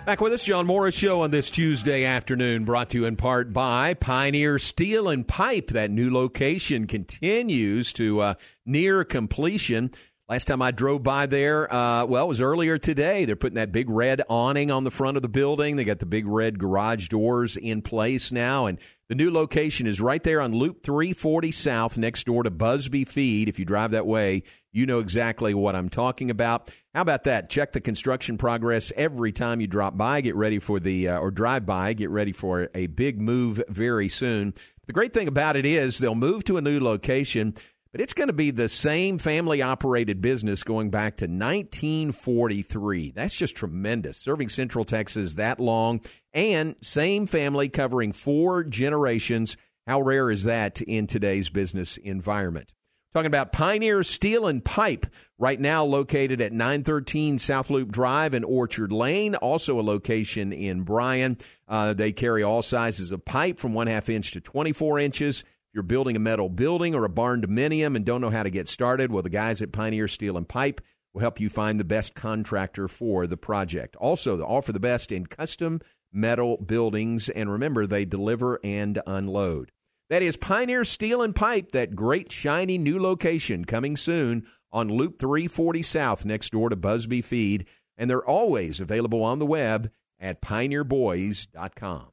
Back 0.09 0.23
with 0.23 0.33
us, 0.33 0.47
John 0.47 0.67
Morris 0.67 0.97
Show 0.97 1.21
on 1.21 1.33
this 1.33 1.51
Tuesday 1.51 2.07
afternoon, 2.07 2.65
brought 2.65 2.89
to 2.89 2.97
you 3.01 3.05
in 3.05 3.17
part 3.17 3.53
by 3.53 3.93
Pioneer 3.93 4.59
Steel 4.59 5.07
and 5.07 5.29
Pipe. 5.29 5.67
That 5.67 5.91
new 5.91 6.11
location 6.11 6.87
continues 6.87 7.93
to 7.93 8.21
uh, 8.21 8.35
near 8.65 9.05
completion. 9.05 9.91
Last 10.27 10.47
time 10.47 10.63
I 10.63 10.71
drove 10.71 11.03
by 11.03 11.27
there, 11.27 11.71
uh, 11.71 12.07
well, 12.07 12.25
it 12.25 12.29
was 12.29 12.41
earlier 12.41 12.79
today. 12.79 13.27
They're 13.27 13.37
putting 13.37 13.57
that 13.57 13.71
big 13.71 13.91
red 13.91 14.23
awning 14.31 14.71
on 14.71 14.85
the 14.85 14.91
front 14.91 15.19
of 15.19 15.23
the 15.23 15.29
building. 15.29 15.77
They 15.77 15.85
got 15.85 15.99
the 15.99 16.07
big 16.07 16.27
red 16.27 16.59
garage 16.59 17.09
doors 17.09 17.59
in 17.59 17.83
place 17.83 18.33
now, 18.33 18.65
and 18.65 18.79
the 19.09 19.15
new 19.15 19.31
location 19.31 19.87
is 19.87 20.03
right 20.03 20.23
there 20.23 20.41
on 20.41 20.53
Loop 20.53 20.83
340 20.83 21.51
South, 21.51 21.97
next 21.97 22.25
door 22.25 22.43
to 22.43 22.51
Busby 22.51 23.05
Feed. 23.05 23.49
If 23.49 23.59
you 23.59 23.65
drive 23.65 23.93
that 23.93 24.07
way, 24.07 24.43
you 24.71 24.85
know 24.85 24.99
exactly 24.99 25.55
what 25.55 25.75
I'm 25.75 25.89
talking 25.89 26.31
about. 26.31 26.71
How 26.95 27.01
about 27.01 27.25
that? 27.25 27.49
Check 27.49 27.73
the 27.73 27.81
construction 27.81 28.37
progress 28.37 28.93
every 28.97 29.33
time 29.33 29.63
you 29.63 29.67
drop 29.67 29.97
by. 29.97 30.21
Get 30.21 30.37
ready 30.37 30.59
for 30.59 30.79
the, 30.79 31.09
uh, 31.09 31.19
or 31.21 31.31
drive 31.31 31.65
by, 31.65 31.95
get 31.95 32.11
ready 32.11 32.33
for 32.33 32.69
a 32.75 32.87
big 32.87 33.19
move 33.19 33.63
very 33.71 34.11
soon. 34.11 34.53
The 34.87 34.93
great 34.93 35.15
thing 35.15 35.27
about 35.27 35.57
it 35.57 35.65
is 35.65 35.99
they'll 35.99 36.15
move 36.15 36.45
to 36.45 36.59
a 36.59 36.63
new 36.63 36.79
location, 36.79 37.55
but 37.93 38.01
it's 38.01 38.15
going 38.15 38.29
to 38.29 38.35
be 38.35 38.51
the 38.51 38.69
same 38.69 39.19
family 39.19 39.63
operated 39.63 40.21
business 40.21 40.63
going 40.63 40.91
back 40.91 41.17
to 41.17 41.25
1943. 41.25 43.13
That's 43.13 43.35
just 43.35 43.57
tremendous. 43.57 44.17
Serving 44.17 44.49
Central 44.49 44.85
Texas 44.85 45.35
that 45.35 45.59
long 45.61 46.01
and 46.33 46.77
same 46.83 47.27
family 47.27 47.69
covering 47.69 48.13
four 48.13 48.65
generations. 48.65 49.57
How 49.87 50.03
rare 50.03 50.31
is 50.31 50.45
that 50.45 50.83
in 50.83 51.07
today's 51.07 51.49
business 51.49 51.97
environment? 51.97 52.75
Talking 53.15 53.27
about 53.27 53.53
Pioneer 53.53 54.03
Steel 54.03 54.47
and 54.47 54.63
Pipe, 54.63 55.07
right 55.39 55.59
now 55.59 55.83
located 55.83 56.43
at 56.43 56.53
913 56.53 57.39
South 57.39 57.71
Loop 57.71 57.91
Drive 57.91 58.35
in 58.35 58.45
Orchard 58.45 58.93
Lane, 58.93 59.35
also 59.35 59.81
a 59.81 59.83
location 59.83 60.53
in 60.53 60.83
Bryan. 60.83 61.39
Uh, 61.67 61.95
they 61.95 62.13
carry 62.13 62.43
all 62.43 62.61
sizes 62.61 63.11
of 63.11 63.25
pipe 63.25 63.59
from 63.59 63.73
one 63.73 63.87
half 63.87 64.11
inch 64.11 64.33
to 64.33 64.43
24 64.43 64.99
inches. 64.99 65.43
If 65.71 65.75
you're 65.75 65.83
building 65.83 66.17
a 66.17 66.21
metal 66.21 66.49
building 66.49 66.95
or 66.95 67.05
a 67.05 67.11
barndominium 67.11 67.95
and 67.95 68.03
don't 68.03 68.23
know 68.23 68.31
how 68.31 68.43
to 68.43 68.49
get 68.49 68.69
started, 68.69 69.13
well, 69.13 69.23
the 69.23 69.29
guys 69.29 69.61
at 69.61 69.71
Pioneer 69.71 70.09
Steel 70.09 70.39
and 70.39 70.49
Pipe 70.49 70.81
will 71.13 71.21
help 71.21 71.41
you 71.41 71.51
find 71.51 71.79
the 71.79 71.85
best 71.85 72.15
contractor 72.15 72.89
for 72.89 73.27
the 73.27 73.37
project. 73.37 73.95
Also, 73.97 74.39
they 74.39 74.43
offer 74.43 74.73
the 74.73 74.81
best 74.81 75.13
in 75.13 75.27
custom 75.27 75.83
metal 76.11 76.57
buildings, 76.57 77.29
and 77.29 77.53
remember, 77.53 77.87
they 77.87 78.07
deliver 78.07 78.59
and 78.65 79.03
unload. 79.07 79.71
That 80.09 80.23
is 80.23 80.39
Pioneer 80.39 80.87
Steel 80.87 81.21
and 81.21 81.35
Pipe, 81.35 81.73
that 81.73 81.95
great 81.95 82.33
shiny 82.33 82.79
new 82.79 82.99
location 82.99 83.67
coming 83.67 83.95
soon 83.95 84.47
on 84.73 84.89
Loop 84.89 85.19
340 85.19 85.83
South 85.83 86.25
next 86.25 86.51
door 86.53 86.71
to 86.71 86.77
Busby 86.77 87.21
Feed. 87.21 87.67
And 87.99 88.09
they're 88.09 88.25
always 88.25 88.81
available 88.81 89.23
on 89.23 89.39
the 89.39 89.45
web 89.45 89.91
at 90.19 90.41
pioneerboys.com. 90.41 92.07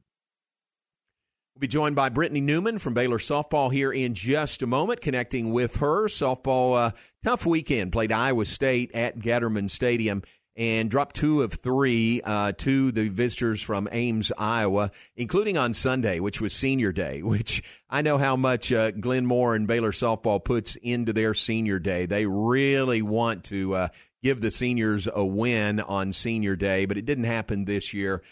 We'll 1.56 1.60
be 1.62 1.68
joined 1.68 1.96
by 1.96 2.10
Britni 2.10 2.42
Newman 2.42 2.76
from 2.76 2.92
Baylor 2.92 3.16
Softball 3.16 3.72
here 3.72 3.90
in 3.90 4.12
just 4.12 4.60
a 4.60 4.66
moment, 4.66 5.00
connecting 5.00 5.54
with 5.54 5.76
her. 5.76 6.06
Softball, 6.06 6.76
uh, 6.76 6.90
tough 7.24 7.46
weekend. 7.46 7.92
Played 7.92 8.12
Iowa 8.12 8.44
State 8.44 8.92
at 8.92 9.18
Getterman 9.18 9.70
Stadium 9.70 10.22
and 10.54 10.90
dropped 10.90 11.16
two 11.16 11.42
of 11.42 11.54
three 11.54 12.20
uh, 12.20 12.52
to 12.58 12.92
the 12.92 13.08
visitors 13.08 13.62
from 13.62 13.88
Ames, 13.90 14.32
Iowa, 14.36 14.90
including 15.16 15.56
on 15.56 15.72
Sunday, 15.72 16.20
which 16.20 16.42
was 16.42 16.52
Senior 16.52 16.92
Day, 16.92 17.22
which 17.22 17.62
I 17.88 18.02
know 18.02 18.18
how 18.18 18.36
much 18.36 18.70
uh, 18.70 18.90
Glenn 18.90 19.24
Moore 19.24 19.54
and 19.54 19.66
Baylor 19.66 19.92
softball 19.92 20.44
puts 20.44 20.76
into 20.76 21.14
their 21.14 21.32
Senior 21.32 21.78
Day. 21.78 22.04
They 22.04 22.26
really 22.26 23.00
want 23.00 23.44
to 23.44 23.74
uh, 23.74 23.88
give 24.22 24.42
the 24.42 24.50
seniors 24.50 25.08
a 25.10 25.24
win 25.24 25.80
on 25.80 26.12
Senior 26.12 26.54
Day, 26.56 26.84
but 26.84 26.98
it 26.98 27.06
didn't 27.06 27.24
happen 27.24 27.64
this 27.64 27.94
year. 27.94 28.22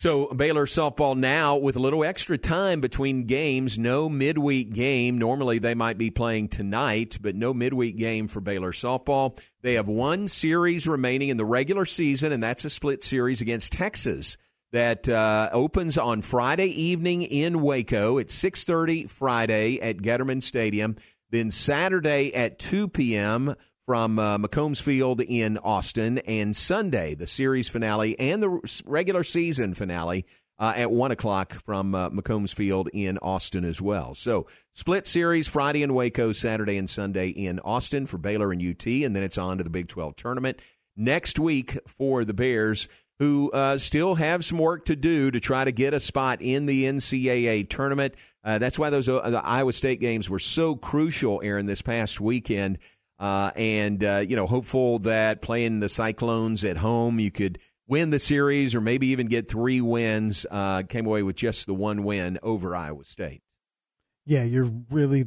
So 0.00 0.28
Baylor 0.28 0.64
softball 0.64 1.14
now 1.14 1.58
with 1.58 1.76
a 1.76 1.78
little 1.78 2.04
extra 2.04 2.38
time 2.38 2.80
between 2.80 3.24
games, 3.24 3.78
no 3.78 4.08
midweek 4.08 4.72
game. 4.72 5.18
Normally 5.18 5.58
they 5.58 5.74
might 5.74 5.98
be 5.98 6.10
playing 6.10 6.48
tonight, 6.48 7.18
but 7.20 7.36
no 7.36 7.52
midweek 7.52 7.98
game 7.98 8.26
for 8.26 8.40
Baylor 8.40 8.72
softball. 8.72 9.38
They 9.60 9.74
have 9.74 9.88
one 9.88 10.26
series 10.26 10.88
remaining 10.88 11.28
in 11.28 11.36
the 11.36 11.44
regular 11.44 11.84
season, 11.84 12.32
and 12.32 12.42
that's 12.42 12.64
a 12.64 12.70
split 12.70 13.04
series 13.04 13.42
against 13.42 13.74
Texas 13.74 14.38
that 14.72 15.06
uh, 15.06 15.50
opens 15.52 15.98
on 15.98 16.22
Friday 16.22 16.68
evening 16.68 17.20
in 17.20 17.60
Waco. 17.60 18.16
It's 18.16 18.34
6:30 18.42 19.06
Friday 19.10 19.82
at 19.82 19.98
Getterman 19.98 20.42
Stadium. 20.42 20.96
Then 21.28 21.50
Saturday 21.50 22.34
at 22.34 22.58
2 22.58 22.88
p.m 22.88 23.54
from 23.90 24.20
uh, 24.20 24.38
McCombs 24.38 24.80
Field 24.80 25.20
in 25.20 25.58
Austin, 25.58 26.18
and 26.18 26.54
Sunday, 26.54 27.16
the 27.16 27.26
series 27.26 27.68
finale 27.68 28.16
and 28.20 28.40
the 28.40 28.80
regular 28.86 29.24
season 29.24 29.74
finale 29.74 30.26
uh, 30.60 30.72
at 30.76 30.92
1 30.92 31.10
o'clock 31.10 31.54
from 31.54 31.92
uh, 31.96 32.08
McCombs 32.10 32.54
Field 32.54 32.88
in 32.92 33.18
Austin 33.18 33.64
as 33.64 33.82
well. 33.82 34.14
So, 34.14 34.46
split 34.74 35.08
series 35.08 35.48
Friday 35.48 35.82
in 35.82 35.92
Waco, 35.92 36.30
Saturday 36.30 36.78
and 36.78 36.88
Sunday 36.88 37.30
in 37.30 37.58
Austin 37.58 38.06
for 38.06 38.16
Baylor 38.16 38.52
and 38.52 38.62
UT, 38.62 38.86
and 38.86 39.16
then 39.16 39.24
it's 39.24 39.38
on 39.38 39.58
to 39.58 39.64
the 39.64 39.70
Big 39.70 39.88
12 39.88 40.14
tournament. 40.14 40.60
Next 40.96 41.40
week 41.40 41.76
for 41.88 42.24
the 42.24 42.32
Bears, 42.32 42.86
who 43.18 43.50
uh, 43.50 43.76
still 43.76 44.14
have 44.14 44.44
some 44.44 44.58
work 44.58 44.84
to 44.84 44.94
do 44.94 45.32
to 45.32 45.40
try 45.40 45.64
to 45.64 45.72
get 45.72 45.94
a 45.94 45.98
spot 45.98 46.40
in 46.40 46.66
the 46.66 46.84
NCAA 46.84 47.68
tournament. 47.68 48.14
Uh, 48.44 48.58
that's 48.58 48.78
why 48.78 48.88
those 48.88 49.08
uh, 49.08 49.30
the 49.30 49.44
Iowa 49.44 49.72
State 49.72 49.98
games 49.98 50.30
were 50.30 50.38
so 50.38 50.76
crucial, 50.76 51.40
Aaron, 51.42 51.66
this 51.66 51.82
past 51.82 52.20
weekend. 52.20 52.78
Uh, 53.20 53.50
and 53.54 54.02
uh, 54.02 54.24
you 54.26 54.34
know, 54.34 54.46
hopeful 54.46 54.98
that 55.00 55.42
playing 55.42 55.80
the 55.80 55.90
Cyclones 55.90 56.64
at 56.64 56.78
home, 56.78 57.20
you 57.20 57.30
could 57.30 57.58
win 57.86 58.08
the 58.08 58.18
series 58.18 58.74
or 58.74 58.80
maybe 58.80 59.08
even 59.08 59.26
get 59.26 59.46
three 59.46 59.82
wins. 59.82 60.46
Uh, 60.50 60.82
came 60.84 61.06
away 61.06 61.22
with 61.22 61.36
just 61.36 61.66
the 61.66 61.74
one 61.74 62.02
win 62.02 62.38
over 62.42 62.74
Iowa 62.74 63.04
State. 63.04 63.42
Yeah, 64.24 64.44
you're 64.44 64.72
really 64.90 65.26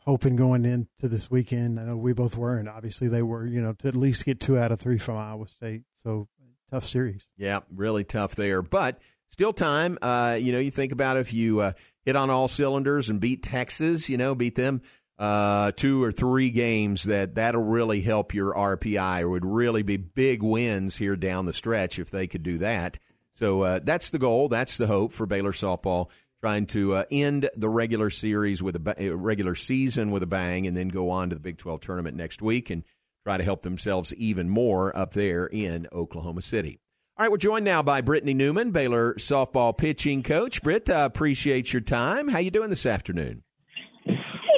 hoping 0.00 0.36
going 0.36 0.66
into 0.66 1.08
this 1.08 1.30
weekend. 1.30 1.80
I 1.80 1.84
know 1.84 1.96
we 1.96 2.12
both 2.12 2.36
were, 2.36 2.58
and 2.58 2.68
obviously 2.68 3.08
they 3.08 3.22
were. 3.22 3.46
You 3.46 3.62
know, 3.62 3.72
to 3.72 3.88
at 3.88 3.96
least 3.96 4.26
get 4.26 4.38
two 4.38 4.58
out 4.58 4.70
of 4.70 4.78
three 4.78 4.98
from 4.98 5.16
Iowa 5.16 5.48
State. 5.48 5.84
So 6.02 6.28
tough 6.70 6.86
series. 6.86 7.26
Yeah, 7.38 7.60
really 7.74 8.04
tough 8.04 8.34
there, 8.34 8.60
but 8.60 9.00
still 9.30 9.54
time. 9.54 9.96
Uh, 10.02 10.36
you 10.38 10.52
know, 10.52 10.58
you 10.58 10.70
think 10.70 10.92
about 10.92 11.16
if 11.16 11.32
you 11.32 11.60
uh, 11.60 11.72
hit 12.04 12.16
on 12.16 12.28
all 12.28 12.48
cylinders 12.48 13.08
and 13.08 13.18
beat 13.18 13.42
Texas, 13.42 14.10
you 14.10 14.18
know, 14.18 14.34
beat 14.34 14.56
them 14.56 14.82
uh, 15.22 15.70
two 15.70 16.02
or 16.02 16.10
three 16.10 16.50
games, 16.50 17.04
that 17.04 17.36
that'll 17.36 17.62
really 17.62 18.00
help 18.00 18.34
your 18.34 18.52
RPI, 18.52 19.20
or 19.20 19.28
would 19.28 19.46
really 19.46 19.84
be 19.84 19.96
big 19.96 20.42
wins 20.42 20.96
here 20.96 21.14
down 21.14 21.46
the 21.46 21.52
stretch 21.52 22.00
if 22.00 22.10
they 22.10 22.26
could 22.26 22.42
do 22.42 22.58
that. 22.58 22.98
So 23.32 23.62
uh, 23.62 23.80
that's 23.84 24.10
the 24.10 24.18
goal. 24.18 24.48
That's 24.48 24.76
the 24.76 24.88
hope 24.88 25.12
for 25.12 25.24
Baylor 25.24 25.52
softball, 25.52 26.08
trying 26.40 26.66
to 26.66 26.96
uh, 26.96 27.04
end 27.12 27.48
the 27.54 27.68
regular 27.68 28.10
series 28.10 28.64
with 28.64 28.74
a 28.74 28.80
ba- 28.80 28.96
uh, 28.98 29.16
regular 29.16 29.54
season 29.54 30.10
with 30.10 30.24
a 30.24 30.26
bang, 30.26 30.66
and 30.66 30.76
then 30.76 30.88
go 30.88 31.08
on 31.10 31.28
to 31.28 31.36
the 31.36 31.40
Big 31.40 31.56
12 31.56 31.80
tournament 31.80 32.16
next 32.16 32.42
week 32.42 32.68
and 32.68 32.82
try 33.22 33.36
to 33.36 33.44
help 33.44 33.62
themselves 33.62 34.12
even 34.14 34.48
more 34.48 34.96
up 34.96 35.14
there 35.14 35.46
in 35.46 35.86
Oklahoma 35.92 36.42
City. 36.42 36.80
All 37.16 37.24
right, 37.24 37.30
we're 37.30 37.36
joined 37.36 37.64
now 37.64 37.80
by 37.80 38.02
Britni 38.02 38.34
Newman, 38.34 38.72
Baylor 38.72 39.14
softball 39.14 39.78
pitching 39.78 40.24
coach. 40.24 40.64
Britt, 40.64 40.90
uh, 40.90 41.04
appreciate 41.08 41.72
your 41.72 41.82
time. 41.82 42.26
How 42.26 42.38
you 42.38 42.50
doing 42.50 42.70
this 42.70 42.86
afternoon? 42.86 43.44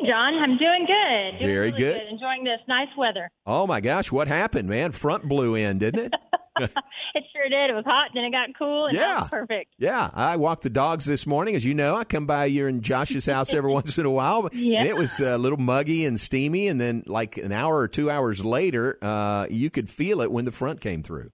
John. 0.06 0.34
I'm 0.34 0.56
doing 0.58 0.86
good. 0.86 1.38
Doing 1.38 1.50
Very 1.54 1.70
really 1.70 1.78
good. 1.78 2.02
Enjoying 2.10 2.44
this 2.44 2.60
nice 2.68 2.88
weather. 2.96 3.30
Oh 3.46 3.66
my 3.66 3.80
gosh, 3.80 4.10
what 4.12 4.28
happened, 4.28 4.68
man? 4.68 4.92
Front 4.92 5.28
blew 5.28 5.54
in, 5.54 5.78
didn't 5.78 6.06
it? 6.06 6.12
It 7.16 7.22
sure 7.32 7.48
did. 7.48 7.70
It 7.70 7.74
was 7.74 7.84
hot, 7.84 8.10
then 8.14 8.24
it 8.24 8.30
got 8.32 8.48
cool, 8.58 8.86
and 8.86 8.94
Yeah. 8.96 9.26
perfect. 9.30 9.72
Yeah, 9.78 10.08
I 10.14 10.36
walked 10.36 10.62
the 10.62 10.70
dogs 10.70 11.04
this 11.04 11.26
morning. 11.28 11.54
As 11.56 11.64
you 11.64 11.74
know, 11.74 11.94
I 11.96 12.02
come 12.04 12.26
by 12.26 12.46
you 12.46 12.66
in 12.66 12.80
Josh's 12.80 13.26
house 13.26 13.52
every 13.54 13.70
once 13.72 13.98
in 13.98 14.06
a 14.06 14.10
while. 14.10 14.48
Yeah. 14.52 14.80
And 14.80 14.88
it 14.88 14.96
was 14.96 15.18
a 15.20 15.36
little 15.38 15.58
muggy 15.58 16.04
and 16.06 16.18
steamy. 16.18 16.66
And 16.68 16.80
then, 16.80 17.02
like 17.06 17.36
an 17.36 17.50
hour 17.52 17.76
or 17.76 17.86
two 17.88 18.08
hours 18.10 18.44
later, 18.44 18.98
uh, 19.02 19.46
you 19.50 19.68
could 19.70 19.88
feel 19.90 20.20
it 20.22 20.30
when 20.32 20.44
the 20.44 20.52
front 20.52 20.80
came 20.80 21.02
through. 21.02 21.30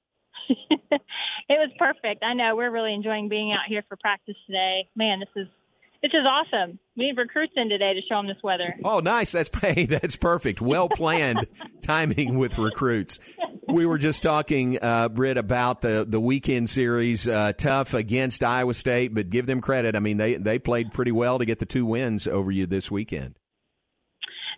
It 1.53 1.59
was 1.59 1.71
perfect. 1.81 2.23
I 2.23 2.33
know. 2.35 2.55
We're 2.55 2.71
really 2.71 2.95
enjoying 2.95 3.29
being 3.29 3.51
out 3.53 3.67
here 3.69 3.83
for 3.89 3.97
practice 3.97 4.37
today. 4.47 4.89
Man, 4.95 5.19
this 5.19 5.29
is 5.35 5.49
this 6.03 6.13
is 6.15 6.27
awesome. 6.27 6.79
We 6.97 7.07
need 7.07 7.19
recruits 7.19 7.53
in 7.57 7.69
today 7.69 7.93
to 7.95 8.01
show 8.09 8.17
them 8.17 8.27
this 8.27 8.43
weather. 8.43 8.75
Oh, 8.85 9.01
nice. 9.01 9.33
That's 9.33 9.51
hey, 9.61 9.87
that's 9.87 10.17
perfect. 10.17 10.61
Well 10.61 10.89
planned 10.89 11.47
timing 11.83 12.39
with 12.39 12.59
recruits. 12.59 13.19
We 13.69 13.87
were 13.87 13.99
just 13.99 14.23
talking, 14.23 14.79
uh, 14.83 15.11
Britt, 15.11 15.37
about 15.37 15.83
the 15.83 16.05
the 16.09 16.21
weekend 16.21 16.71
series. 16.71 17.29
Uh, 17.29 17.53
tough 17.53 17.95
against 17.95 18.43
Iowa 18.43 18.75
State, 18.75 19.15
but 19.15 19.31
give 19.31 19.47
them 19.47 19.61
credit. 19.61 19.95
I 19.95 20.01
mean, 20.01 20.17
they 20.17 20.37
they 20.37 20.59
played 20.59 20.93
pretty 20.93 21.13
well 21.13 21.39
to 21.39 21.45
get 21.45 21.59
the 21.59 21.67
two 21.67 21.85
wins 21.85 22.27
over 22.27 22.51
you 22.51 22.67
this 22.67 22.91
weekend. 22.91 23.37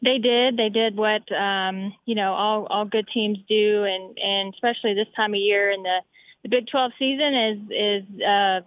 They 0.03 0.19
did. 0.19 0.57
They 0.57 0.69
did 0.69 0.97
what 0.97 1.23
um, 1.33 1.93
you 2.07 2.15
know 2.15 2.33
all 2.33 2.67
all 2.71 2.85
good 2.85 3.09
teams 3.13 3.39
do, 3.49 3.85
and 3.85 4.17
and 4.19 4.55
especially 4.55 4.95
this 4.95 5.13
time 5.15 5.35
of 5.35 5.41
year 5.41 5.71
in 5.71 5.83
the 5.83 5.99
the 6.43 6.49
Big 6.49 6.67
12 6.71 6.93
season 6.99 7.35
is 7.35 7.59
is 7.71 8.23
uh, 8.23 8.61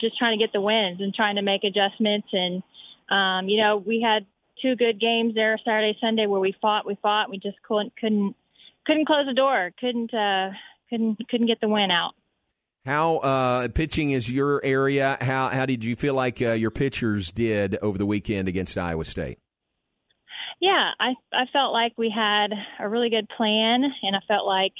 just 0.00 0.18
trying 0.18 0.38
to 0.38 0.42
get 0.42 0.52
the 0.52 0.60
wins 0.60 1.00
and 1.00 1.14
trying 1.14 1.36
to 1.36 1.42
make 1.42 1.64
adjustments. 1.64 2.28
And 2.32 2.62
um, 3.10 3.48
you 3.48 3.60
know 3.60 3.76
we 3.76 4.00
had 4.00 4.26
two 4.60 4.76
good 4.76 5.00
games 5.00 5.34
there 5.34 5.58
Saturday 5.64 5.96
Sunday 6.00 6.26
where 6.26 6.40
we 6.40 6.54
fought, 6.60 6.86
we 6.86 6.96
fought, 7.00 7.30
we 7.30 7.38
just 7.38 7.56
couldn't 7.62 7.92
couldn't 7.96 8.34
couldn't 8.86 9.06
close 9.06 9.26
the 9.26 9.34
door, 9.34 9.72
couldn't 9.78 10.12
uh, 10.14 10.50
couldn't 10.90 11.18
couldn't 11.28 11.46
get 11.46 11.60
the 11.60 11.68
win 11.68 11.90
out. 11.90 12.12
How 12.84 13.18
uh, 13.18 13.68
pitching 13.68 14.12
is 14.12 14.30
your 14.30 14.64
area? 14.64 15.18
How 15.20 15.48
how 15.48 15.66
did 15.66 15.84
you 15.84 15.94
feel 15.94 16.14
like 16.14 16.40
uh, 16.40 16.52
your 16.52 16.70
pitchers 16.70 17.30
did 17.30 17.76
over 17.82 17.98
the 17.98 18.06
weekend 18.06 18.48
against 18.48 18.78
Iowa 18.78 19.04
State? 19.04 19.38
Yeah, 20.60 20.90
I 20.98 21.14
I 21.32 21.44
felt 21.52 21.72
like 21.72 21.92
we 21.96 22.10
had 22.14 22.48
a 22.80 22.88
really 22.88 23.10
good 23.10 23.28
plan, 23.28 23.84
and 24.02 24.16
I 24.16 24.20
felt 24.26 24.46
like 24.46 24.72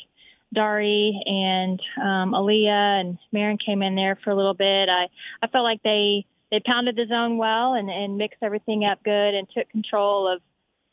Dari 0.54 1.20
and 1.26 1.80
um, 2.00 2.32
Aaliyah 2.32 3.00
and 3.00 3.18
Marin 3.32 3.58
came 3.64 3.82
in 3.82 3.94
there 3.94 4.18
for 4.24 4.30
a 4.30 4.36
little 4.36 4.54
bit. 4.54 4.88
I 4.88 5.08
I 5.42 5.48
felt 5.48 5.64
like 5.64 5.82
they 5.82 6.26
they 6.50 6.60
pounded 6.64 6.96
the 6.96 7.06
zone 7.06 7.36
well 7.36 7.74
and 7.74 7.90
and 7.90 8.16
mixed 8.16 8.42
everything 8.42 8.84
up 8.84 9.02
good 9.04 9.34
and 9.34 9.46
took 9.50 9.68
control 9.68 10.26
of 10.32 10.40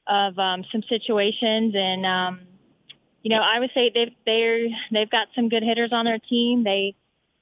of 0.07 0.37
um, 0.37 0.65
some 0.71 0.83
situations 0.89 1.73
and 1.75 2.05
um, 2.05 2.41
you 3.21 3.29
know 3.29 3.41
I 3.41 3.59
would 3.59 3.71
say 3.73 3.91
they've 3.93 4.13
they're 4.25 4.67
they've 4.91 5.09
got 5.09 5.27
some 5.35 5.47
good 5.47 5.63
hitters 5.63 5.91
on 5.93 6.05
their 6.05 6.19
team. 6.19 6.63
They 6.63 6.95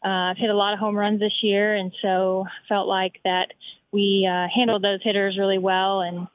uh, 0.04 0.36
hit 0.38 0.50
a 0.50 0.56
lot 0.56 0.74
of 0.74 0.80
home 0.80 0.96
runs 0.96 1.20
this 1.20 1.40
year, 1.42 1.76
and 1.76 1.92
so 2.02 2.46
felt 2.70 2.88
like 2.88 3.20
that 3.24 3.54
we 3.92 4.30
uh, 4.30 4.48
handled 4.54 4.84
those 4.84 5.02
hitters 5.04 5.38
really 5.38 5.60
well 5.60 6.02
and. 6.02 6.28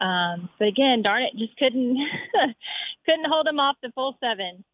Um, 0.00 0.48
but 0.58 0.66
again, 0.66 1.02
darn 1.02 1.22
it, 1.22 1.38
just 1.38 1.56
couldn't 1.56 1.96
couldn't 3.06 3.30
hold 3.30 3.46
them 3.46 3.60
off 3.60 3.76
the 3.84 3.92
full 3.94 4.16
seven. 4.18 4.64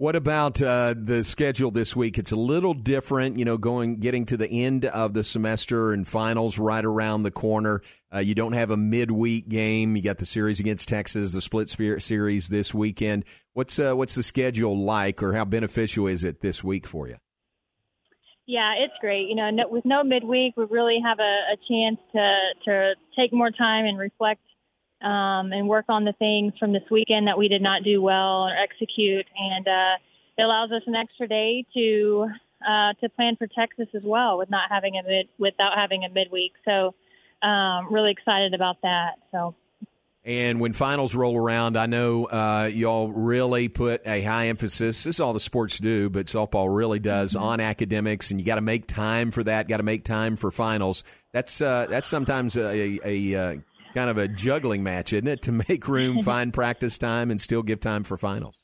What 0.00 0.16
about 0.16 0.62
uh, 0.62 0.94
the 0.96 1.24
schedule 1.24 1.70
this 1.70 1.94
week? 1.94 2.16
It's 2.16 2.32
a 2.32 2.36
little 2.36 2.72
different, 2.72 3.38
you 3.38 3.44
know, 3.44 3.58
going 3.58 3.96
getting 3.96 4.24
to 4.24 4.38
the 4.38 4.48
end 4.48 4.86
of 4.86 5.12
the 5.12 5.22
semester 5.22 5.92
and 5.92 6.08
finals 6.08 6.58
right 6.58 6.82
around 6.82 7.22
the 7.22 7.30
corner. 7.30 7.82
Uh, 8.10 8.20
you 8.20 8.34
don't 8.34 8.54
have 8.54 8.70
a 8.70 8.78
midweek 8.78 9.50
game. 9.50 9.96
You 9.96 10.02
got 10.02 10.16
the 10.16 10.24
series 10.24 10.58
against 10.58 10.88
Texas, 10.88 11.32
the 11.32 11.42
split 11.42 11.68
series 11.68 12.48
this 12.48 12.72
weekend. 12.72 13.26
What's 13.52 13.78
uh, 13.78 13.92
what's 13.92 14.14
the 14.14 14.22
schedule 14.22 14.82
like, 14.82 15.22
or 15.22 15.34
how 15.34 15.44
beneficial 15.44 16.06
is 16.06 16.24
it 16.24 16.40
this 16.40 16.64
week 16.64 16.86
for 16.86 17.06
you? 17.06 17.16
Yeah, 18.46 18.72
it's 18.82 18.94
great. 19.02 19.28
You 19.28 19.34
know, 19.34 19.50
no, 19.50 19.68
with 19.68 19.84
no 19.84 20.02
midweek, 20.02 20.56
we 20.56 20.64
really 20.64 20.96
have 21.04 21.18
a, 21.18 21.52
a 21.52 21.56
chance 21.68 22.00
to 22.12 22.38
to 22.64 22.94
take 23.18 23.34
more 23.34 23.50
time 23.50 23.84
and 23.84 23.98
reflect 23.98 24.40
um, 25.02 25.52
and 25.52 25.68
work 25.68 25.86
on 25.88 26.04
the 26.04 26.12
things 26.12 26.52
from 26.58 26.72
this 26.72 26.82
weekend 26.90 27.26
that 27.26 27.38
we 27.38 27.48
did 27.48 27.62
not 27.62 27.82
do 27.82 28.02
well 28.02 28.44
or 28.44 28.52
execute, 28.56 29.26
and 29.36 29.66
uh, 29.66 29.96
it 30.38 30.42
allows 30.42 30.70
us 30.72 30.82
an 30.86 30.94
extra 30.94 31.26
day 31.26 31.64
to 31.74 32.28
uh, 32.62 32.92
to 33.00 33.08
plan 33.08 33.36
for 33.36 33.46
Texas 33.46 33.88
as 33.94 34.02
well, 34.04 34.38
with 34.38 34.50
not 34.50 34.70
having 34.70 34.94
a 34.96 35.08
mid 35.08 35.28
without 35.38 35.72
having 35.76 36.04
a 36.04 36.10
midweek. 36.10 36.52
So, 36.64 36.94
um, 37.46 37.92
really 37.92 38.10
excited 38.10 38.54
about 38.54 38.76
that. 38.82 39.12
So. 39.32 39.54
And 40.22 40.60
when 40.60 40.74
finals 40.74 41.14
roll 41.14 41.34
around, 41.34 41.78
I 41.78 41.86
know 41.86 42.26
uh, 42.26 42.68
y'all 42.70 43.08
really 43.08 43.68
put 43.68 44.06
a 44.06 44.22
high 44.22 44.48
emphasis. 44.48 45.04
This 45.04 45.16
is 45.16 45.20
all 45.20 45.32
the 45.32 45.40
sports 45.40 45.78
do, 45.78 46.10
but 46.10 46.26
softball 46.26 46.74
really 46.74 46.98
does 46.98 47.34
on 47.34 47.58
academics, 47.58 48.30
and 48.30 48.38
you 48.38 48.44
got 48.44 48.56
to 48.56 48.60
make 48.60 48.86
time 48.86 49.30
for 49.30 49.42
that. 49.44 49.66
Got 49.66 49.78
to 49.78 49.82
make 49.82 50.04
time 50.04 50.36
for 50.36 50.50
finals. 50.50 51.04
That's 51.32 51.62
uh, 51.62 51.86
that's 51.88 52.06
sometimes 52.06 52.54
a, 52.56 53.00
a, 53.02 53.34
uh 53.34 53.56
kind 53.94 54.10
of 54.10 54.18
a 54.18 54.28
juggling 54.28 54.82
match, 54.82 55.12
isn't 55.12 55.28
it? 55.28 55.42
To 55.42 55.52
make 55.52 55.88
room, 55.88 56.22
find 56.24 56.52
practice 56.52 56.98
time, 56.98 57.30
and 57.30 57.40
still 57.40 57.62
give 57.62 57.80
time 57.80 58.04
for 58.04 58.16
finals. 58.16 58.58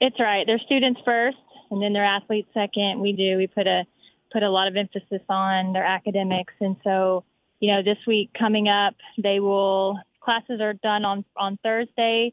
It's 0.00 0.18
right. 0.20 0.44
They're 0.46 0.60
students 0.64 1.00
first, 1.04 1.38
and 1.70 1.82
then 1.82 1.92
they're 1.92 2.04
athletes 2.04 2.48
second. 2.54 3.00
We 3.00 3.12
do. 3.12 3.36
We 3.36 3.46
put 3.46 3.66
a 3.66 3.84
put 4.32 4.42
a 4.42 4.50
lot 4.50 4.68
of 4.68 4.76
emphasis 4.76 5.22
on 5.28 5.72
their 5.72 5.84
academics, 5.84 6.54
and 6.60 6.76
so 6.84 7.24
you 7.60 7.72
know, 7.72 7.82
this 7.82 7.98
week 8.06 8.30
coming 8.38 8.68
up, 8.68 8.94
they 9.22 9.40
will 9.40 9.98
classes 10.20 10.60
are 10.60 10.74
done 10.74 11.04
on 11.04 11.24
on 11.36 11.58
Thursday, 11.62 12.32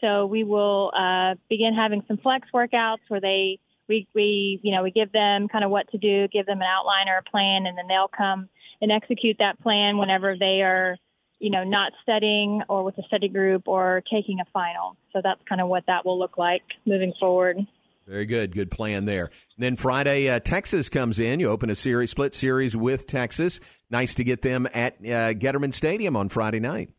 so 0.00 0.26
we 0.26 0.44
will 0.44 0.92
uh, 0.96 1.34
begin 1.48 1.74
having 1.74 2.02
some 2.08 2.18
flex 2.18 2.48
workouts 2.54 2.98
where 3.08 3.20
they 3.20 3.58
we 3.88 4.06
we 4.14 4.60
you 4.62 4.74
know 4.74 4.82
we 4.82 4.90
give 4.90 5.12
them 5.12 5.48
kind 5.48 5.64
of 5.64 5.70
what 5.70 5.88
to 5.90 5.98
do, 5.98 6.28
give 6.28 6.46
them 6.46 6.60
an 6.60 6.66
outline 6.66 7.08
or 7.08 7.18
a 7.18 7.22
plan, 7.22 7.66
and 7.66 7.76
then 7.78 7.88
they'll 7.88 8.08
come 8.08 8.48
and 8.80 8.92
execute 8.92 9.36
that 9.38 9.60
plan 9.62 9.96
whenever 9.96 10.36
they 10.38 10.60
are 10.60 10.96
you 11.38 11.50
know, 11.50 11.64
not 11.64 11.92
studying 12.02 12.62
or 12.68 12.84
with 12.84 12.96
a 12.98 13.02
study 13.02 13.28
group 13.28 13.68
or 13.68 14.02
taking 14.10 14.40
a 14.40 14.44
final. 14.52 14.96
So 15.12 15.20
that's 15.22 15.40
kind 15.48 15.60
of 15.60 15.68
what 15.68 15.84
that 15.86 16.04
will 16.06 16.18
look 16.18 16.38
like 16.38 16.62
moving 16.86 17.12
forward. 17.18 17.58
Very 18.06 18.24
good, 18.24 18.54
good 18.54 18.70
plan 18.70 19.04
there. 19.04 19.24
And 19.24 19.32
then 19.58 19.76
Friday, 19.76 20.28
uh, 20.28 20.38
Texas 20.38 20.88
comes 20.88 21.18
in. 21.18 21.40
You 21.40 21.48
open 21.50 21.70
a 21.70 21.74
series, 21.74 22.10
split 22.12 22.34
series 22.34 22.76
with 22.76 23.06
Texas. 23.06 23.58
Nice 23.90 24.14
to 24.14 24.24
get 24.24 24.42
them 24.42 24.68
at 24.72 24.94
uh, 25.00 25.34
Getterman 25.34 25.74
Stadium 25.74 26.14
on 26.16 26.28
Friday 26.28 26.60
night. 26.60 26.90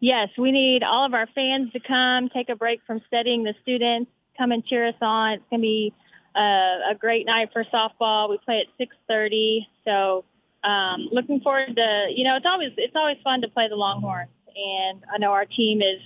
Yes, 0.00 0.28
we 0.38 0.52
need 0.52 0.82
all 0.82 1.06
of 1.06 1.14
our 1.14 1.26
fans 1.34 1.72
to 1.72 1.80
come, 1.80 2.28
take 2.34 2.48
a 2.48 2.56
break 2.56 2.80
from 2.86 3.00
studying 3.06 3.44
the 3.44 3.54
students, 3.62 4.10
come 4.36 4.50
and 4.50 4.64
cheer 4.64 4.88
us 4.88 4.94
on. 5.00 5.34
It's 5.34 5.44
going 5.50 5.60
to 5.60 5.62
be 5.62 5.92
uh, 6.34 6.90
a 6.90 6.94
great 6.98 7.26
night 7.26 7.50
for 7.52 7.64
softball. 7.72 8.30
We 8.30 8.38
play 8.44 8.62
at 8.66 8.88
6:30, 9.10 9.60
so 9.84 10.24
um, 10.64 11.08
looking 11.12 11.40
forward 11.40 11.74
to 11.74 12.06
you 12.14 12.24
know 12.24 12.36
it's 12.36 12.46
always 12.46 12.70
it's 12.76 12.96
always 12.96 13.16
fun 13.24 13.40
to 13.42 13.48
play 13.48 13.68
the 13.68 13.76
Longhorns, 13.76 14.30
and 14.46 15.02
I 15.12 15.18
know 15.18 15.32
our 15.32 15.46
team 15.46 15.80
is 15.80 16.00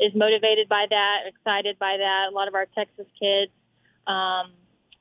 is 0.00 0.12
motivated 0.14 0.68
by 0.68 0.86
that, 0.88 1.28
excited 1.28 1.78
by 1.78 1.96
that. 1.98 2.30
A 2.30 2.34
lot 2.34 2.48
of 2.48 2.54
our 2.54 2.66
Texas 2.74 3.06
kids 3.20 3.52
um, 4.06 4.52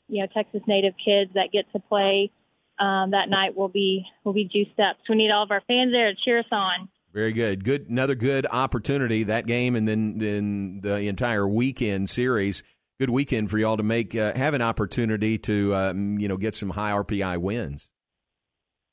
you 0.07 0.21
know 0.21 0.27
Texas 0.33 0.61
native 0.67 0.93
kids 1.03 1.31
that 1.33 1.49
get 1.51 1.71
to 1.73 1.79
play 1.79 2.31
um, 2.79 3.11
that 3.11 3.29
night 3.29 3.55
will 3.55 3.69
be 3.69 4.05
will 4.23 4.33
be 4.33 4.45
juiced 4.45 4.79
up. 4.79 4.97
So 5.05 5.11
we 5.13 5.17
need 5.17 5.31
all 5.31 5.43
of 5.43 5.51
our 5.51 5.61
fans 5.67 5.91
there 5.91 6.11
to 6.11 6.17
cheer 6.23 6.39
us 6.39 6.45
on. 6.51 6.89
Very 7.13 7.33
good. 7.33 7.63
Good. 7.63 7.89
Another 7.89 8.15
good 8.15 8.47
opportunity 8.49 9.23
that 9.23 9.45
game, 9.45 9.75
and 9.75 9.87
then 9.87 10.17
then 10.17 10.79
the 10.81 10.95
entire 11.07 11.47
weekend 11.47 12.09
series. 12.09 12.63
Good 12.99 13.09
weekend 13.09 13.49
for 13.49 13.57
y'all 13.57 13.77
to 13.77 13.83
make 13.83 14.15
uh, 14.15 14.33
have 14.35 14.53
an 14.53 14.61
opportunity 14.61 15.37
to 15.39 15.75
um, 15.75 16.19
you 16.19 16.27
know 16.27 16.37
get 16.37 16.55
some 16.55 16.69
high 16.69 16.91
RPI 16.91 17.37
wins. 17.39 17.89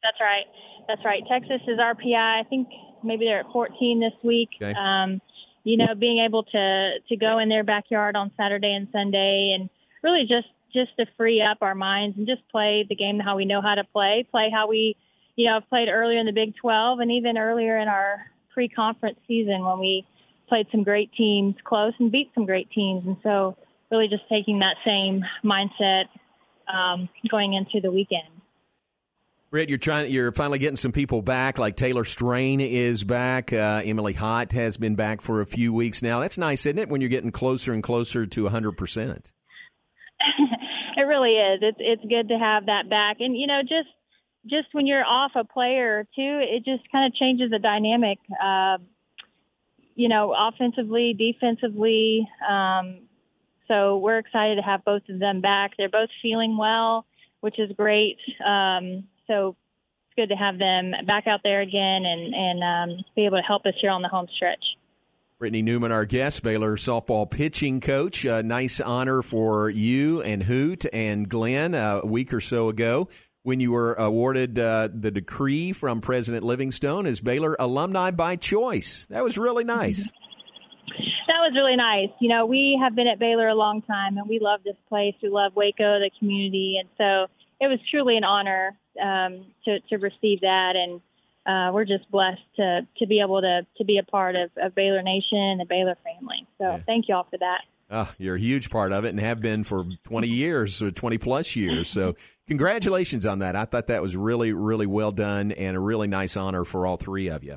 That's 0.09 0.21
right. 0.21 0.47
That's 0.89 1.05
right. 1.05 1.23
Texas 1.29 1.61
is 1.69 1.79
RPI. 1.79 2.41
I 2.41 2.45
think 2.49 2.69
maybe 3.05 3.27
they're 3.27 3.41
at 3.41 3.53
14 3.53 4.01
this 4.01 4.13
week. 4.25 4.49
Okay. 4.57 4.73
Um, 4.73 5.21
you 5.65 5.77
know, 5.77 5.95
being 5.95 6.25
able 6.25 6.45
to 6.45 6.95
to 7.09 7.17
go 7.17 7.39
in 7.39 7.51
their 7.51 7.65
backyard 7.65 8.17
on 8.17 8.31
Saturday 8.39 8.73
and 8.73 8.89
Sunday, 8.91 9.55
and 9.55 9.69
really 10.03 10.23
just 10.23 10.49
just 10.73 10.97
to 10.97 11.05
free 11.17 11.43
up 11.43 11.59
our 11.61 11.75
minds 11.75 12.17
and 12.17 12.27
just 12.27 12.41
play 12.51 12.87
the 12.89 12.95
game 12.95 13.19
how 13.19 13.37
we 13.37 13.45
know 13.45 13.61
how 13.61 13.75
to 13.75 13.85
play, 13.85 14.27
play 14.31 14.51
how 14.53 14.69
we, 14.69 14.97
you 15.37 15.47
know, 15.47 15.61
played 15.69 15.89
earlier 15.89 16.19
in 16.19 16.27
the 16.27 16.33
Big 16.33 16.55
12 16.57 17.01
and 17.01 17.11
even 17.11 17.39
earlier 17.39 17.79
in 17.79 17.89
our 17.89 18.21
pre-conference 18.53 19.19
season 19.27 19.65
when 19.65 19.79
we 19.79 20.07
played 20.49 20.67
some 20.71 20.83
great 20.83 21.11
teams 21.13 21.55
close 21.65 21.93
and 21.99 22.13
beat 22.13 22.31
some 22.35 22.47
great 22.47 22.71
teams. 22.71 23.07
And 23.07 23.17
so, 23.23 23.57
really, 23.91 24.09
just 24.09 24.23
taking 24.29 24.61
that 24.61 24.77
same 24.85 25.23
mindset 25.45 26.05
um, 26.73 27.09
going 27.31 27.55
into 27.55 27.81
the 27.81 27.91
weekend. 27.91 28.38
Britt, 29.51 29.71
you're 29.71 29.79
trying. 29.79 30.11
You're 30.13 30.33
finally 30.33 30.59
getting 30.59 30.77
some 30.77 30.93
people 30.93 31.23
back. 31.23 31.59
Like 31.59 31.75
Taylor 31.75 32.05
Strain 32.05 32.61
is 32.61 33.03
back. 33.03 33.51
Uh, 33.51 33.81
Emily 33.83 34.13
Hott 34.13 34.53
has 34.53 34.77
been 34.77 34.95
back 34.95 35.23
for 35.23 35.41
a 35.41 35.47
few 35.47 35.73
weeks 35.73 36.03
now. 36.03 36.21
That's 36.21 36.37
nice, 36.37 36.67
isn't 36.67 36.79
it? 36.79 36.91
When 36.91 37.01
you're 37.01 37.09
getting 37.09 37.33
closer 37.33 37.73
and 37.73 37.83
closer 37.83 38.27
to 38.27 38.43
100 38.45 38.73
percent. 38.73 39.33
it 40.97 41.03
really 41.03 41.33
is. 41.33 41.61
It's 41.63 41.79
it's 41.81 42.03
good 42.03 42.29
to 42.29 42.39
have 42.39 42.67
that 42.67 42.91
back, 42.91 43.19
and 43.21 43.35
you 43.35 43.47
know, 43.47 43.63
just 43.63 43.89
just 44.47 44.69
when 44.73 44.87
you're 44.87 45.05
off 45.05 45.33
a 45.35 45.45
player 45.45 46.05
too, 46.15 46.41
it 46.43 46.65
just 46.65 46.91
kind 46.93 47.07
of 47.07 47.15
changes 47.15 47.51
the 47.51 47.59
dynamic. 47.59 48.19
Uh, 48.43 48.77
you 49.95 50.11
know, 50.11 50.35
offensively, 50.37 51.15
defensively. 51.19 52.29
Um, 52.49 53.01
so 53.67 53.99
we're 53.99 54.19
excited 54.19 54.57
to 54.57 54.63
have 54.63 54.85
both 54.85 55.03
of 55.09 55.19
them 55.19 55.41
back. 55.41 55.73
They're 55.77 55.89
both 55.89 56.11
feeling 56.23 56.57
well, 56.59 57.07
which 57.41 57.59
is 57.59 57.73
great. 57.77 58.19
Um, 58.47 59.05
so 59.29 59.55
it's 60.09 60.17
good 60.17 60.35
to 60.35 60.37
have 60.37 60.59
them 60.59 60.93
back 61.07 61.29
out 61.29 61.41
there 61.45 61.61
again 61.61 62.03
and 62.05 62.35
and 62.35 62.63
um, 62.65 63.05
be 63.15 63.27
able 63.27 63.37
to 63.37 63.43
help 63.43 63.65
us 63.67 63.75
here 63.81 63.91
on 63.91 64.03
the 64.03 64.09
home 64.09 64.27
stretch. 64.35 64.65
Britni 65.41 65.63
Newman, 65.63 65.93
our 65.93 66.05
guest, 66.05 66.43
Baylor 66.43 66.77
softball 66.77 67.31
pitching 67.31 67.81
coach. 67.81 68.25
A 68.25 68.43
nice 68.43 68.81
honor 68.81 69.23
for 69.23 69.71
you 69.71 70.21
and 70.23 70.43
Hoot 70.43 70.85
and 70.93 71.29
Glenn 71.29 71.77
uh, 71.77 72.01
a 72.03 72.07
week 72.07 72.35
or 72.35 72.41
so 72.41 72.69
ago 72.69 73.09
when 73.45 73.61
you 73.61 73.71
were 73.71 73.95
awarded 73.95 74.59
uh, 74.59 74.89
the 74.93 75.13
decree 75.13 75.73
from 75.73 76.01
President 76.01 76.45
Livingstone 76.45 77.07
as 77.07 77.21
Baylor 77.21 77.55
alumni 77.61 78.11
by 78.11 78.35
choice. 78.35 79.07
That 79.11 79.23
was 79.23 79.39
really 79.39 79.65
nice. 79.65 80.11
That 81.29 81.41
was 81.45 81.53
really 81.55 81.77
nice. 81.77 82.09
You 82.21 82.31
know, 82.31 82.47
we 82.47 82.81
have 82.83 82.95
been 82.95 83.07
at 83.07 83.19
Baylor 83.19 83.49
a 83.49 83.55
long 83.55 83.83
time, 83.83 84.17
and 84.17 84.27
we 84.27 84.39
love 84.41 84.61
this 84.65 84.77
place. 84.89 85.15
We 85.23 85.29
love 85.29 85.55
Waco, 85.55 85.99
the 86.01 86.11
community, 86.19 86.79
and 86.81 86.89
so 86.97 87.31
it 87.61 87.67
was 87.67 87.79
truly 87.91 88.17
an 88.17 88.25
honor 88.25 88.77
um, 89.03 89.47
to 89.65 89.81
to 89.89 89.97
receive 89.97 90.41
that. 90.41 90.75
And 90.77 91.01
uh, 91.47 91.73
we're 91.73 91.85
just 91.85 92.11
blessed 92.11 92.43
to 92.57 92.87
to 92.99 93.07
be 93.07 93.21
able 93.21 93.41
to 93.41 93.67
to 93.77 93.85
be 93.85 93.99
a 93.99 94.03
part 94.03 94.37
of, 94.37 94.51
of 94.57 94.75
Baylor 94.75 95.03
Nation 95.03 95.39
and 95.39 95.61
the 95.61 95.67
Baylor 95.67 95.97
family. 96.05 96.47
So 96.59 96.65
yeah. 96.65 96.81
thank 96.87 97.09
you 97.09 97.15
all 97.15 97.27
for 97.31 97.39
that. 97.39 97.63
Oh, 97.91 98.13
you're 98.19 98.37
a 98.37 98.41
huge 98.41 98.69
part 98.69 98.93
of 98.93 99.07
it 99.07 99.11
and 99.11 99.21
have 99.21 99.41
been 99.41 99.65
for 99.65 99.87
20 100.05 100.29
years 100.29 100.83
or 100.83 100.91
20 100.91 101.17
plus 101.17 101.57
years. 101.57 101.89
So 101.89 102.17
congratulations 102.47 103.25
on 103.25 103.39
that. 103.39 103.57
I 103.57 103.65
thought 103.65 103.87
that 103.87 104.03
was 104.03 104.15
really, 104.15 104.53
really 104.53 104.87
well 104.87 105.11
done 105.11 105.53
and 105.53 105.75
a 105.75 105.81
really 105.81 106.07
nice 106.07 106.37
honor 106.37 106.67
for 106.67 106.87
all 106.87 106.99
three 106.99 107.29
of 107.29 107.43
you. 107.43 107.57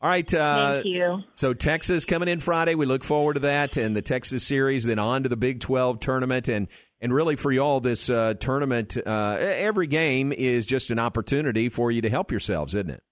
All 0.00 0.10
right. 0.10 0.32
Uh, 0.32 0.72
Thank 0.74 0.86
you. 0.86 1.22
So 1.34 1.54
Texas 1.54 2.04
coming 2.04 2.28
in 2.28 2.40
Friday. 2.40 2.74
We 2.74 2.84
look 2.84 3.02
forward 3.02 3.34
to 3.34 3.40
that 3.40 3.76
and 3.76 3.96
the 3.96 4.02
Texas 4.02 4.44
series, 4.44 4.84
then 4.84 4.98
on 4.98 5.22
to 5.22 5.28
the 5.28 5.36
Big 5.36 5.60
12 5.60 6.00
tournament. 6.00 6.48
And, 6.48 6.68
and 7.00 7.14
really 7.14 7.34
for 7.34 7.50
y'all, 7.50 7.80
this 7.80 8.10
uh, 8.10 8.34
tournament, 8.34 8.96
uh, 8.98 9.36
every 9.40 9.86
game 9.86 10.32
is 10.32 10.66
just 10.66 10.90
an 10.90 10.98
opportunity 10.98 11.70
for 11.70 11.90
you 11.90 12.02
to 12.02 12.10
help 12.10 12.30
yourselves, 12.30 12.74
isn't 12.74 12.90
it? 12.90 13.02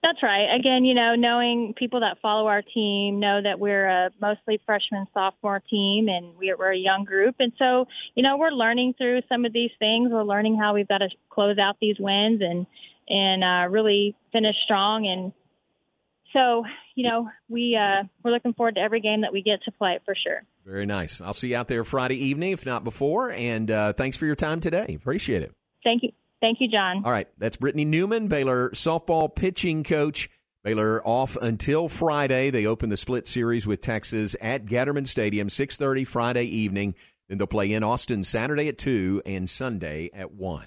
That's 0.00 0.22
right. 0.22 0.46
Again, 0.54 0.84
you 0.84 0.94
know, 0.94 1.16
knowing 1.16 1.74
people 1.76 2.00
that 2.00 2.18
follow 2.22 2.46
our 2.46 2.62
team 2.62 3.18
know 3.18 3.40
that 3.42 3.58
we're 3.58 3.88
a 3.88 4.10
mostly 4.20 4.60
freshman 4.64 5.06
sophomore 5.12 5.60
team 5.68 6.08
and 6.08 6.36
we're, 6.36 6.56
we're 6.56 6.72
a 6.72 6.78
young 6.78 7.02
group. 7.04 7.34
And 7.40 7.52
so, 7.58 7.86
you 8.14 8.22
know, 8.22 8.36
we're 8.36 8.50
learning 8.50 8.94
through 8.96 9.22
some 9.28 9.44
of 9.44 9.52
these 9.52 9.72
things. 9.80 10.10
We're 10.12 10.22
learning 10.22 10.56
how 10.56 10.74
we've 10.74 10.86
got 10.86 10.98
to 10.98 11.08
close 11.30 11.58
out 11.58 11.78
these 11.80 11.96
wins 11.98 12.40
and, 12.40 12.66
and 13.08 13.42
uh, 13.42 13.68
really 13.68 14.14
finish 14.30 14.54
strong. 14.64 15.08
And 15.08 15.32
so, 16.32 16.64
you 16.94 17.08
know, 17.08 17.28
we, 17.48 17.76
uh, 17.76 18.04
we're 18.22 18.32
looking 18.32 18.54
forward 18.54 18.74
to 18.76 18.80
every 18.80 19.00
game 19.00 19.22
that 19.22 19.32
we 19.32 19.42
get 19.42 19.62
to 19.64 19.72
play 19.72 19.98
for 20.04 20.14
sure. 20.14 20.42
Very 20.64 20.86
nice. 20.86 21.20
I'll 21.20 21.34
see 21.34 21.48
you 21.48 21.56
out 21.56 21.68
there 21.68 21.84
Friday 21.84 22.16
evening, 22.26 22.52
if 22.52 22.66
not 22.66 22.84
before. 22.84 23.32
And 23.32 23.70
uh, 23.70 23.92
thanks 23.94 24.16
for 24.16 24.26
your 24.26 24.36
time 24.36 24.60
today. 24.60 24.94
Appreciate 24.94 25.42
it. 25.42 25.52
Thank 25.82 26.02
you. 26.02 26.12
Thank 26.40 26.60
you, 26.60 26.68
John. 26.68 27.02
All 27.04 27.10
right. 27.10 27.28
That's 27.38 27.56
Britni 27.56 27.86
Newman, 27.86 28.28
Baylor 28.28 28.70
softball 28.70 29.34
pitching 29.34 29.82
coach. 29.82 30.28
Baylor 30.62 31.00
off 31.06 31.36
until 31.36 31.88
Friday. 31.88 32.50
They 32.50 32.66
open 32.66 32.90
the 32.90 32.96
split 32.96 33.26
series 33.26 33.66
with 33.66 33.80
Texas 33.80 34.36
at 34.40 34.66
Getterman 34.66 35.06
Stadium, 35.06 35.48
6.30 35.48 36.06
Friday 36.06 36.44
evening. 36.44 36.94
Then 37.28 37.38
they'll 37.38 37.46
play 37.46 37.72
in 37.72 37.82
Austin 37.82 38.24
Saturday 38.24 38.68
at 38.68 38.78
2 38.78 39.22
and 39.24 39.48
Sunday 39.48 40.10
at 40.12 40.32
1. 40.32 40.66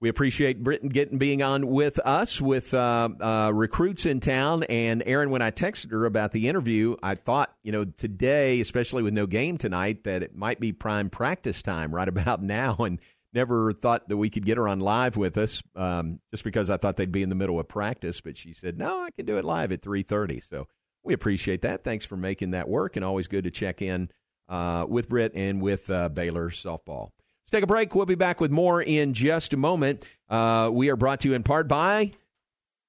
We 0.00 0.08
appreciate 0.08 0.62
Britton 0.62 0.88
getting 0.88 1.18
being 1.18 1.42
on 1.42 1.66
with 1.66 1.98
us 1.98 2.40
with 2.40 2.72
uh, 2.72 3.10
uh, 3.20 3.52
recruits 3.54 4.06
in 4.06 4.20
town. 4.20 4.62
And 4.64 5.02
Aaron, 5.04 5.28
when 5.28 5.42
I 5.42 5.50
texted 5.50 5.90
her 5.90 6.06
about 6.06 6.32
the 6.32 6.48
interview, 6.48 6.96
I 7.02 7.16
thought, 7.16 7.54
you 7.62 7.70
know, 7.70 7.84
today, 7.84 8.60
especially 8.60 9.02
with 9.02 9.12
no 9.12 9.26
game 9.26 9.58
tonight, 9.58 10.04
that 10.04 10.22
it 10.22 10.34
might 10.34 10.58
be 10.58 10.72
prime 10.72 11.10
practice 11.10 11.60
time 11.60 11.94
right 11.94 12.08
about 12.08 12.42
now. 12.42 12.76
And 12.76 12.98
never 13.32 13.72
thought 13.72 14.08
that 14.08 14.16
we 14.16 14.30
could 14.30 14.46
get 14.46 14.56
her 14.56 14.68
on 14.68 14.80
live 14.80 15.16
with 15.16 15.36
us 15.36 15.62
um, 15.76 16.20
just 16.30 16.44
because 16.44 16.70
I 16.70 16.78
thought 16.78 16.96
they'd 16.96 17.12
be 17.12 17.22
in 17.22 17.28
the 17.28 17.34
middle 17.34 17.60
of 17.60 17.68
practice. 17.68 18.22
But 18.22 18.36
she 18.36 18.52
said, 18.54 18.78
no, 18.78 19.00
I 19.00 19.10
can 19.10 19.26
do 19.26 19.36
it 19.36 19.44
live 19.44 19.70
at 19.70 19.82
3.30. 19.82 20.42
So 20.48 20.66
we 21.04 21.14
appreciate 21.14 21.62
that. 21.62 21.84
Thanks 21.84 22.06
for 22.06 22.16
making 22.16 22.52
that 22.52 22.68
work 22.68 22.96
and 22.96 23.04
always 23.04 23.28
good 23.28 23.44
to 23.44 23.50
check 23.50 23.82
in 23.82 24.10
uh, 24.48 24.86
with 24.88 25.08
Britt 25.08 25.32
and 25.34 25.60
with 25.60 25.90
uh, 25.90 26.08
Baylor 26.08 26.50
softball. 26.50 27.10
Let's 27.50 27.58
take 27.58 27.64
a 27.64 27.66
break. 27.66 27.96
We'll 27.96 28.06
be 28.06 28.14
back 28.14 28.40
with 28.40 28.52
more 28.52 28.80
in 28.80 29.12
just 29.12 29.52
a 29.52 29.56
moment. 29.56 30.04
Uh, 30.28 30.70
we 30.72 30.88
are 30.88 30.94
brought 30.94 31.18
to 31.22 31.28
you 31.28 31.34
in 31.34 31.42
part 31.42 31.66
by 31.66 32.12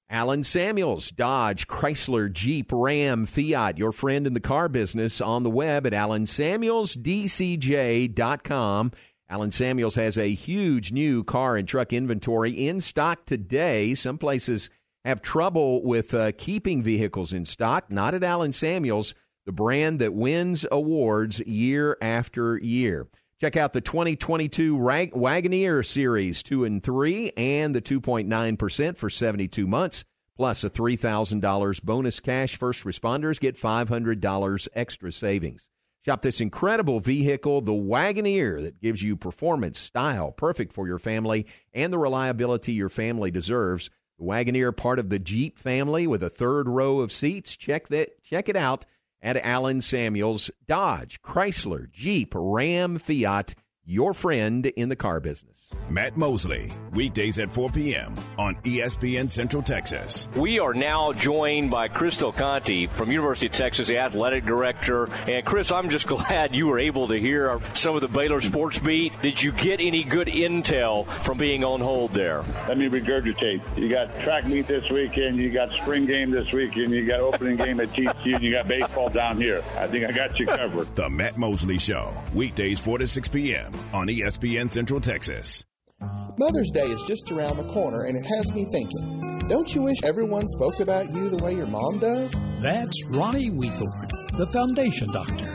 Allen 0.08 0.44
Samuels, 0.44 1.10
Dodge, 1.10 1.68
Chrysler, 1.68 2.32
Jeep, 2.32 2.70
Ram, 2.72 3.26
Fiat, 3.26 3.80
your 3.80 3.92
friend 3.92 4.28
in 4.28 4.36
the 4.36 4.40
car 4.40 4.70
business 4.70 5.20
on 5.20 5.42
the 5.42 5.50
web 5.50 5.88
at 5.88 5.94
allensamuelsdcj.com. 5.94 8.92
Allen 9.32 9.52
Samuels 9.52 9.96
has 9.96 10.16
a 10.16 10.32
huge 10.32 10.92
new 10.92 11.24
car 11.24 11.58
and 11.58 11.68
truck 11.68 11.92
inventory 11.92 12.52
in 12.52 12.82
stock 12.82 13.26
today. 13.26 13.96
Some 13.96 14.20
places 14.20 14.70
have 15.04 15.24
trouble 15.24 15.84
with 15.84 16.14
uh, 16.14 16.34
keeping 16.38 16.84
vehicles 16.84 17.34
in 17.34 17.46
stock. 17.46 17.90
Not 17.90 18.14
at 18.14 18.24
Allen 18.24 18.54
Samuels, 18.54 19.16
the 19.48 19.52
brand 19.52 19.98
that 20.02 20.14
wins 20.14 20.68
awards 20.72 21.40
year 21.40 21.98
after 22.00 22.60
year. 22.60 23.08
Check 23.42 23.58
out 23.58 23.74
the 23.74 23.82
2022 23.82 24.78
Rag- 24.78 25.14
Wagoneer 25.14 25.84
Series 25.84 26.44
2 26.44 26.64
and 26.64 26.84
3 26.84 27.32
and 27.36 27.74
the 27.74 27.82
2.9% 27.82 28.98
for 28.98 29.10
72 29.10 29.66
months, 29.66 30.06
plus 30.38 30.64
a 30.64 30.70
$3,000 30.70 31.82
bonus 31.82 32.20
cash. 32.20 32.56
First 32.56 32.84
responders 32.84 33.40
get 33.40 33.58
$500 33.60 34.68
extra 34.76 35.12
savings. 35.12 35.68
Shop 36.06 36.22
this 36.22 36.40
incredible 36.40 37.00
vehicle, 37.00 37.62
the 37.62 37.72
Wagoneer, 37.72 38.62
that 38.62 38.80
gives 38.80 39.02
you 39.02 39.16
performance, 39.16 39.80
style, 39.80 40.32
perfect 40.32 40.72
for 40.72 40.86
your 40.86 41.00
family, 41.00 41.48
and 41.74 41.92
the 41.92 41.98
reliability 41.98 42.74
your 42.74 42.90
family 42.90 43.32
deserves. 43.32 43.90
The 44.20 44.26
Wagoneer, 44.26 44.78
part 44.78 45.00
of 45.00 45.10
the 45.10 45.18
Jeep 45.18 45.58
family 45.58 46.06
with 46.06 46.22
a 46.22 46.30
third 46.30 46.70
row 46.70 47.00
of 47.00 47.12
seats. 47.12 47.58
Check 47.58 47.88
that. 47.88 48.22
Check 48.22 48.50
it 48.50 48.56
out 48.56 48.86
at 49.22 49.38
Allen 49.38 49.82
Samuels, 49.82 50.52
Dodge, 50.68 51.22
Chrysler, 51.22 51.92
Jeep, 51.92 52.34
Ram, 52.36 52.98
Fiat, 52.98 53.56
your 53.86 54.14
friend 54.14 54.68
in 54.68 54.90
the 54.90 54.96
car 54.96 55.20
business. 55.20 55.70
Matt 55.90 56.16
Mosley, 56.16 56.72
weekdays 56.94 57.40
at 57.40 57.50
4 57.50 57.72
p.m. 57.72 58.16
on 58.38 58.56
ESPN 58.64 59.30
Central 59.30 59.64
Texas. 59.64 60.28
We 60.36 60.60
are 60.60 60.74
now 60.74 61.12
joined 61.14 61.72
by 61.72 61.88
Chris 61.88 62.18
Del 62.18 62.32
Conte 62.32 62.88
from 62.88 63.12
University 63.12 63.48
of 63.48 63.54
Texas, 63.54 63.88
the 63.88 63.98
athletic 63.98 64.46
director. 64.46 65.10
And 65.28 65.46
Chris, 65.46 65.72
I'm 65.72 65.90
just 65.90 66.08
glad 66.12 66.56
you 66.56 66.68
were 66.68 66.80
able 66.80 67.08
to 67.08 67.20
hear 67.20 67.60
some 67.74 67.96
of 67.96 68.02
the 68.02 68.08
Baylor 68.08 68.40
sports 68.42 68.80
beat. 68.80 69.20
Did 69.22 69.42
you 69.42 69.52
get 69.52 69.82
any 69.82 70.04
good 70.04 70.28
intel 70.28 71.06
from 71.08 71.38
being 71.38 71.64
on 71.64 71.80
hold 71.82 72.12
there? 72.14 72.44
Let 72.68 72.78
me 72.78 72.88
regurgitate. 72.88 73.62
You 73.78 73.90
got 73.90 74.16
track 74.22 74.46
meet 74.48 74.68
this 74.68 74.90
weekend, 74.90 75.38
you 75.38 75.52
got 75.52 75.72
spring 75.82 76.06
game 76.06 76.32
this 76.32 76.52
weekend, 76.54 76.92
you 76.92 77.06
got 77.06 77.20
opening 77.20 77.58
game 77.58 77.80
at 77.80 77.90
TCU, 77.90 78.36
and 78.36 78.44
you 78.44 78.52
got 78.52 78.68
baseball 78.68 79.10
down 79.10 79.38
here. 79.38 79.64
I 79.78 79.88
think 79.88 80.06
I 80.06 80.12
got 80.12 80.40
you 80.40 80.46
covered. 80.46 80.94
The 80.96 81.10
Matt 81.10 81.38
Mosley 81.38 81.80
Show, 81.80 82.14
weekdays 82.34 82.80
4 82.80 83.00
to 83.00 83.08
6 83.08 83.28
p.m. 83.28 83.71
on 83.94 84.08
ESPN 84.08 84.70
Central 84.70 85.00
Texas. 85.00 85.64
Mother's 86.38 86.72
Day 86.72 86.86
is 86.86 87.04
just 87.04 87.32
around 87.32 87.58
the 87.58 87.72
corner, 87.72 88.06
and 88.06 88.18
it 88.18 88.26
has 88.36 88.52
me 88.52 88.66
thinking. 88.72 89.20
Don't 89.48 89.74
you 89.76 89.84
wish 89.84 89.98
everyone 90.04 90.48
spoke 90.48 90.80
about 90.80 91.14
you 91.14 91.30
the 91.30 91.44
way 91.44 91.54
your 91.54 91.68
mom 91.68 92.00
does? 92.00 92.34
That's 92.62 93.06
Ronnie 93.10 93.52
Weethorn, 93.52 94.10
the 94.38 94.48
foundation 94.52 95.12
doctor. 95.12 95.46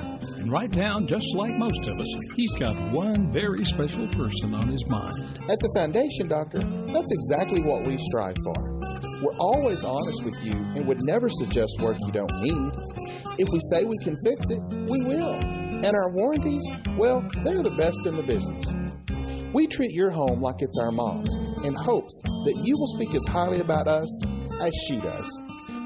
And 0.47 0.53
right 0.53 0.71
now, 0.77 1.01
just 1.01 1.35
like 1.35 1.59
most 1.59 1.89
of 1.89 1.99
us, 1.99 2.15
he's 2.37 2.55
got 2.55 2.77
one 2.93 3.33
very 3.33 3.65
special 3.65 4.07
person 4.09 4.55
on 4.55 4.69
his 4.69 4.87
mind. 4.87 5.17
At 5.49 5.59
the 5.59 5.73
Foundation 5.75 6.29
Doctor, 6.29 6.61
that's 6.61 7.11
exactly 7.11 7.63
what 7.63 7.85
we 7.85 7.99
strive 7.99 8.37
for. 8.45 8.55
We're 9.23 9.39
always 9.41 9.83
honest 9.83 10.25
with 10.25 10.39
you 10.45 10.53
and 10.53 10.87
would 10.87 11.03
never 11.03 11.29
suggest 11.31 11.81
work 11.81 11.97
you 12.07 12.13
don't 12.13 12.31
need. 12.43 12.73
If 13.39 13.49
we 13.51 13.61
say 13.71 13.85
we 13.85 13.99
can 14.03 14.17
fix 14.25 14.47
it, 14.49 14.63
we 14.89 15.03
will. 15.05 15.35
And 15.35 15.95
our 15.95 16.11
warranties, 16.11 16.63
well, 16.97 17.21
they're 17.45 17.63
the 17.63 17.75
best 17.77 18.07
in 18.07 18.17
the 18.17 18.23
business. 18.23 18.67
We 19.53 19.67
treat 19.67 19.93
your 19.93 20.11
home 20.11 20.41
like 20.41 20.57
it's 20.61 20.79
our 20.79 20.91
mom's 20.91 21.29
in 21.65 21.75
hopes 21.75 22.21
that 22.23 22.61
you 22.65 22.77
will 22.77 22.89
speak 22.97 23.15
as 23.15 23.27
highly 23.27 23.61
about 23.61 23.87
us 23.87 24.09
as 24.61 24.73
she 24.89 24.99
does. 25.01 25.31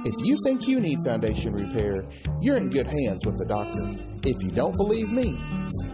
If 0.05 0.15
you 0.27 0.39
think 0.45 0.67
you 0.67 0.81
need 0.81 0.99
foundation 1.05 1.53
repair, 1.53 2.09
you're 2.41 2.57
in 2.57 2.71
good 2.71 2.87
hands 2.87 3.27
with 3.27 3.37
the 3.37 3.45
doctor. 3.45 3.83
If 4.25 4.37
you 4.41 4.51
don't 4.51 4.77
believe 4.77 5.11
me, 5.11 5.39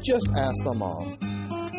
just 0.05 0.29
ask 0.37 0.55
my 0.63 0.75
mom. 0.75 1.17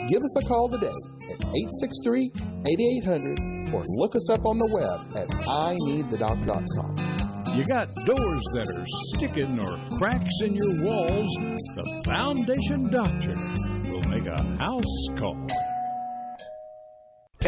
Give 0.10 0.22
us 0.22 0.44
a 0.44 0.48
call 0.48 0.70
today 0.70 0.88
at 0.88 1.40
863 1.40 2.32
8800 2.66 3.74
or 3.74 3.84
look 3.98 4.16
us 4.16 4.30
up 4.30 4.46
on 4.46 4.58
the 4.58 4.70
web 4.74 5.16
at 5.16 5.28
ineedthedoc.com. 5.30 7.16
You 7.58 7.66
got 7.66 7.95
doors 8.05 8.43
that 8.53 8.68
are 8.70 8.86
sticking 9.16 9.60
or 9.60 9.80
cracks 9.97 10.41
in 10.43 10.53
your 10.53 10.84
walls, 10.84 11.36
the 11.74 12.01
Foundation 12.05 12.84
Doctor 12.91 13.34
will 13.89 14.03
make 14.03 14.28
a 14.28 14.39
house 14.60 15.08
call. 15.18 15.36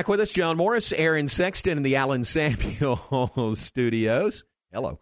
Back 0.03 0.09
with 0.09 0.21
us, 0.21 0.33
John 0.33 0.57
Morris, 0.57 0.93
Aaron 0.93 1.29
Sexton 1.29 1.77
in 1.77 1.85
the 1.85 1.95
Allen 1.95 2.25
Samuel 2.25 3.55
studios. 3.55 4.43
Hello. 4.73 4.99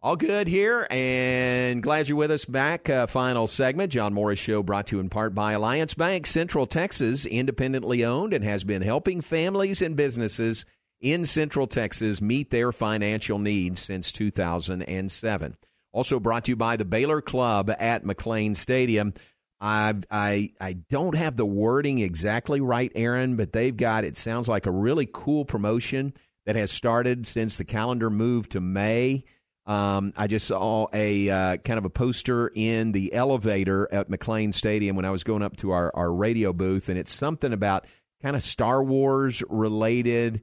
All 0.00 0.16
good 0.16 0.48
here, 0.48 0.86
and 0.90 1.82
glad 1.82 2.08
you're 2.08 2.16
with 2.16 2.30
us 2.30 2.46
back. 2.46 2.88
Uh, 2.88 3.06
final 3.06 3.46
segment, 3.46 3.92
John 3.92 4.14
Morris 4.14 4.38
Show, 4.38 4.62
brought 4.62 4.86
to 4.86 4.96
you 4.96 5.00
in 5.00 5.10
part 5.10 5.34
by 5.34 5.52
Alliance 5.52 5.92
Bank, 5.92 6.26
Central 6.26 6.66
Texas, 6.66 7.26
independently 7.26 8.02
owned, 8.02 8.32
and 8.32 8.42
has 8.42 8.64
been 8.64 8.80
helping 8.80 9.20
families 9.20 9.82
and 9.82 9.96
businesses 9.96 10.64
in 10.98 11.26
Central 11.26 11.66
Texas 11.66 12.22
meet 12.22 12.48
their 12.48 12.72
financial 12.72 13.38
needs 13.38 13.82
since 13.82 14.10
2007. 14.12 15.56
Also 15.92 16.18
brought 16.18 16.44
to 16.44 16.52
you 16.52 16.56
by 16.56 16.76
the 16.78 16.86
Baylor 16.86 17.20
Club 17.20 17.70
at 17.78 18.02
McLane 18.02 18.56
Stadium. 18.56 19.12
I 19.60 19.94
I 20.10 20.52
I 20.60 20.72
don't 20.74 21.16
have 21.16 21.36
the 21.36 21.46
wording 21.46 21.98
exactly 21.98 22.60
right, 22.60 22.92
Aaron, 22.94 23.36
but 23.36 23.52
they've 23.52 23.76
got 23.76 24.04
it 24.04 24.16
sounds 24.16 24.48
like 24.48 24.66
a 24.66 24.70
really 24.70 25.08
cool 25.12 25.44
promotion 25.44 26.14
that 26.46 26.56
has 26.56 26.70
started 26.70 27.26
since 27.26 27.56
the 27.56 27.64
calendar 27.64 28.08
moved 28.08 28.52
to 28.52 28.60
May. 28.60 29.24
Um, 29.66 30.14
I 30.16 30.28
just 30.28 30.46
saw 30.46 30.86
a 30.94 31.28
uh, 31.28 31.56
kind 31.58 31.78
of 31.78 31.84
a 31.84 31.90
poster 31.90 32.50
in 32.54 32.92
the 32.92 33.12
elevator 33.12 33.86
at 33.92 34.08
McLane 34.08 34.54
Stadium 34.54 34.96
when 34.96 35.04
I 35.04 35.10
was 35.10 35.24
going 35.24 35.42
up 35.42 35.58
to 35.58 35.72
our, 35.72 35.94
our 35.94 36.10
radio 36.10 36.54
booth, 36.54 36.88
and 36.88 36.98
it's 36.98 37.12
something 37.12 37.52
about 37.52 37.86
kind 38.22 38.34
of 38.34 38.42
Star 38.42 38.82
Wars 38.82 39.42
related. 39.50 40.40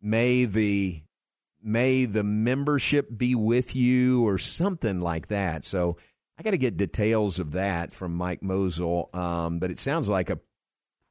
May 0.00 0.44
the 0.44 1.02
may 1.60 2.04
the 2.04 2.22
membership 2.22 3.08
be 3.16 3.34
with 3.34 3.74
you, 3.74 4.24
or 4.24 4.38
something 4.38 5.00
like 5.00 5.26
that. 5.26 5.64
So 5.64 5.96
I 6.38 6.42
got 6.42 6.52
to 6.52 6.58
get 6.58 6.76
details 6.76 7.40
of 7.40 7.52
that 7.52 7.92
from 7.92 8.14
Mike 8.14 8.42
Mosel, 8.42 9.10
um, 9.12 9.58
but 9.58 9.72
it 9.72 9.78
sounds 9.78 10.08
like 10.08 10.30
a 10.30 10.38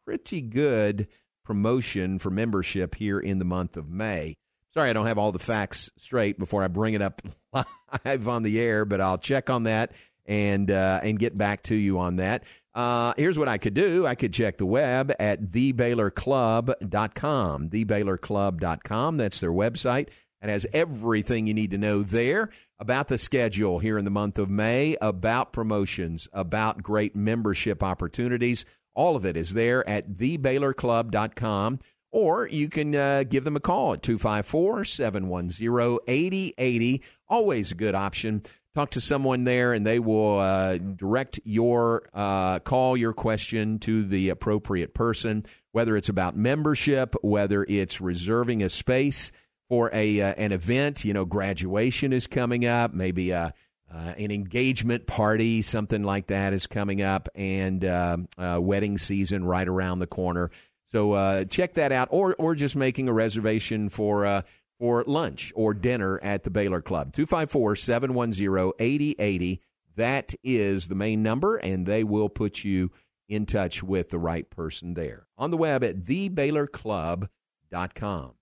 pretty 0.06 0.42
good 0.42 1.08
promotion 1.44 2.18
for 2.18 2.30
membership 2.30 2.96
here 2.96 3.20
in 3.20 3.40
the 3.40 3.46
month 3.46 3.76
of 3.76 3.90
May. 3.90 4.38
Sorry, 4.74 4.90
I 4.90 4.94
don't 4.94 5.08
have 5.08 5.18
all 5.18 5.34
the 5.34 5.40
facts 5.40 5.90
straight 5.98 6.40
before 6.40 6.64
I 6.64 6.68
bring 6.68 6.94
it 6.94 7.02
up 7.02 7.22
live 8.06 8.28
on 8.28 8.44
the 8.44 8.60
air, 8.60 8.86
but 8.86 9.02
I'll 9.02 9.18
check 9.18 9.50
on 9.50 9.64
that 9.64 9.92
and 10.26 10.70
uh, 10.72 11.02
and 11.04 11.20
get 11.20 11.38
back 11.38 11.64
to 11.64 11.76
you 11.76 12.00
on 12.00 12.16
that. 12.18 12.44
Uh, 12.76 13.14
here's 13.18 13.40
what 13.40 13.48
I 13.48 13.58
could 13.58 13.74
do. 13.74 14.06
I 14.06 14.16
could 14.16 14.34
check 14.34 14.58
the 14.58 14.66
web 14.66 15.14
at 15.20 15.52
thebaylorclub.com. 15.52 17.70
Thebaylorclub.com. 17.70 19.18
That's 19.18 19.40
their 19.40 19.52
website. 19.52 20.10
It 20.42 20.50
has 20.50 20.68
everything 20.74 21.48
you 21.48 21.54
need 21.54 21.72
to 21.72 21.78
know 21.78 22.04
there 22.04 22.50
about 22.80 23.08
the 23.08 23.18
schedule 23.18 23.80
here 23.80 23.98
in 23.98 24.06
the 24.06 24.12
month 24.12 24.38
of 24.38 24.50
May, 24.50 24.96
about 25.02 25.52
promotions, 25.52 26.28
about 26.32 26.84
great 26.84 27.16
membership 27.16 27.82
opportunities. 27.82 28.66
All 28.94 29.16
of 29.16 29.26
it 29.26 29.36
is 29.36 29.54
there 29.54 29.88
at 29.88 30.12
thebaylorclub.com. 30.12 31.80
Or 32.12 32.48
you 32.48 32.70
can 32.70 32.96
uh, 32.96 33.24
give 33.24 33.44
them 33.44 33.58
a 33.58 33.60
call 33.60 33.94
at 33.94 34.02
254 34.02 34.86
710 34.86 36.00
8080. 36.08 37.04
Always 37.28 37.72
a 37.72 37.76
good 37.76 37.96
option 37.96 38.44
talk 38.78 38.92
to 38.92 39.02
someone 39.02 39.44
there 39.44 39.74
and 39.74 39.88
they 39.88 39.98
will 39.98 40.38
uh, 40.38 40.78
direct 40.78 41.40
your 41.44 42.08
uh, 42.14 42.60
call 42.60 42.96
your 42.96 43.12
question 43.12 43.80
to 43.80 44.04
the 44.04 44.30
appropriate 44.30 44.94
person 44.94 45.44
whether 45.72 45.98
it's 45.98 46.10
about 46.10 46.38
membership 46.38 47.16
whether 47.24 47.64
it's 47.64 48.00
reserving 48.00 48.62
a 48.62 48.70
space 48.70 49.32
for 49.70 49.90
a 49.94 50.22
uh, 50.22 50.34
an 50.38 50.52
event 50.52 51.06
you 51.06 51.14
know 51.14 51.26
graduation 51.26 52.14
is 52.14 52.28
coming 52.28 52.66
up 52.66 52.94
maybe 52.94 53.32
a, 53.32 53.54
uh, 53.94 54.14
an 54.18 54.32
engagement 54.32 55.08
party 55.08 55.62
something 55.62 56.04
like 56.04 56.28
that 56.28 56.54
is 56.54 56.68
coming 56.68 57.02
up 57.02 57.30
and 57.36 57.86
um, 57.86 58.28
wedding 58.38 58.98
season 58.98 59.46
right 59.46 59.68
around 59.68 60.00
the 60.00 60.08
corner 60.08 60.52
so 60.90 61.14
uh, 61.14 61.46
check 61.46 61.74
that 61.74 61.92
out 61.92 62.08
or 62.12 62.36
or 62.40 62.56
just 62.56 62.76
making 62.76 63.10
a 63.10 63.14
reservation 63.14 63.90
for 63.90 64.26
uh, 64.26 64.42
for 64.80 65.04
lunch 65.06 65.52
or 65.56 65.74
dinner 65.74 66.20
at 66.22 66.44
the 66.44 66.50
Baylor 66.50 66.82
Club. 66.82 67.14
254 67.14 67.76
710 67.76 68.74
8080. 68.80 69.62
That 69.96 70.34
is 70.44 70.88
the 70.88 70.96
main 70.96 71.22
number, 71.24 71.58
and 71.58 71.86
they 71.86 72.04
will 72.04 72.30
put 72.30 72.64
you 72.64 72.92
in 73.28 73.46
touch 73.46 73.84
with 73.84 74.10
the 74.10 74.20
right 74.20 74.50
person 74.50 74.94
there. 74.94 75.28
On 75.38 75.52
the 75.52 75.58
web 75.58 75.84
at 75.84 76.06
thebaylorclub.com. 76.06 78.37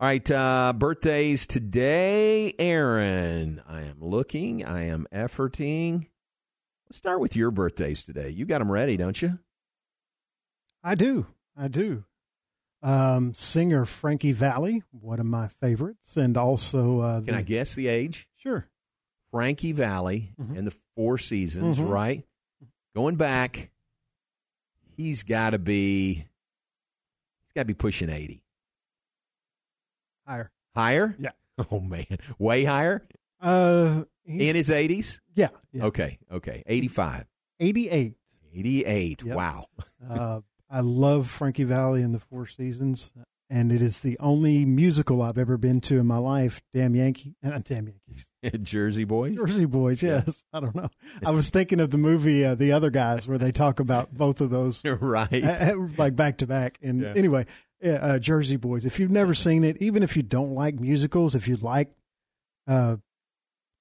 All 0.00 0.06
right, 0.06 0.30
uh, 0.30 0.72
birthdays 0.74 1.46
today. 1.46 2.54
Aaron, 2.58 3.60
I 3.68 3.82
am 3.82 3.98
looking, 4.00 4.64
I 4.64 4.86
am 4.86 5.06
efforting. 5.12 6.06
Let's 6.88 6.96
start 6.96 7.20
with 7.20 7.36
your 7.36 7.50
birthdays 7.50 8.02
today. 8.02 8.30
You 8.30 8.46
got 8.46 8.60
them 8.60 8.72
ready, 8.72 8.96
don't 8.96 9.20
you? 9.20 9.38
I 10.82 10.94
do. 10.94 11.26
I 11.54 11.68
do 11.68 12.04
um, 12.82 13.34
singer 13.34 13.84
Frankie 13.84 14.32
Valli, 14.32 14.82
one 14.90 15.20
of 15.20 15.26
my 15.26 15.48
favorites, 15.60 16.16
and 16.16 16.36
also 16.36 17.00
uh, 17.00 17.20
can 17.20 17.34
I 17.34 17.42
guess 17.42 17.74
the 17.74 17.88
age? 17.88 18.28
Sure, 18.36 18.68
Frankie 19.30 19.72
Valli 19.72 20.32
mm-hmm. 20.40 20.56
and 20.56 20.66
the 20.66 20.74
Four 20.96 21.18
Seasons, 21.18 21.78
mm-hmm. 21.78 21.88
right? 21.88 22.24
Going 22.94 23.16
back, 23.16 23.70
he's 24.96 25.22
got 25.22 25.50
to 25.50 25.58
be 25.58 26.14
he's 26.14 27.52
got 27.54 27.62
to 27.62 27.66
be 27.66 27.74
pushing 27.74 28.08
eighty. 28.08 28.44
Higher, 30.30 30.50
higher, 30.76 31.16
yeah. 31.18 31.30
Oh 31.70 31.80
man, 31.80 32.06
way 32.38 32.64
higher. 32.64 33.04
Uh, 33.40 34.04
in 34.24 34.54
his 34.54 34.70
eighties. 34.70 35.20
Yeah, 35.34 35.48
yeah, 35.72 35.86
Okay. 35.86 36.18
Okay. 36.30 36.62
Eighty-five. 36.66 37.26
Eighty-eight. 37.58 38.14
Eighty-eight. 38.54 39.22
Yep. 39.24 39.36
Wow. 39.36 39.66
uh, 40.08 40.40
I 40.70 40.80
love 40.80 41.28
Frankie 41.28 41.64
Valli 41.64 42.02
and 42.02 42.14
the 42.14 42.20
Four 42.20 42.46
Seasons, 42.46 43.12
and 43.48 43.72
it 43.72 43.82
is 43.82 44.00
the 44.00 44.16
only 44.20 44.64
musical 44.64 45.20
I've 45.20 45.36
ever 45.36 45.56
been 45.56 45.80
to 45.82 45.98
in 45.98 46.06
my 46.06 46.18
life. 46.18 46.62
Damn 46.72 46.94
Yankee, 46.94 47.34
uh, 47.44 47.58
damn 47.64 47.88
Yankees, 47.88 48.28
Jersey 48.62 49.04
Boys, 49.04 49.36
Jersey 49.36 49.64
Boys. 49.64 50.02
Yes, 50.02 50.44
yeah. 50.52 50.58
I 50.58 50.60
don't 50.60 50.74
know. 50.76 50.88
I 51.26 51.32
was 51.32 51.50
thinking 51.50 51.80
of 51.80 51.90
the 51.90 51.98
movie 51.98 52.44
uh, 52.44 52.54
The 52.54 52.70
Other 52.72 52.90
Guys, 52.90 53.26
where 53.26 53.38
they 53.38 53.50
talk 53.52 53.80
about 53.80 54.14
both 54.14 54.40
of 54.40 54.50
those, 54.50 54.84
right, 54.84 55.74
like 55.98 56.14
back 56.14 56.38
to 56.38 56.46
back. 56.46 56.78
And 56.82 57.02
yeah. 57.02 57.12
anyway, 57.16 57.46
uh, 57.84 58.18
Jersey 58.18 58.56
Boys. 58.56 58.84
If 58.84 59.00
you've 59.00 59.10
never 59.10 59.34
seen 59.34 59.64
it, 59.64 59.76
even 59.80 60.02
if 60.02 60.16
you 60.16 60.22
don't 60.22 60.54
like 60.54 60.78
musicals, 60.78 61.34
if 61.34 61.48
you 61.48 61.56
like 61.56 61.90
uh, 62.66 62.96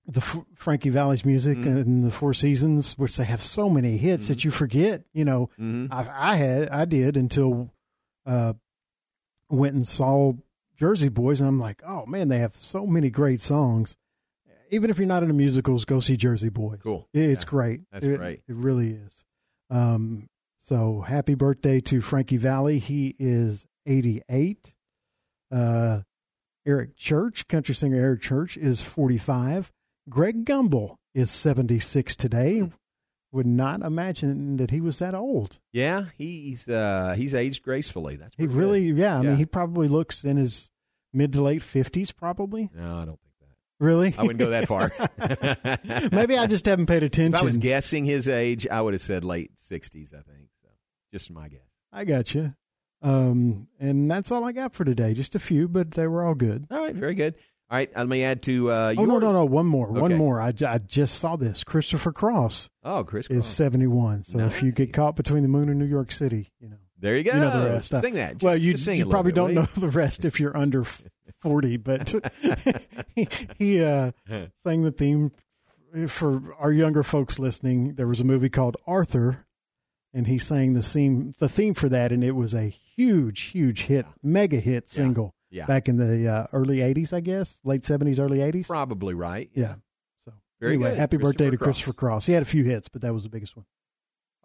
the 0.08 0.22
F- 0.22 0.46
Frankie 0.56 0.90
Valli's 0.90 1.26
music 1.26 1.58
mm-hmm. 1.58 1.78
and 1.78 2.06
the 2.06 2.12
Four 2.12 2.34
Seasons, 2.34 2.98
which 2.98 3.18
they 3.18 3.26
have 3.26 3.44
so 3.44 3.70
many 3.70 3.98
hits 3.98 4.26
mm-hmm. 4.26 4.34
that 4.34 4.44
you 4.44 4.52
forget. 4.52 5.04
You 5.14 5.26
know, 5.26 5.50
mm-hmm. 5.60 5.94
I, 5.94 6.32
I, 6.32 6.36
had, 6.36 6.70
I 6.70 6.86
did 6.86 7.18
until 7.18 7.72
uh, 8.26 8.54
went 9.50 9.76
and 9.76 9.88
saw 9.88 10.34
Jersey 10.78 11.10
Boys, 11.10 11.42
and 11.42 11.48
I'm 11.48 11.60
like, 11.60 11.82
oh 11.86 12.06
man, 12.06 12.30
they 12.30 12.40
have 12.40 12.56
so 12.56 12.86
many 12.86 13.10
great 13.10 13.42
songs. 13.42 13.96
Even 14.72 14.92
if 14.92 15.00
you're 15.00 15.08
not 15.08 15.24
into 15.24 15.34
musicals, 15.34 15.84
go 15.84 16.00
see 16.00 16.16
Jersey 16.16 16.50
Boys. 16.50 16.80
Cool, 16.84 17.08
it's 17.12 17.44
yeah. 17.44 17.50
great. 17.50 17.82
That's 17.92 18.06
it, 18.06 18.18
great. 18.18 18.44
It 18.48 18.56
really 18.56 18.92
is. 18.92 19.26
Um, 19.72 20.30
so 20.60 21.02
happy 21.02 21.34
birthday 21.34 21.80
to 21.82 22.02
Frankie 22.02 22.38
Valli. 22.38 22.78
He 22.78 23.16
is 23.18 23.66
88. 23.90 24.74
Uh, 25.52 26.02
Eric 26.66 26.96
Church, 26.96 27.48
country 27.48 27.74
singer 27.74 28.00
Eric 28.00 28.22
Church, 28.22 28.56
is 28.56 28.82
45. 28.82 29.72
Greg 30.08 30.46
Gumbel 30.46 30.96
is 31.14 31.32
76 31.32 32.16
today. 32.16 32.70
Would 33.32 33.46
not 33.46 33.82
imagine 33.82 34.58
that 34.58 34.72
he 34.72 34.82
was 34.82 35.00
that 35.00 35.14
old. 35.14 35.60
Yeah, 35.72 36.06
he's 36.18 36.68
uh, 36.68 37.14
he's 37.16 37.36
aged 37.36 37.62
gracefully. 37.62 38.16
That's 38.16 38.36
he 38.36 38.48
really. 38.48 38.82
Yeah, 38.90 39.20
I 39.20 39.22
mean, 39.22 39.38
he 39.38 39.46
probably 39.46 39.88
looks 39.88 40.24
in 40.24 40.38
his 40.38 40.72
mid 41.14 41.34
to 41.34 41.42
late 41.44 41.62
50s, 41.62 42.16
probably. 42.16 42.72
No, 42.74 42.98
I 42.98 43.06
don't 43.06 43.20
think 43.20 43.36
that. 43.42 43.86
Really? 43.86 44.16
I 44.18 44.24
wouldn't 44.24 44.40
go 44.40 44.50
that 44.50 44.68
far. 44.68 44.92
Maybe 46.12 46.40
I 46.40 46.48
just 46.48 46.66
haven't 46.66 46.88
paid 46.88 47.04
attention. 47.04 47.36
If 47.36 47.42
I 47.42 47.46
was 47.46 47.58
guessing 47.58 48.04
his 48.06 48.28
age, 48.28 48.68
I 48.68 48.82
would 48.82 48.94
have 48.94 49.02
said 49.04 49.24
late 49.24 49.52
60s. 49.58 50.12
I 50.12 50.22
think 50.24 50.50
so. 50.64 50.70
Just 51.14 51.30
my 51.30 51.50
guess. 51.50 51.62
I 51.94 52.06
got 52.06 52.34
you. 52.34 52.56
Um, 53.02 53.68
and 53.80 54.10
that's 54.10 54.32
all 54.32 54.44
I 54.44 54.52
got 54.52 54.74
for 54.74 54.84
today. 54.84 55.14
Just 55.14 55.36
a 55.36 55.40
few, 55.40 55.68
but 55.68 55.92
they 55.92 56.08
were 56.08 56.24
all 56.24 56.36
good. 56.36 56.68
All 56.70 56.80
right, 56.80 56.96
very 56.96 57.16
good. 57.16 57.36
All 57.72 57.78
right, 57.78 57.90
let 57.96 58.08
me 58.08 58.24
add 58.24 58.42
to. 58.44 58.72
Uh, 58.72 58.96
oh 58.98 59.06
no, 59.06 59.20
no, 59.20 59.32
no! 59.32 59.46
One 59.46 59.68
more, 59.68 59.90
okay. 59.92 60.00
one 60.00 60.16
more. 60.16 60.42
I, 60.42 60.52
I 60.68 60.80
just 60.80 61.20
saw 61.20 61.36
this. 61.36 61.64
Christopher 61.64 62.12
Cross. 62.12 62.70
Oh, 62.84 63.04
Chris 63.04 63.28
Cross. 63.28 63.38
is 63.38 63.46
seventy 63.46 63.86
one. 63.86 64.24
So 64.24 64.40
nice. 64.40 64.56
if 64.56 64.64
you 64.64 64.72
get 64.72 64.92
caught 64.92 65.16
between 65.16 65.44
the 65.44 65.50
moon 65.50 65.70
and 65.70 65.78
New 65.78 65.86
York 65.86 66.12
City, 66.12 66.52
you 66.60 66.70
know. 66.70 66.78
There 66.98 67.16
you 67.16 67.24
go. 67.24 67.32
You 67.32 67.40
know 67.40 67.64
the 67.64 67.70
rest. 67.72 67.94
Sing 68.02 68.16
that. 68.16 68.34
Just, 68.34 68.44
well, 68.44 68.58
you, 68.58 68.76
sing 68.76 68.98
you 68.98 69.06
probably 69.06 69.32
don't 69.32 69.54
know 69.54 69.68
the 69.78 69.88
rest 69.88 70.26
if 70.26 70.40
you're 70.40 70.58
under 70.58 70.84
forty, 71.42 71.78
but 71.78 72.14
he, 73.16 73.28
he 73.58 73.84
uh, 73.84 74.12
sang 74.56 74.84
the 74.84 74.92
theme 74.92 75.32
for 76.08 76.56
our 76.60 76.72
younger 76.72 77.04
folks 77.04 77.40
listening. 77.40 77.96
There 77.96 78.08
was 78.08 78.20
a 78.20 78.26
movie 78.26 78.50
called 78.50 78.78
Arthur, 78.88 79.46
and 80.14 80.28
he 80.28 80.38
sang 80.38 80.74
the 80.74 80.82
theme 80.82 81.34
the 81.40 81.50
theme 81.50 81.74
for 81.74 81.90
that, 81.90 82.12
and 82.12 82.24
it 82.24 82.32
was 82.32 82.54
a 82.54 82.70
huge, 82.70 83.42
huge 83.42 83.84
hit, 83.84 84.06
mega 84.24 84.60
hit 84.60 84.90
single 84.90 85.36
yeah. 85.50 85.66
back 85.66 85.88
in 85.88 85.98
the 85.98 86.28
uh, 86.28 86.48
early 86.54 86.78
80s, 86.78 87.14
I 87.14 87.20
guess, 87.20 87.60
late 87.64 87.84
70s, 87.84 88.20
early 88.20 88.40
80s. 88.40 88.68
Probably 88.68 89.14
right. 89.14 89.50
Yeah. 89.54 89.76
So, 90.26 90.34
Very 90.60 90.74
anyway, 90.74 90.92
good. 90.92 91.00
happy 91.00 91.18
birthday 91.18 91.50
to 91.50 91.58
Christopher 91.58 91.94
Cross. 91.94 92.26
He 92.26 92.34
had 92.34 92.44
a 92.44 92.48
few 92.48 92.64
hits, 92.64 92.90
but 92.90 93.02
that 93.02 93.14
was 93.14 93.24
the 93.24 93.30
biggest 93.30 93.56
one. 93.56 93.66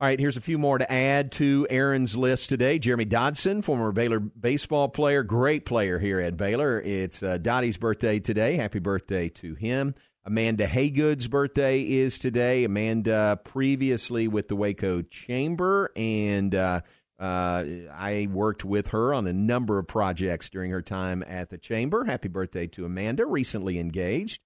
All 0.00 0.08
right, 0.08 0.18
here's 0.18 0.36
a 0.36 0.40
few 0.40 0.58
more 0.58 0.76
to 0.76 0.92
add 0.92 1.30
to 1.32 1.68
Aaron's 1.70 2.16
list 2.16 2.48
today. 2.48 2.80
Jeremy 2.80 3.04
Dodson, 3.04 3.62
former 3.62 3.92
Baylor 3.92 4.18
baseball 4.18 4.88
player, 4.88 5.22
great 5.22 5.64
player 5.64 6.00
here 6.00 6.20
at 6.20 6.36
Baylor. 6.36 6.80
It's 6.80 7.22
uh, 7.22 7.38
Dottie's 7.38 7.76
birthday 7.76 8.18
today. 8.18 8.56
Happy 8.56 8.80
birthday 8.80 9.28
to 9.30 9.54
him. 9.54 9.94
Amanda 10.26 10.66
Haygood's 10.66 11.28
birthday 11.28 11.82
is 11.82 12.18
today. 12.18 12.64
Amanda 12.64 13.38
previously 13.44 14.26
with 14.26 14.48
the 14.48 14.56
Waco 14.56 15.02
Chamber 15.02 15.92
and 15.94 16.54
uh, 16.54 16.80
uh, 17.18 17.64
I 17.92 18.28
worked 18.30 18.64
with 18.64 18.88
her 18.88 19.12
on 19.12 19.26
a 19.26 19.32
number 19.32 19.78
of 19.78 19.86
projects 19.86 20.48
during 20.48 20.70
her 20.70 20.82
time 20.82 21.22
at 21.22 21.50
the 21.50 21.58
Chamber. 21.58 22.04
Happy 22.04 22.28
birthday 22.28 22.66
to 22.68 22.86
Amanda, 22.86 23.26
recently 23.26 23.78
engaged. 23.78 24.40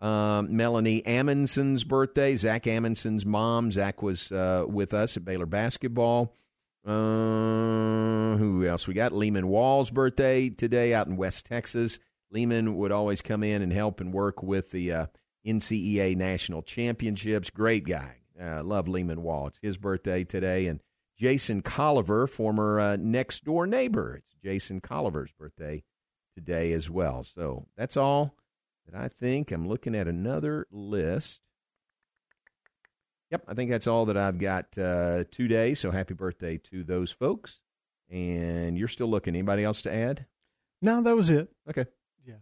Um, 0.00 0.56
Melanie 0.56 1.02
Amundsen's 1.02 1.84
birthday, 1.84 2.34
Zach 2.36 2.64
Amundsen's 2.64 3.24
mom. 3.24 3.70
Zach 3.70 4.02
was 4.02 4.32
uh, 4.32 4.64
with 4.66 4.92
us 4.94 5.16
at 5.16 5.24
Baylor 5.24 5.46
basketball. 5.46 6.34
Uh, 6.84 8.36
who 8.36 8.66
else 8.66 8.88
we 8.88 8.94
got? 8.94 9.12
Lehman 9.12 9.48
Wall's 9.48 9.90
birthday 9.90 10.48
today 10.48 10.92
out 10.92 11.06
in 11.06 11.16
West 11.16 11.46
Texas. 11.46 11.98
Lehman 12.30 12.76
would 12.76 12.92
always 12.92 13.20
come 13.20 13.42
in 13.42 13.60
and 13.60 13.72
help 13.72 14.00
and 14.00 14.12
work 14.12 14.42
with 14.42 14.70
the 14.70 14.92
uh, 14.92 15.06
NCEA 15.46 16.16
national 16.16 16.62
championships. 16.62 17.50
Great 17.50 17.84
guy. 17.84 18.16
Uh, 18.40 18.62
love 18.62 18.88
Lehman 18.88 19.22
Wall. 19.22 19.46
It's 19.48 19.58
his 19.62 19.76
birthday 19.76 20.24
today. 20.24 20.66
And 20.66 20.80
Jason 21.18 21.62
Colliver, 21.62 22.28
former 22.28 22.80
uh, 22.80 22.96
next 22.96 23.44
door 23.44 23.66
neighbor. 23.66 24.16
It's 24.16 24.34
Jason 24.42 24.80
Colliver's 24.80 25.32
birthday 25.32 25.82
today 26.34 26.72
as 26.72 26.88
well. 26.88 27.22
So 27.22 27.66
that's 27.76 27.96
all 27.96 28.34
that 28.86 28.98
I 28.98 29.08
think. 29.08 29.52
I'm 29.52 29.68
looking 29.68 29.94
at 29.94 30.08
another 30.08 30.66
list. 30.70 31.42
Yep, 33.30 33.44
I 33.46 33.54
think 33.54 33.70
that's 33.70 33.86
all 33.86 34.06
that 34.06 34.16
I've 34.16 34.38
got 34.38 34.76
uh, 34.76 35.24
today. 35.30 35.74
So 35.74 35.90
happy 35.90 36.14
birthday 36.14 36.56
to 36.70 36.82
those 36.82 37.12
folks. 37.12 37.60
And 38.10 38.76
you're 38.76 38.88
still 38.88 39.08
looking. 39.08 39.34
Anybody 39.34 39.62
else 39.62 39.82
to 39.82 39.94
add? 39.94 40.26
No, 40.82 41.02
that 41.02 41.14
was 41.14 41.30
it. 41.30 41.48
Okay. 41.68 41.84
Yeah. 42.26 42.36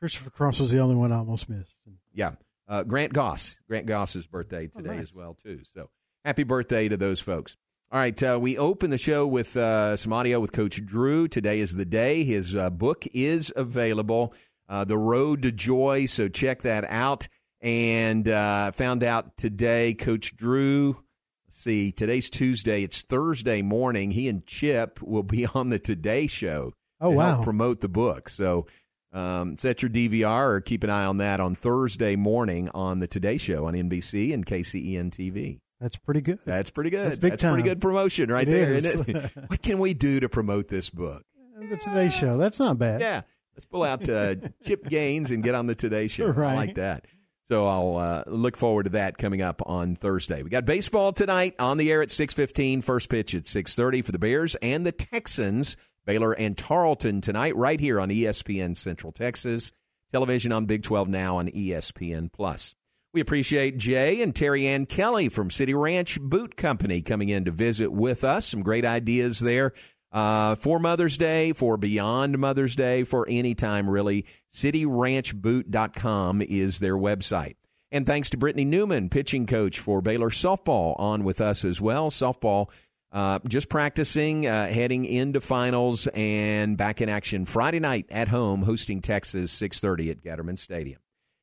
Christopher 0.00 0.30
Cross 0.30 0.60
was 0.60 0.70
the 0.70 0.78
only 0.78 0.94
one 0.94 1.12
I 1.12 1.18
almost 1.18 1.48
missed. 1.48 1.76
Yeah. 2.12 2.32
Uh, 2.68 2.84
Grant 2.84 3.12
Goss. 3.12 3.56
Grant 3.68 3.86
Goss's 3.86 4.26
birthday 4.26 4.68
today 4.68 4.96
nice. 4.96 5.02
as 5.02 5.14
well, 5.14 5.36
too. 5.42 5.60
So 5.74 5.90
happy 6.24 6.44
birthday 6.44 6.88
to 6.88 6.96
those 6.96 7.20
folks. 7.20 7.56
All 7.92 7.98
right, 7.98 8.22
uh, 8.22 8.38
we 8.40 8.56
open 8.56 8.90
the 8.90 8.98
show 8.98 9.26
with 9.26 9.56
uh, 9.56 9.96
some 9.96 10.12
audio 10.12 10.38
with 10.38 10.52
Coach 10.52 10.84
Drew. 10.86 11.26
Today 11.26 11.58
is 11.58 11.74
the 11.74 11.84
day. 11.84 12.22
His 12.22 12.54
uh, 12.54 12.70
book 12.70 13.04
is 13.12 13.52
available, 13.56 14.32
uh, 14.68 14.84
The 14.84 14.96
Road 14.96 15.42
to 15.42 15.50
Joy, 15.50 16.06
so 16.06 16.28
check 16.28 16.62
that 16.62 16.84
out. 16.84 17.26
And 17.60 18.28
uh, 18.28 18.70
found 18.70 19.02
out 19.02 19.36
today, 19.36 19.94
Coach 19.94 20.36
Drew, 20.36 21.02
let's 21.48 21.60
see, 21.60 21.90
today's 21.90 22.30
Tuesday. 22.30 22.84
It's 22.84 23.02
Thursday 23.02 23.60
morning. 23.60 24.12
He 24.12 24.28
and 24.28 24.46
Chip 24.46 25.02
will 25.02 25.24
be 25.24 25.46
on 25.54 25.70
the 25.70 25.80
Today 25.80 26.28
Show. 26.28 26.72
Oh, 27.00 27.10
wow. 27.10 27.42
promote 27.42 27.80
the 27.80 27.88
book. 27.88 28.28
So 28.28 28.66
um, 29.12 29.56
set 29.56 29.82
your 29.82 29.90
DVR 29.90 30.48
or 30.50 30.60
keep 30.60 30.84
an 30.84 30.90
eye 30.90 31.04
on 31.04 31.18
that 31.18 31.40
on 31.40 31.54
Thursday 31.56 32.16
morning 32.16 32.68
on 32.74 33.00
the 33.00 33.06
Today 33.06 33.36
Show 33.36 33.66
on 33.66 33.74
NBC 33.74 34.32
and 34.32 34.46
KCEN 34.46 35.10
TV. 35.10 35.60
That's 35.80 35.96
pretty 35.96 36.20
good. 36.20 36.38
That's 36.44 36.70
pretty 36.70 36.90
good. 36.90 37.06
That's 37.06 37.16
big 37.16 37.30
pretty 37.38 37.42
time. 37.42 37.62
good 37.62 37.80
promotion 37.80 38.30
right 38.30 38.46
It 38.46 38.50
there, 38.50 38.74
is. 38.74 38.86
isn't 38.86 39.08
it? 39.08 39.32
what 39.48 39.62
can 39.62 39.78
we 39.78 39.94
do 39.94 40.20
to 40.20 40.28
promote 40.28 40.68
this 40.68 40.90
book? 40.90 41.24
The 41.58 41.76
Today 41.76 42.08
Show. 42.10 42.36
That's 42.36 42.58
not 42.60 42.78
bad. 42.78 43.00
Yeah, 43.00 43.22
let's 43.54 43.64
pull 43.64 43.82
out 43.82 44.08
uh, 44.08 44.36
Chip 44.64 44.84
Gaines 44.88 45.30
and 45.30 45.42
get 45.42 45.54
on 45.54 45.66
the 45.66 45.74
Today 45.74 46.08
Show. 46.08 46.32
I 46.32 46.54
like 46.54 46.74
that. 46.76 47.06
So 47.48 47.66
I'll 47.66 47.96
uh, 47.96 48.22
look 48.28 48.56
forward 48.56 48.84
to 48.84 48.90
that 48.90 49.18
coming 49.18 49.42
up 49.42 49.60
on 49.66 49.96
Thursday. 49.96 50.42
We 50.44 50.50
got 50.50 50.64
baseball 50.64 51.12
tonight 51.12 51.56
on 51.58 51.78
the 51.78 51.90
air 51.90 52.00
at 52.00 52.10
6:15. 52.10 52.84
First 52.84 53.08
pitch 53.08 53.34
at 53.34 53.44
6:30 53.44 54.04
for 54.04 54.12
the 54.12 54.20
Bears 54.20 54.54
and 54.56 54.86
the 54.86 54.92
Texans. 54.92 55.76
Baylor 56.06 56.32
and 56.32 56.56
Tarleton 56.56 57.20
tonight, 57.20 57.56
right 57.56 57.80
here 57.80 58.00
on 58.00 58.08
ESPN 58.08 58.76
Central 58.76 59.12
Texas. 59.12 59.72
Television 60.12 60.52
on 60.52 60.66
Big 60.66 60.82
12 60.82 61.08
now 61.08 61.36
on 61.36 61.48
ESPN 61.48 62.32
Plus. 62.32 62.74
We 63.12 63.20
appreciate 63.20 63.76
Jay 63.76 64.22
and 64.22 64.34
Terry 64.34 64.66
Ann 64.66 64.86
Kelly 64.86 65.28
from 65.28 65.50
City 65.50 65.74
Ranch 65.74 66.20
Boot 66.20 66.56
Company 66.56 67.02
coming 67.02 67.28
in 67.28 67.44
to 67.44 67.50
visit 67.50 67.90
with 67.90 68.22
us. 68.22 68.46
Some 68.46 68.62
great 68.62 68.84
ideas 68.84 69.40
there 69.40 69.72
uh, 70.12 70.54
for 70.54 70.78
Mother's 70.78 71.18
Day, 71.18 71.52
for 71.52 71.76
beyond 71.76 72.38
Mother's 72.38 72.76
Day, 72.76 73.04
for 73.04 73.26
any 73.28 73.54
time 73.54 73.90
really. 73.90 74.26
CityRanchBoot.com 74.52 76.42
is 76.42 76.78
their 76.78 76.96
website. 76.96 77.56
And 77.92 78.06
thanks 78.06 78.30
to 78.30 78.36
Britni 78.36 78.66
Newman, 78.66 79.08
pitching 79.08 79.46
coach 79.46 79.80
for 79.80 80.00
Baylor 80.00 80.30
softball, 80.30 80.98
on 81.00 81.24
with 81.24 81.40
us 81.40 81.64
as 81.64 81.80
well. 81.80 82.10
Softball 82.10 82.68
uh, 83.12 83.40
just 83.48 83.68
practicing, 83.68 84.46
uh, 84.46 84.68
heading 84.68 85.04
into 85.04 85.40
finals, 85.40 86.06
and 86.14 86.76
back 86.76 87.00
in 87.00 87.08
action 87.08 87.44
Friday 87.44 87.80
night 87.80 88.06
at 88.10 88.28
home, 88.28 88.62
hosting 88.62 89.00
Texas, 89.00 89.52
6:30 89.52 90.10
at 90.10 90.22
Getterman 90.22 90.58
Stadium. 90.58 91.00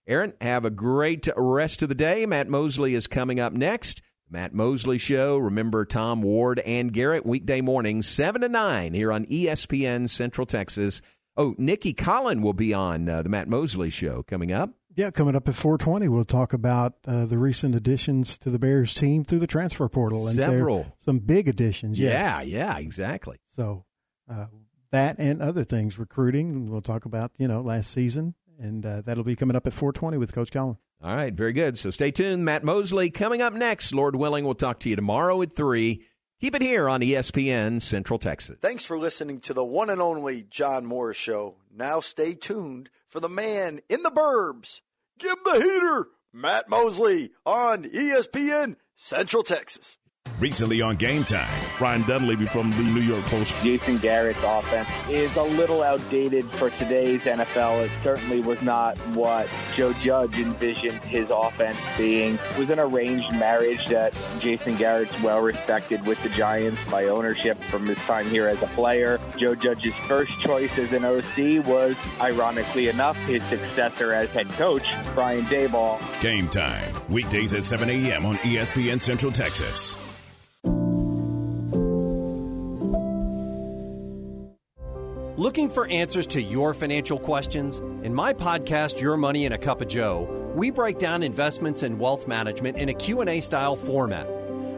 Aaron, 0.07 0.33
have 0.39 0.63
a 0.63 0.69
great 0.69 1.27
rest 1.35 1.83
of 1.83 1.89
the 1.89 1.95
day. 1.95 2.25
Matt 2.25 2.47
Mosley 2.47 2.95
is 2.95 3.07
coming 3.07 3.39
up 3.39 3.51
next. 3.51 4.01
Matt 4.29 4.53
Mosley 4.53 4.97
Show. 4.97 5.37
Remember 5.37 5.85
Tom 5.85 6.21
Ward 6.21 6.59
and 6.59 6.93
Garrett 6.93 7.25
weekday 7.25 7.61
mornings, 7.61 8.07
seven 8.07 8.41
to 8.41 8.49
nine 8.49 8.93
here 8.93 9.11
on 9.11 9.25
ESPN 9.25 10.09
Central 10.09 10.45
Texas. 10.45 11.01
Oh, 11.35 11.55
Nicki 11.57 11.93
Collen 11.93 12.41
will 12.41 12.53
be 12.53 12.73
on 12.73 13.07
uh, 13.07 13.21
the 13.21 13.29
Matt 13.29 13.47
Mosley 13.47 13.89
Show 13.89 14.23
coming 14.23 14.51
up. 14.51 14.71
Yeah, 14.97 15.11
coming 15.11 15.35
up 15.35 15.47
at 15.47 15.53
420, 15.53 16.07
we'll 16.07 16.25
talk 16.25 16.53
about 16.53 16.95
uh, 17.05 17.27
the 17.27 17.37
recent 17.37 17.75
additions 17.75 18.35
to 18.39 18.49
the 18.49 18.57
Bears 18.57 18.95
team 18.95 19.23
through 19.23 19.37
the 19.37 19.45
transfer 19.45 19.87
portal. 19.87 20.25
And 20.25 20.35
Several. 20.35 20.91
Some 20.97 21.19
big 21.19 21.47
additions. 21.47 21.99
Yeah, 21.99 22.41
yes. 22.41 22.47
yeah, 22.47 22.77
exactly. 22.79 23.37
So 23.47 23.85
uh, 24.27 24.47
that 24.89 25.19
and 25.19 25.39
other 25.39 25.63
things, 25.63 25.99
recruiting. 25.99 26.71
We'll 26.71 26.81
talk 26.81 27.05
about, 27.05 27.29
you 27.37 27.47
know, 27.47 27.61
last 27.61 27.91
season. 27.91 28.33
And 28.59 28.83
uh, 28.83 29.01
that'll 29.01 29.23
be 29.23 29.35
coming 29.35 29.55
up 29.55 29.67
at 29.67 29.73
420 29.73 30.17
with 30.17 30.33
Coach 30.33 30.49
Collen. 30.49 30.77
All 31.03 31.15
right, 31.15 31.31
very 31.31 31.53
good. 31.53 31.77
So 31.77 31.91
stay 31.91 32.09
tuned. 32.09 32.43
Matt 32.43 32.63
Mosley 32.63 33.11
coming 33.11 33.39
up 33.39 33.53
next. 33.53 33.93
Lord 33.93 34.15
willing, 34.15 34.45
we'll 34.45 34.55
talk 34.55 34.79
to 34.79 34.89
you 34.89 34.95
tomorrow 34.95 35.39
at 35.43 35.53
3. 35.53 36.03
Keep 36.41 36.55
it 36.55 36.61
here 36.63 36.89
on 36.89 37.01
ESPN 37.01 37.83
Central 37.83 38.17
Texas. 38.17 38.57
Thanks 38.63 38.83
for 38.83 38.97
listening 38.97 39.41
to 39.41 39.53
the 39.53 39.63
one 39.63 39.91
and 39.91 40.01
only 40.01 40.41
John 40.49 40.87
Morris 40.87 41.17
Show. 41.17 41.57
Now 41.71 41.99
stay 41.99 42.33
tuned 42.33 42.89
for 43.07 43.19
the 43.19 43.29
man 43.29 43.81
in 43.89 44.01
the 44.01 44.09
burbs. 44.09 44.81
Give 45.17 45.31
him 45.31 45.37
the 45.45 45.59
heater, 45.59 46.07
Matt 46.31 46.69
Mosley 46.69 47.31
on 47.45 47.85
ESPN 47.85 48.75
Central 48.95 49.43
Texas. 49.43 49.97
Recently 50.39 50.81
on 50.81 50.95
Game 50.97 51.23
Time. 51.23 51.49
Ryan 51.79 52.03
Dunleavy 52.03 52.45
from 52.45 52.69
the 52.71 52.83
New 52.83 53.01
York 53.01 53.23
Post. 53.25 53.55
Jason 53.63 53.97
Garrett's 53.97 54.43
offense 54.43 54.87
is 55.09 55.35
a 55.35 55.43
little 55.43 55.81
outdated 55.81 56.45
for 56.51 56.69
today's 56.69 57.21
NFL. 57.21 57.85
It 57.85 57.91
certainly 58.03 58.39
was 58.39 58.61
not 58.61 58.97
what 59.15 59.49
Joe 59.75 59.93
Judge 59.93 60.37
envisioned 60.37 60.99
his 60.99 61.29
offense 61.31 61.77
being. 61.97 62.35
It 62.35 62.57
was 62.57 62.69
an 62.69 62.79
arranged 62.79 63.31
marriage 63.33 63.87
that 63.87 64.13
Jason 64.39 64.75
Garrett's 64.77 65.19
well 65.21 65.39
respected 65.41 66.05
with 66.05 66.21
the 66.21 66.29
Giants 66.29 66.83
by 66.91 67.05
ownership 67.05 67.61
from 67.63 67.87
his 67.87 67.97
time 67.99 68.27
here 68.29 68.47
as 68.47 68.61
a 68.61 68.67
player. 68.67 69.19
Joe 69.37 69.55
Judge's 69.55 69.95
first 70.07 70.31
choice 70.41 70.77
as 70.77 70.93
an 70.93 71.03
OC 71.03 71.65
was, 71.65 71.95
ironically 72.21 72.89
enough, 72.89 73.17
his 73.25 73.41
successor 73.43 74.13
as 74.13 74.29
head 74.29 74.49
coach, 74.49 74.87
Brian 75.15 75.45
Daboll. 75.45 75.99
Game 76.21 76.47
Time. 76.47 76.93
Weekdays 77.09 77.53
at 77.53 77.63
7 77.63 77.89
a.m. 77.89 78.25
on 78.25 78.35
ESPN 78.37 79.01
Central 79.01 79.31
Texas. 79.31 79.97
Looking 85.37 85.69
for 85.69 85.85
answers 85.85 86.25
to 86.27 86.41
your 86.41 86.73
financial 86.73 87.19
questions? 87.19 87.77
In 88.01 88.11
my 88.11 88.33
podcast 88.33 88.99
Your 88.99 89.17
Money 89.17 89.45
in 89.45 89.51
a 89.51 89.57
Cup 89.59 89.81
of 89.81 89.87
Joe, 89.87 90.51
we 90.55 90.71
break 90.71 90.97
down 90.97 91.21
investments 91.21 91.83
and 91.83 91.99
wealth 91.99 92.27
management 92.27 92.79
in 92.79 92.89
a 92.89 92.93
Q&A 92.95 93.39
style 93.41 93.75
format. 93.75 94.27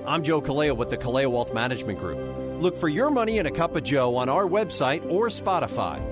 I'm 0.06 0.22
Joe 0.22 0.42
Kaleo 0.42 0.76
with 0.76 0.90
the 0.90 0.98
Kaleo 0.98 1.32
Wealth 1.32 1.54
Management 1.54 1.98
Group. 2.00 2.20
Look 2.62 2.76
for 2.76 2.90
Your 2.90 3.10
Money 3.10 3.38
in 3.38 3.46
a 3.46 3.52
Cup 3.52 3.78
of 3.78 3.86
Joe 3.86 4.18
on 4.18 4.28
our 4.28 4.44
website 4.44 5.10
or 5.10 5.28
Spotify. 5.28 6.06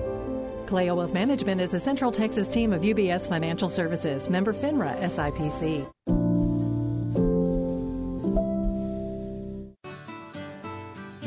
Kaleo 0.64 0.96
Wealth 0.96 1.12
Management 1.12 1.60
is 1.60 1.74
a 1.74 1.78
Central 1.78 2.10
Texas 2.10 2.48
team 2.48 2.72
of 2.72 2.80
UBS 2.80 3.28
Financial 3.28 3.68
Services, 3.68 4.30
member 4.30 4.54
FINRA 4.54 4.98
SIPC. 4.98 5.86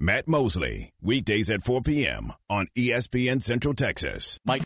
Matt 0.00 0.28
Mosley, 0.28 0.92
weekdays 1.02 1.50
at 1.50 1.62
4 1.62 1.82
p.m. 1.82 2.32
on 2.48 2.68
ESPN 2.76 3.42
Central 3.42 3.74
Texas. 3.74 4.38
Mike 4.44 4.56